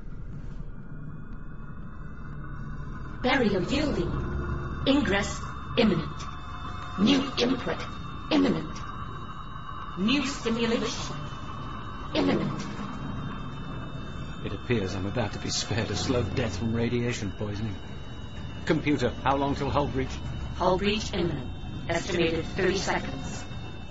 Barrier 3.23 3.61
yielding. 3.61 4.26
Ingress 4.88 5.41
imminent. 5.75 6.17
New 6.97 7.21
input 7.38 7.77
imminent. 8.31 8.71
New 9.97 10.25
stimulation 10.25 11.15
imminent. 12.15 12.61
It 14.45 14.53
appears 14.53 14.95
I'm 14.95 15.05
about 15.05 15.33
to 15.33 15.39
be 15.39 15.49
spared 15.49 15.91
a 15.91 15.95
slow 15.97 16.23
death 16.23 16.57
from 16.57 16.73
radiation 16.73 17.31
poisoning. 17.31 17.75
Computer, 18.65 19.11
how 19.25 19.35
long 19.35 19.55
till 19.55 19.69
hull 19.69 19.88
breach? 19.88 20.15
Hull 20.55 20.77
breach 20.77 21.13
imminent. 21.13 21.49
Estimated 21.89 22.45
30 22.45 22.77
seconds. 22.77 23.43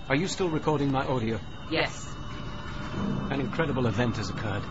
Are 0.08 0.16
you 0.16 0.26
still 0.26 0.48
recording 0.48 0.90
my 0.90 1.06
audio? 1.06 1.38
Yes. 1.70 2.08
An 3.30 3.40
incredible 3.40 3.86
event 3.86 4.16
has 4.16 4.30
occurred. 4.30 4.62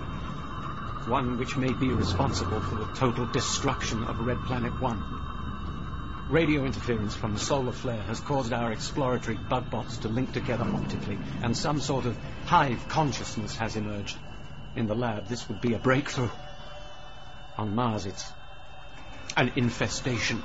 One 1.07 1.37
which 1.37 1.55
may 1.55 1.71
be 1.71 1.89
responsible 1.89 2.61
for 2.61 2.77
the 2.77 2.91
total 2.95 3.27
destruction 3.27 4.03
of 4.05 4.19
Red 4.21 4.39
Planet 4.45 4.81
1. 4.81 5.24
Radio 6.29 6.65
interference 6.65 7.15
from 7.15 7.33
the 7.33 7.39
solar 7.39 7.71
flare 7.71 8.01
has 8.01 8.19
caused 8.19 8.51
our 8.51 8.71
exploratory 8.71 9.37
bug 9.37 9.69
bots 9.69 9.97
to 9.97 10.07
link 10.07 10.33
together 10.33 10.63
optically, 10.63 11.19
and 11.43 11.55
some 11.55 11.79
sort 11.79 12.05
of 12.05 12.17
hive 12.45 12.87
consciousness 12.89 13.55
has 13.57 13.75
emerged. 13.75 14.17
In 14.75 14.87
the 14.87 14.95
lab, 14.95 15.27
this 15.27 15.47
would 15.47 15.61
be 15.61 15.75
a 15.75 15.79
breakthrough. 15.79 16.31
On 17.59 17.75
Mars, 17.75 18.07
it's 18.07 18.25
an 19.37 19.51
infestation. 19.55 20.41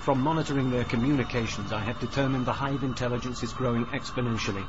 From 0.00 0.20
monitoring 0.20 0.70
their 0.70 0.84
communications, 0.84 1.72
I 1.72 1.78
have 1.78 2.00
determined 2.00 2.44
the 2.44 2.52
hive 2.52 2.82
intelligence 2.82 3.44
is 3.44 3.52
growing 3.52 3.86
exponentially. 3.86 4.66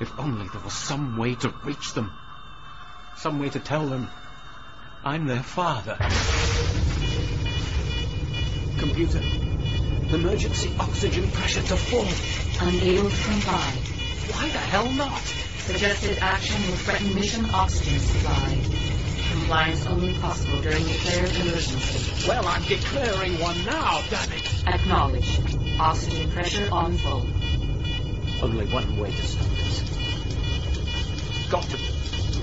If 0.00 0.18
only 0.18 0.48
there 0.48 0.62
was 0.62 0.74
some 0.74 1.16
way 1.16 1.34
to 1.36 1.48
reach 1.64 1.94
them. 1.94 2.12
Some 3.16 3.40
way 3.40 3.48
to 3.48 3.58
tell 3.58 3.86
them 3.86 4.08
I'm 5.02 5.26
their 5.26 5.42
father. 5.42 5.96
Computer, 8.82 9.22
emergency 10.12 10.74
oxygen 10.80 11.30
pressure 11.30 11.62
to 11.62 11.76
full. 11.76 12.04
Unable 12.66 13.08
to 13.08 13.22
comply. 13.22 13.70
Why 14.32 14.48
the 14.48 14.58
hell 14.58 14.90
not? 14.90 15.22
Suggested 15.58 16.18
action 16.20 16.60
will 16.66 16.76
threaten 16.78 17.14
mission 17.14 17.48
oxygen 17.54 18.00
supply. 18.00 18.58
Compliance 19.30 19.86
only 19.86 20.14
possible 20.14 20.60
during 20.62 20.82
declared 20.82 21.30
emergency. 21.30 22.26
Well, 22.26 22.44
I'm 22.44 22.64
declaring 22.64 23.38
one 23.38 23.64
now, 23.64 24.02
damn 24.10 24.32
it! 24.32 24.66
Acknowledged. 24.66 25.56
Oxygen 25.78 26.32
pressure 26.32 26.68
on 26.72 26.96
full. 26.96 27.24
Only 28.42 28.66
one 28.66 28.98
way 28.98 29.12
to 29.12 29.22
stop 29.22 29.46
this. 29.46 29.82
Got 31.48 31.62
to 31.70 31.76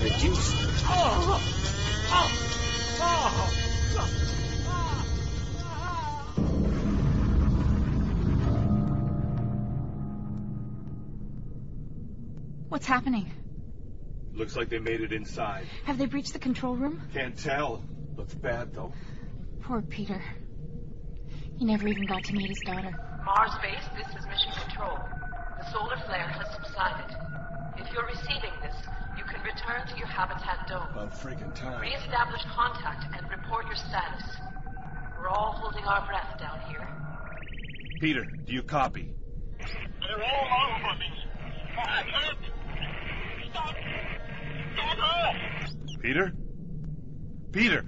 reduce. 0.02 0.54
Oh! 0.88 1.38
Oh! 2.08 2.30
Oh! 3.02 3.60
What's 12.70 12.86
happening? 12.86 13.32
Looks 14.32 14.54
like 14.54 14.68
they 14.68 14.78
made 14.78 15.00
it 15.00 15.12
inside. 15.12 15.66
Have 15.86 15.98
they 15.98 16.06
breached 16.06 16.34
the 16.34 16.38
control 16.38 16.76
room? 16.76 17.02
Can't 17.12 17.36
tell. 17.36 17.82
Looks 18.16 18.32
bad, 18.32 18.72
though. 18.72 18.92
Poor 19.62 19.82
Peter. 19.82 20.22
He 21.58 21.64
never 21.64 21.88
even 21.88 22.06
got 22.06 22.22
to 22.22 22.32
meet 22.32 22.48
his 22.48 22.60
daughter. 22.64 22.94
Mars 23.24 23.50
base, 23.60 23.82
this 23.98 24.06
is 24.06 24.24
mission 24.24 24.52
control. 24.68 24.96
The 25.58 25.72
solar 25.72 25.96
flare 26.06 26.28
has 26.28 26.46
subsided. 26.54 27.16
If 27.76 27.92
you're 27.92 28.06
receiving 28.06 28.54
this, 28.62 28.76
you 29.18 29.24
can 29.24 29.42
return 29.42 29.88
to 29.88 29.98
your 29.98 30.06
habitat 30.06 30.68
dome. 30.68 30.86
About 30.92 31.12
freaking 31.12 31.52
time. 31.52 31.80
Re-establish 31.80 32.42
contact 32.54 33.04
and 33.18 33.28
report 33.30 33.66
your 33.66 33.74
status. 33.74 34.22
We're 35.18 35.28
all 35.28 35.54
holding 35.58 35.84
our 35.86 36.06
breath 36.06 36.38
down 36.38 36.60
here. 36.70 36.86
Peter, 38.00 38.24
do 38.44 38.52
you 38.52 38.62
copy? 38.62 39.12
They're 39.58 40.22
all 40.22 40.78
over 40.78 40.98
me. 41.00 41.06
I 41.76 42.02
can't. 42.02 42.49
Stop. 43.50 43.74
Stop 44.74 44.98
her. 44.98 45.98
Peter? 46.02 46.32
Peter! 47.52 47.84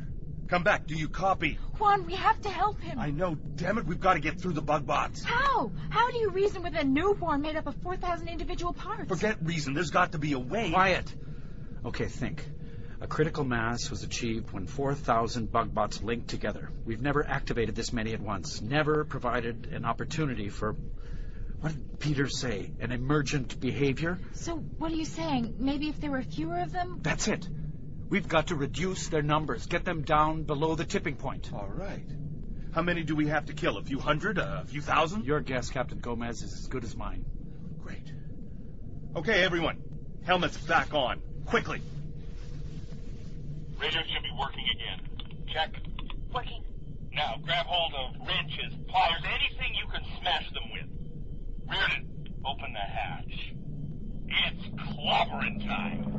Come 0.49 0.65
back. 0.65 0.87
Do 0.87 0.95
you 0.95 1.09
copy? 1.09 1.59
Juan, 1.79 2.05
we 2.05 2.15
have 2.15 2.41
to 2.43 2.51
help 2.51 2.79
him. 2.81 2.99
I 2.99 3.11
know. 3.11 3.35
Damn 3.35 3.79
it, 3.79 3.87
we've 3.87 4.01
got 4.01 4.15
to 4.15 4.21
get 4.21 4.39
through 4.39 4.53
the 4.53 4.61
bug 4.61 4.87
bots. 4.87 5.25
How? 5.25 5.73
How 5.89 6.11
do 6.11 6.19
you 6.19 6.29
reason 6.31 6.63
with 6.63 6.75
a 6.75 6.85
newborn 6.85 7.41
made 7.41 7.57
up 7.57 7.67
of 7.67 7.75
4,000 7.77 8.29
individual 8.29 8.75
parts? 8.75 9.09
Forget 9.09 9.39
reason. 9.43 9.73
There's 9.73 9.91
got 9.91 10.13
to 10.13 10.19
be 10.19 10.35
a 10.35 10.39
way. 10.39 10.71
Quiet. 10.71 11.15
Okay, 11.87 12.05
think. 12.05 12.45
A 13.01 13.07
critical 13.07 13.45
mass 13.45 13.91
was 13.91 14.03
achieved 14.05 14.53
when 14.53 14.67
4,000 14.67 15.51
bug 15.51 15.73
bots 15.73 16.03
linked 16.03 16.29
together. 16.29 16.71
We've 16.85 17.01
never 17.01 17.27
activated 17.27 17.75
this 17.75 17.93
many 17.93 18.13
at 18.13 18.21
once. 18.21 18.61
Never 18.61 19.05
provided 19.05 19.71
an 19.73 19.85
opportunity 19.85 20.51
for. 20.51 20.77
What 21.63 21.75
did 21.75 22.01
Peter 22.01 22.29
say? 22.29 22.73
An 22.81 22.91
emergent 22.91 23.61
behavior? 23.61 24.19
So, 24.33 24.57
what 24.57 24.91
are 24.91 24.97
you 24.97 25.05
saying? 25.05 25.55
Maybe 25.61 25.89
if 25.89 26.01
there 26.01 26.11
were 26.11 26.23
fewer 26.23 26.59
of 26.59 26.73
them? 26.73 26.99
That's 27.03 27.29
it. 27.29 27.49
We've 28.09 28.29
got 28.29 28.49
to 28.49 28.57
reduce 28.57 29.07
their 29.09 29.23
numbers, 29.23 29.67
get 29.67 29.85
them 29.85 30.03
down 30.03 30.43
below 30.43 30.75
the 30.75 30.85
tipping 30.85 31.15
point. 31.15 31.51
All 31.55 31.71
right. 31.73 32.05
How 32.73 32.83
many 32.83 33.05
do 33.05 33.15
we 33.15 33.29
have 33.29 33.47
to 33.47 33.53
kill? 33.53 33.77
A 33.79 33.83
few 33.83 34.01
hundred? 34.01 34.39
A 34.39 34.65
few 34.67 34.81
thousand? 34.81 35.25
Your 35.25 35.41
guess, 35.41 35.71
Captain 35.71 36.01
Gomez, 36.01 36.43
is 36.43 36.53
as 36.53 36.67
good 36.67 36.83
as 36.83 36.97
mine. 36.97 37.25
Great. 37.85 38.13
Okay, 39.15 39.45
everyone. 39.45 39.81
Helmets 40.25 40.57
back 40.57 40.93
on. 40.93 41.23
Quickly. 41.47 41.81
Radio 43.81 44.01
should 44.01 44.23
be 44.25 44.33
working 44.37 44.65
again. 44.75 45.47
Check. 45.53 45.77
Working. 46.35 46.65
Now, 47.13 47.37
grab 47.45 47.67
hold 47.67 47.93
of 47.95 48.27
wrenches, 48.27 48.75
pliers, 48.89 49.23
anything 49.23 49.75
you 49.77 49.87
can 49.93 50.03
smash 50.21 50.51
them 50.51 50.65
with. 50.73 51.02
Reardon, 51.73 52.07
open 52.45 52.73
the 52.75 52.81
hatch. 52.81 53.55
It's 54.29 54.67
clobbering 54.77 55.67
time. 55.67 56.13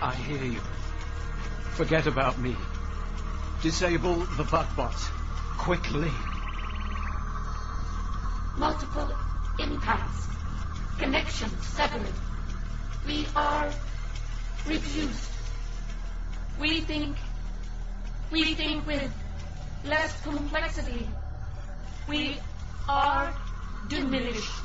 I 0.00 0.14
hear 0.14 0.44
you. 0.44 0.60
Forget 1.72 2.06
about 2.06 2.38
me. 2.38 2.56
Disable 3.60 4.14
the 4.14 4.44
bug 4.44 4.74
bots. 4.76 5.08
Quickly. 5.58 6.10
Multiple 8.58 9.08
impacts. 9.60 10.26
connections 10.98 11.64
severed. 11.66 12.12
We 13.06 13.24
are 13.36 13.70
reduced. 14.66 15.30
We 16.60 16.80
think. 16.80 17.16
We 18.32 18.54
think 18.54 18.84
with 18.86 19.12
less 19.84 20.20
complexity. 20.22 21.08
We 22.08 22.38
are 22.88 23.32
diminished. 23.88 24.64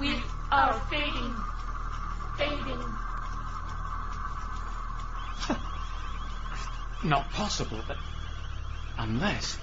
We 0.00 0.16
are 0.50 0.74
fading. 0.90 1.34
Fading. 2.36 2.82
Not 7.04 7.30
possible. 7.30 7.82
Unless 8.98 9.58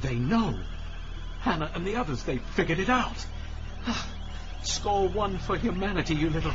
they 0.00 0.14
know. 0.14 0.54
Hannah 1.46 1.70
and 1.76 1.86
the 1.86 1.94
others, 1.94 2.24
they 2.24 2.38
figured 2.38 2.80
it 2.80 2.88
out. 2.88 3.24
Ah, 3.86 4.08
score 4.64 5.08
one 5.08 5.38
for 5.38 5.56
humanity, 5.56 6.16
you 6.16 6.28
little. 6.28 6.50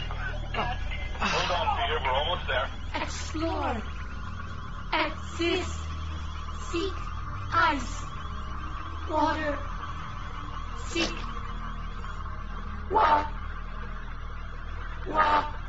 Ah, 0.53 0.77
ah. 1.17 1.27
Hold 1.31 1.51
on, 1.59 1.67
Peter. 1.79 1.99
We're 2.03 2.11
almost 2.11 2.45
there. 2.45 2.67
Explore. 3.01 3.81
Exist. 4.91 5.79
Seek 6.71 6.93
ice. 7.53 8.03
Water. 9.09 9.57
Seek. 10.89 11.15
Walk. 12.91 13.31
Walk. 15.07 15.60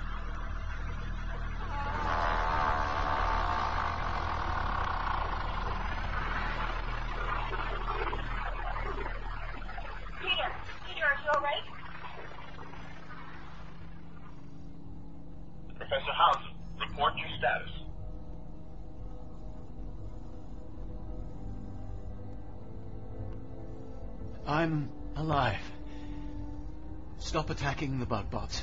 Stop 27.82 27.88
attacking 27.88 27.98
the 27.98 28.06
bug 28.06 28.30
bots. 28.30 28.62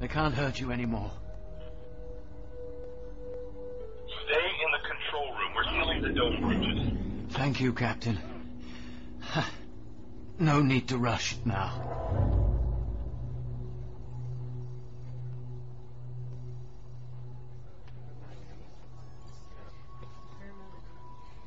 They 0.00 0.08
can't 0.08 0.34
hurt 0.34 0.58
you 0.58 0.72
anymore. 0.72 1.12
Stay 4.26 4.46
in 4.64 4.70
the 4.72 4.80
control 4.88 5.30
room. 5.36 5.54
We're 5.54 5.64
sealing 5.70 6.02
the 6.02 6.08
dome 6.08 6.40
bridges. 6.40 7.32
Thank 7.34 7.60
you, 7.60 7.72
Captain. 7.72 8.18
No 10.36 10.60
need 10.60 10.88
to 10.88 10.98
rush 10.98 11.36
now. 11.44 11.70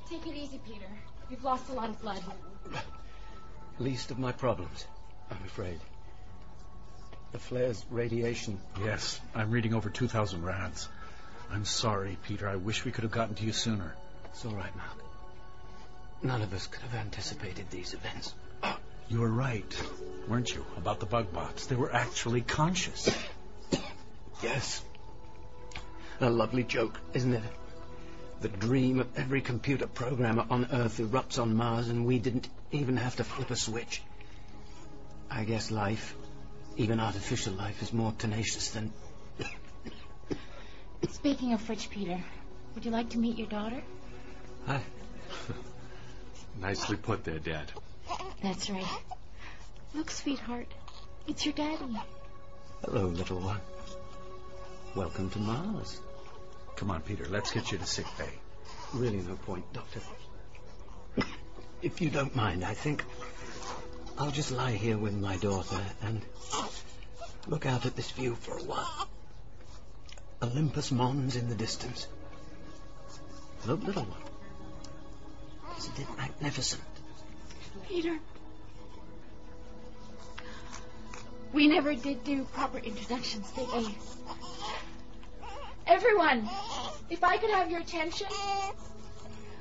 Take 0.10 0.26
it 0.26 0.36
easy, 0.38 0.62
Peter. 0.66 0.86
You've 1.30 1.44
lost 1.44 1.70
a 1.70 1.74
lot 1.74 1.90
of 1.90 2.02
blood. 2.02 2.24
Least 3.78 4.10
of 4.10 4.20
my 4.20 4.32
problems, 4.32 4.86
I'm 5.30 5.44
afraid. 5.46 5.82
The 7.32 7.40
flare's 7.40 7.86
radiation. 7.92 8.60
Yes, 8.80 9.20
I'm 9.36 9.52
reading 9.52 9.74
over 9.74 9.90
2,000 9.90 10.44
rads. 10.44 10.88
I'm 11.52 11.66
sorry, 11.66 12.18
Peter. 12.24 12.48
I 12.48 12.56
wish 12.56 12.86
we 12.86 12.92
could 12.92 13.04
have 13.04 13.12
gotten 13.12 13.36
to 13.36 13.44
you 13.44 13.52
sooner. 13.52 13.94
It's 14.26 14.46
all 14.46 14.54
right, 14.54 14.76
Mark. 14.76 14.98
None 16.24 16.42
of 16.42 16.54
us 16.54 16.68
could 16.68 16.82
have 16.82 16.96
anticipated 16.96 17.70
these 17.70 17.94
events. 17.94 18.34
You 19.10 19.22
were 19.22 19.30
right, 19.30 19.84
weren't 20.28 20.54
you, 20.54 20.66
about 20.76 21.00
the 21.00 21.06
bug 21.06 21.32
bots? 21.32 21.68
They 21.68 21.78
were 21.78 21.94
actually 21.94 22.42
conscious. 22.42 23.10
Yes. 24.44 24.84
A 26.20 26.30
lovely 26.30 26.64
joke, 26.64 27.00
isn't 27.14 27.34
it? 27.34 27.44
The 28.42 28.50
dream 28.50 29.00
of 29.00 29.08
every 29.18 29.42
computer 29.42 29.88
programmer 29.88 30.46
on 30.50 30.68
Earth 30.72 30.98
erupts 30.98 31.42
on 31.42 31.56
Mars, 31.56 31.88
and 31.88 32.06
we 32.06 32.20
didn't 32.20 32.50
even 32.72 32.98
have 32.98 33.16
to 33.16 33.24
flip 33.24 33.50
a 33.50 33.56
switch. 33.56 34.04
I 35.32 35.44
guess 35.44 35.72
life, 35.72 36.16
even 36.78 37.00
artificial 37.00 37.54
life, 37.54 37.82
is 37.82 37.92
more 37.92 38.14
tenacious 38.18 38.70
than. 38.70 38.94
Speaking 41.10 41.54
of 41.54 41.68
which, 41.68 41.90
Peter, 41.90 42.24
would 42.76 42.86
you 42.86 42.92
like 42.92 43.10
to 43.10 43.18
meet 43.18 43.38
your 43.38 43.48
daughter? 43.48 43.82
Hi. 44.66 44.82
Nicely 46.62 46.96
put 46.96 47.24
there, 47.24 47.40
Dad. 47.40 47.72
That's 48.42 48.70
right. 48.70 48.86
Look, 49.94 50.12
sweetheart, 50.12 50.68
it's 51.28 51.46
your 51.46 51.54
daddy. 51.54 51.98
Hello, 52.84 53.08
little 53.08 53.40
one. 53.40 53.60
Welcome 54.96 55.30
to 55.32 55.40
Mars. 55.40 56.00
Come 56.76 56.92
on, 56.92 57.02
Peter. 57.02 57.26
Let's 57.30 57.52
get 57.52 57.72
you 57.72 57.78
to 57.80 57.86
sick 57.86 58.06
bay. 58.18 58.30
Really, 58.94 59.18
no 59.18 59.36
point, 59.36 59.66
Doctor. 59.74 60.02
If 61.82 62.02
you 62.02 62.10
don't 62.10 62.36
mind, 62.36 62.64
I 62.64 62.74
think 62.74 63.04
I'll 64.18 64.32
just 64.32 64.52
lie 64.52 64.72
here 64.72 64.98
with 64.98 65.14
my 65.14 65.38
daughter 65.38 65.80
and 66.02 66.22
look 67.48 67.66
out 67.66 67.86
at 67.86 67.96
this 67.96 68.12
view 68.12 68.36
for 68.36 68.58
a 68.58 68.64
while. 68.64 69.08
Olympus 70.42 70.92
Mons 70.92 71.36
in 71.36 71.50
the 71.50 71.56
distance. 71.56 72.08
Look, 73.66 73.84
little 73.84 74.04
one. 74.04 74.22
Isn't 75.78 76.00
it 76.00 76.18
magnificent? 76.18 76.84
Peter. 77.88 78.20
We 81.54 81.68
never 81.68 81.96
did 81.96 82.24
do 82.24 82.44
proper 82.44 82.78
introductions, 82.78 83.50
did 83.52 83.68
we? 83.74 83.96
Everyone, 85.88 86.50
if 87.10 87.24
I 87.24 87.38
could 87.38 87.50
have 87.52 87.72
your 87.72 87.80
attention, 87.80 88.28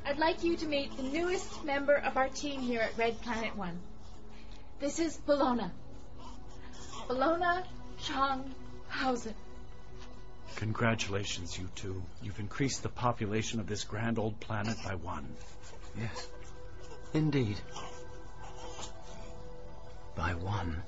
I'd 0.05 0.19
like 0.19 0.43
you 0.43 0.57
to 0.57 0.67
meet 0.67 0.97
the 0.97 1.05
newest 1.05 1.65
member 1.65 1.95
of 1.95 2.17
our 2.17 2.29
team 2.29 2.61
here 2.61 2.81
at 2.81 2.99
Red 2.99 3.21
Planet 3.23 3.57
One. 3.57 3.79
This 4.81 4.99
is 4.99 5.17
Bellona. 5.17 5.71
Bellona 7.09 7.65
Chong 8.07 8.55
Hausen. 8.89 9.35
Congratulations, 10.57 11.59
you 11.59 11.69
two. 11.75 12.03
You've 12.23 12.39
increased 12.39 12.83
the 12.83 12.89
population 12.89 13.59
of 13.59 13.67
this 13.67 13.85
grand 13.85 14.19
old 14.19 14.39
planet 14.39 14.77
by 14.85 14.95
one. 14.95 15.27
Yes. 15.99 16.29
Indeed. 17.13 17.57
By 20.15 20.35
one. 20.35 20.83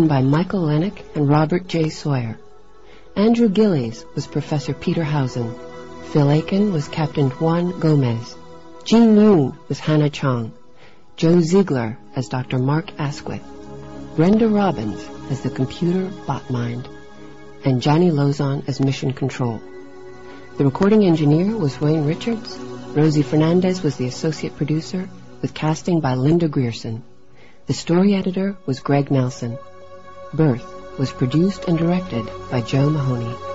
Written 0.00 0.16
by 0.16 0.22
Michael 0.22 0.62
Lennick 0.62 1.04
and 1.14 1.28
Robert 1.28 1.66
J. 1.68 1.90
Sawyer. 1.90 2.38
Andrew 3.16 3.50
Gillies 3.50 4.06
was 4.14 4.26
Professor 4.26 4.72
Peter 4.72 5.04
Hausen. 5.04 5.54
Phil 6.04 6.30
Akin 6.30 6.72
was 6.72 6.88
Captain 6.88 7.28
Juan 7.28 7.78
Gomez. 7.80 8.34
Jean 8.82 9.14
Yoon 9.14 9.54
was 9.68 9.78
Hannah 9.78 10.08
Chong. 10.08 10.54
Joe 11.16 11.42
Ziegler 11.42 11.98
as 12.16 12.28
Dr. 12.28 12.58
Mark 12.58 12.98
Asquith. 12.98 13.42
Brenda 14.16 14.48
Robbins 14.48 15.06
as 15.30 15.42
the 15.42 15.50
computer 15.50 16.10
bot 16.26 16.48
mind. 16.48 16.88
And 17.66 17.82
Johnny 17.82 18.10
Lozon 18.10 18.66
as 18.66 18.80
Mission 18.80 19.12
Control. 19.12 19.60
The 20.56 20.64
recording 20.64 21.04
engineer 21.04 21.54
was 21.58 21.78
Wayne 21.78 22.06
Richards. 22.06 22.56
Rosie 22.96 23.22
Fernandez 23.22 23.82
was 23.82 23.96
the 23.96 24.06
associate 24.06 24.56
producer, 24.56 25.10
with 25.42 25.52
casting 25.52 26.00
by 26.00 26.14
Linda 26.14 26.48
Grierson. 26.48 27.02
The 27.66 27.74
story 27.74 28.14
editor 28.14 28.56
was 28.64 28.80
Greg 28.80 29.10
Nelson. 29.10 29.58
Birth 30.32 30.96
was 30.96 31.12
produced 31.12 31.64
and 31.66 31.76
directed 31.76 32.24
by 32.52 32.60
Joe 32.60 32.88
Mahoney. 32.88 33.49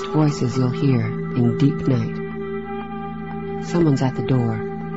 Next 0.00 0.12
voices 0.14 0.56
you'll 0.56 0.70
hear 0.70 1.00
in 1.00 1.58
deep 1.58 1.86
night. 1.86 3.66
Someone's 3.66 4.00
at 4.02 4.14
the 4.14 4.22
door. 4.22 4.56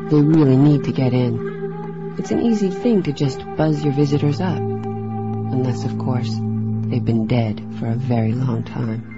They 0.09 0.21
really 0.21 0.55
need 0.55 0.85
to 0.85 0.91
get 0.91 1.13
in. 1.13 2.15
It's 2.17 2.31
an 2.31 2.41
easy 2.41 2.69
thing 2.69 3.03
to 3.03 3.11
just 3.11 3.39
buzz 3.57 3.83
your 3.83 3.93
visitors 3.93 4.39
up. 4.39 4.57
Unless, 4.57 5.83
of 5.83 5.97
course, 5.97 6.29
they've 6.29 7.03
been 7.03 7.27
dead 7.27 7.61
for 7.79 7.87
a 7.87 7.95
very 7.95 8.31
long 8.31 8.63
time. 8.63 9.09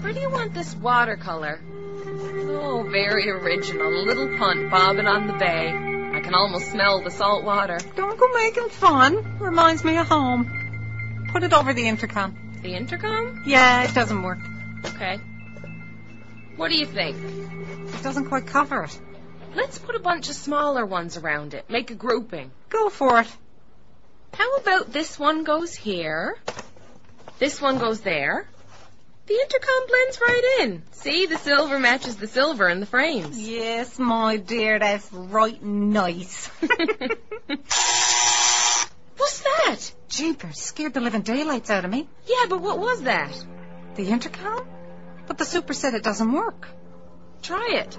Where 0.00 0.12
do 0.12 0.20
you 0.20 0.30
want 0.30 0.54
this 0.54 0.74
watercolor? 0.76 1.60
Oh, 1.64 2.86
very 2.90 3.28
original. 3.30 4.04
Little 4.04 4.38
punt 4.38 4.70
bobbing 4.70 5.06
on 5.06 5.26
the 5.26 5.34
bay. 5.34 5.68
I 6.14 6.20
can 6.20 6.34
almost 6.34 6.70
smell 6.70 7.02
the 7.02 7.10
salt 7.10 7.44
water. 7.44 7.78
Don't 7.96 8.18
go 8.18 8.28
making 8.32 8.70
fun. 8.70 9.38
Reminds 9.38 9.84
me 9.84 9.98
of 9.98 10.06
home. 10.06 10.61
Put 11.32 11.42
it 11.42 11.52
over 11.54 11.72
the 11.72 11.88
intercom. 11.88 12.60
The 12.62 12.74
intercom? 12.74 13.42
Yeah, 13.46 13.84
it 13.84 13.94
doesn't 13.94 14.22
work. 14.22 14.38
Okay. 14.84 15.16
What 16.56 16.68
do 16.68 16.76
you 16.76 16.84
think? 16.84 17.16
It 17.94 18.02
doesn't 18.02 18.26
quite 18.26 18.46
cover 18.46 18.84
it. 18.84 19.00
Let's 19.54 19.78
put 19.78 19.94
a 19.94 19.98
bunch 19.98 20.28
of 20.28 20.34
smaller 20.34 20.84
ones 20.84 21.16
around 21.16 21.54
it. 21.54 21.70
Make 21.70 21.90
a 21.90 21.94
grouping. 21.94 22.50
Go 22.68 22.90
for 22.90 23.20
it. 23.20 23.28
How 24.34 24.56
about 24.56 24.92
this 24.92 25.18
one 25.18 25.44
goes 25.44 25.74
here? 25.74 26.36
This 27.38 27.60
one 27.60 27.78
goes 27.78 28.02
there. 28.02 28.46
The 29.26 29.34
intercom 29.34 29.86
blends 29.88 30.20
right 30.20 30.58
in. 30.60 30.82
See, 30.92 31.26
the 31.26 31.38
silver 31.38 31.78
matches 31.78 32.16
the 32.16 32.26
silver 32.26 32.68
in 32.68 32.80
the 32.80 32.86
frames. 32.86 33.38
Yes, 33.38 33.98
my 33.98 34.36
dear, 34.36 34.78
that's 34.78 35.10
right 35.12 35.62
nice. 35.62 36.46
What's 39.16 39.40
that? 39.40 39.92
Jeepers, 40.12 40.60
scared 40.60 40.92
the 40.92 41.00
living 41.00 41.22
daylights 41.22 41.70
out 41.70 41.86
of 41.86 41.90
me. 41.90 42.06
Yeah, 42.26 42.44
but 42.50 42.60
what 42.60 42.78
was 42.78 43.02
that? 43.02 43.32
The 43.94 44.08
intercom? 44.08 44.66
But 45.26 45.38
the 45.38 45.46
super 45.46 45.72
said 45.72 45.94
it 45.94 46.02
doesn't 46.02 46.30
work. 46.30 46.68
Try 47.40 47.80
it. 47.80 47.98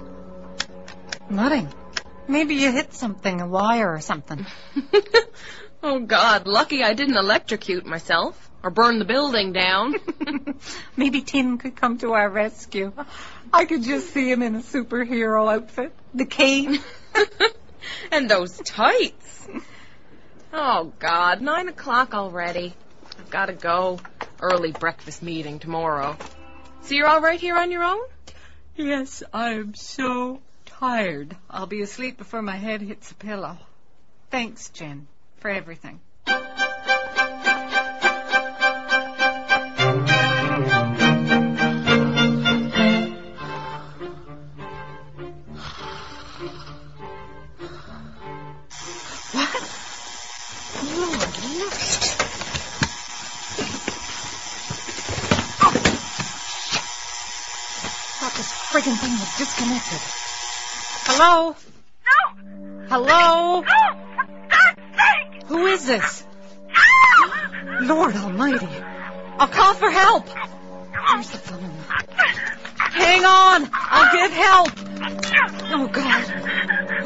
Nothing. 1.28 1.68
Maybe 2.28 2.54
you 2.54 2.70
hit 2.70 2.94
something, 2.94 3.40
a 3.40 3.48
wire 3.48 3.92
or 3.92 4.00
something. 4.00 4.46
oh, 5.82 5.98
God, 6.00 6.46
lucky 6.46 6.84
I 6.84 6.94
didn't 6.94 7.16
electrocute 7.16 7.84
myself 7.84 8.50
or 8.62 8.70
burn 8.70 9.00
the 9.00 9.04
building 9.04 9.52
down. 9.52 9.96
Maybe 10.96 11.20
Tim 11.20 11.58
could 11.58 11.74
come 11.74 11.98
to 11.98 12.12
our 12.12 12.30
rescue. 12.30 12.92
I 13.52 13.64
could 13.64 13.82
just 13.82 14.14
see 14.14 14.30
him 14.30 14.42
in 14.42 14.54
a 14.54 14.60
superhero 14.60 15.52
outfit. 15.52 15.92
The 16.14 16.26
cape. 16.26 16.80
and 18.12 18.30
those 18.30 18.56
tights. 18.58 19.23
Oh, 20.56 20.92
God, 21.00 21.40
nine 21.40 21.66
o'clock 21.66 22.14
already. 22.14 22.74
I've 23.18 23.28
got 23.28 23.46
to 23.46 23.54
go. 23.54 23.98
Early 24.40 24.70
breakfast 24.70 25.20
meeting 25.20 25.58
tomorrow. 25.58 26.16
So 26.82 26.94
you're 26.94 27.08
all 27.08 27.20
right 27.20 27.40
here 27.40 27.56
on 27.56 27.72
your 27.72 27.82
own? 27.82 27.98
Yes, 28.76 29.24
I'm 29.32 29.74
so 29.74 30.40
tired. 30.64 31.34
I'll 31.50 31.66
be 31.66 31.82
asleep 31.82 32.18
before 32.18 32.40
my 32.40 32.54
head 32.54 32.82
hits 32.82 33.08
the 33.08 33.16
pillow. 33.16 33.58
Thanks, 34.30 34.70
Jen, 34.70 35.08
for 35.38 35.50
everything. 35.50 35.98
Friggin' 58.74 58.96
thing 58.98 59.12
was 59.12 59.38
disconnected. 59.38 60.00
Hello? 61.06 61.54
No! 62.10 62.86
Hello? 62.88 63.60
No! 63.60 63.82
God's 64.50 64.80
sake! 64.98 65.42
Who 65.46 65.66
is 65.66 65.86
this? 65.86 66.24
Ah! 66.74 67.78
Lord 67.82 68.16
Almighty. 68.16 68.66
I'll 69.38 69.46
call 69.46 69.74
for 69.74 69.88
help. 69.88 70.28
Where's 70.28 71.30
the 71.30 71.38
phone? 71.38 71.70
Hang 72.78 73.24
on. 73.24 73.70
I'll 73.72 74.12
get 74.12 74.32
help. 74.32 74.72
Oh, 75.70 75.86
God. 75.86 76.24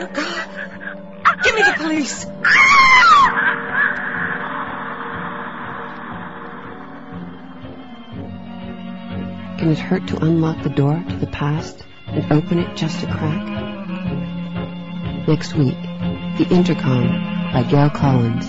Oh, 0.00 0.06
God. 0.06 1.44
Give 1.44 1.54
me 1.54 1.62
the 1.64 1.74
police. 1.76 2.24
Ah! 2.46 2.77
Can 9.59 9.70
it 9.70 9.78
hurt 9.80 10.06
to 10.06 10.24
unlock 10.24 10.62
the 10.62 10.70
door 10.70 11.04
to 11.09 11.16
the 11.16 11.26
past 11.26 11.84
and 12.06 12.32
open 12.32 12.61
it 12.61 12.76
just 12.76 13.02
a 13.02 13.06
crack? 13.06 13.44
Next 15.26 15.54
week, 15.54 15.76
The 16.38 16.46
Intercom 16.48 17.09
by 17.52 17.64
Gail 17.64 17.90
Collins. 17.90 18.48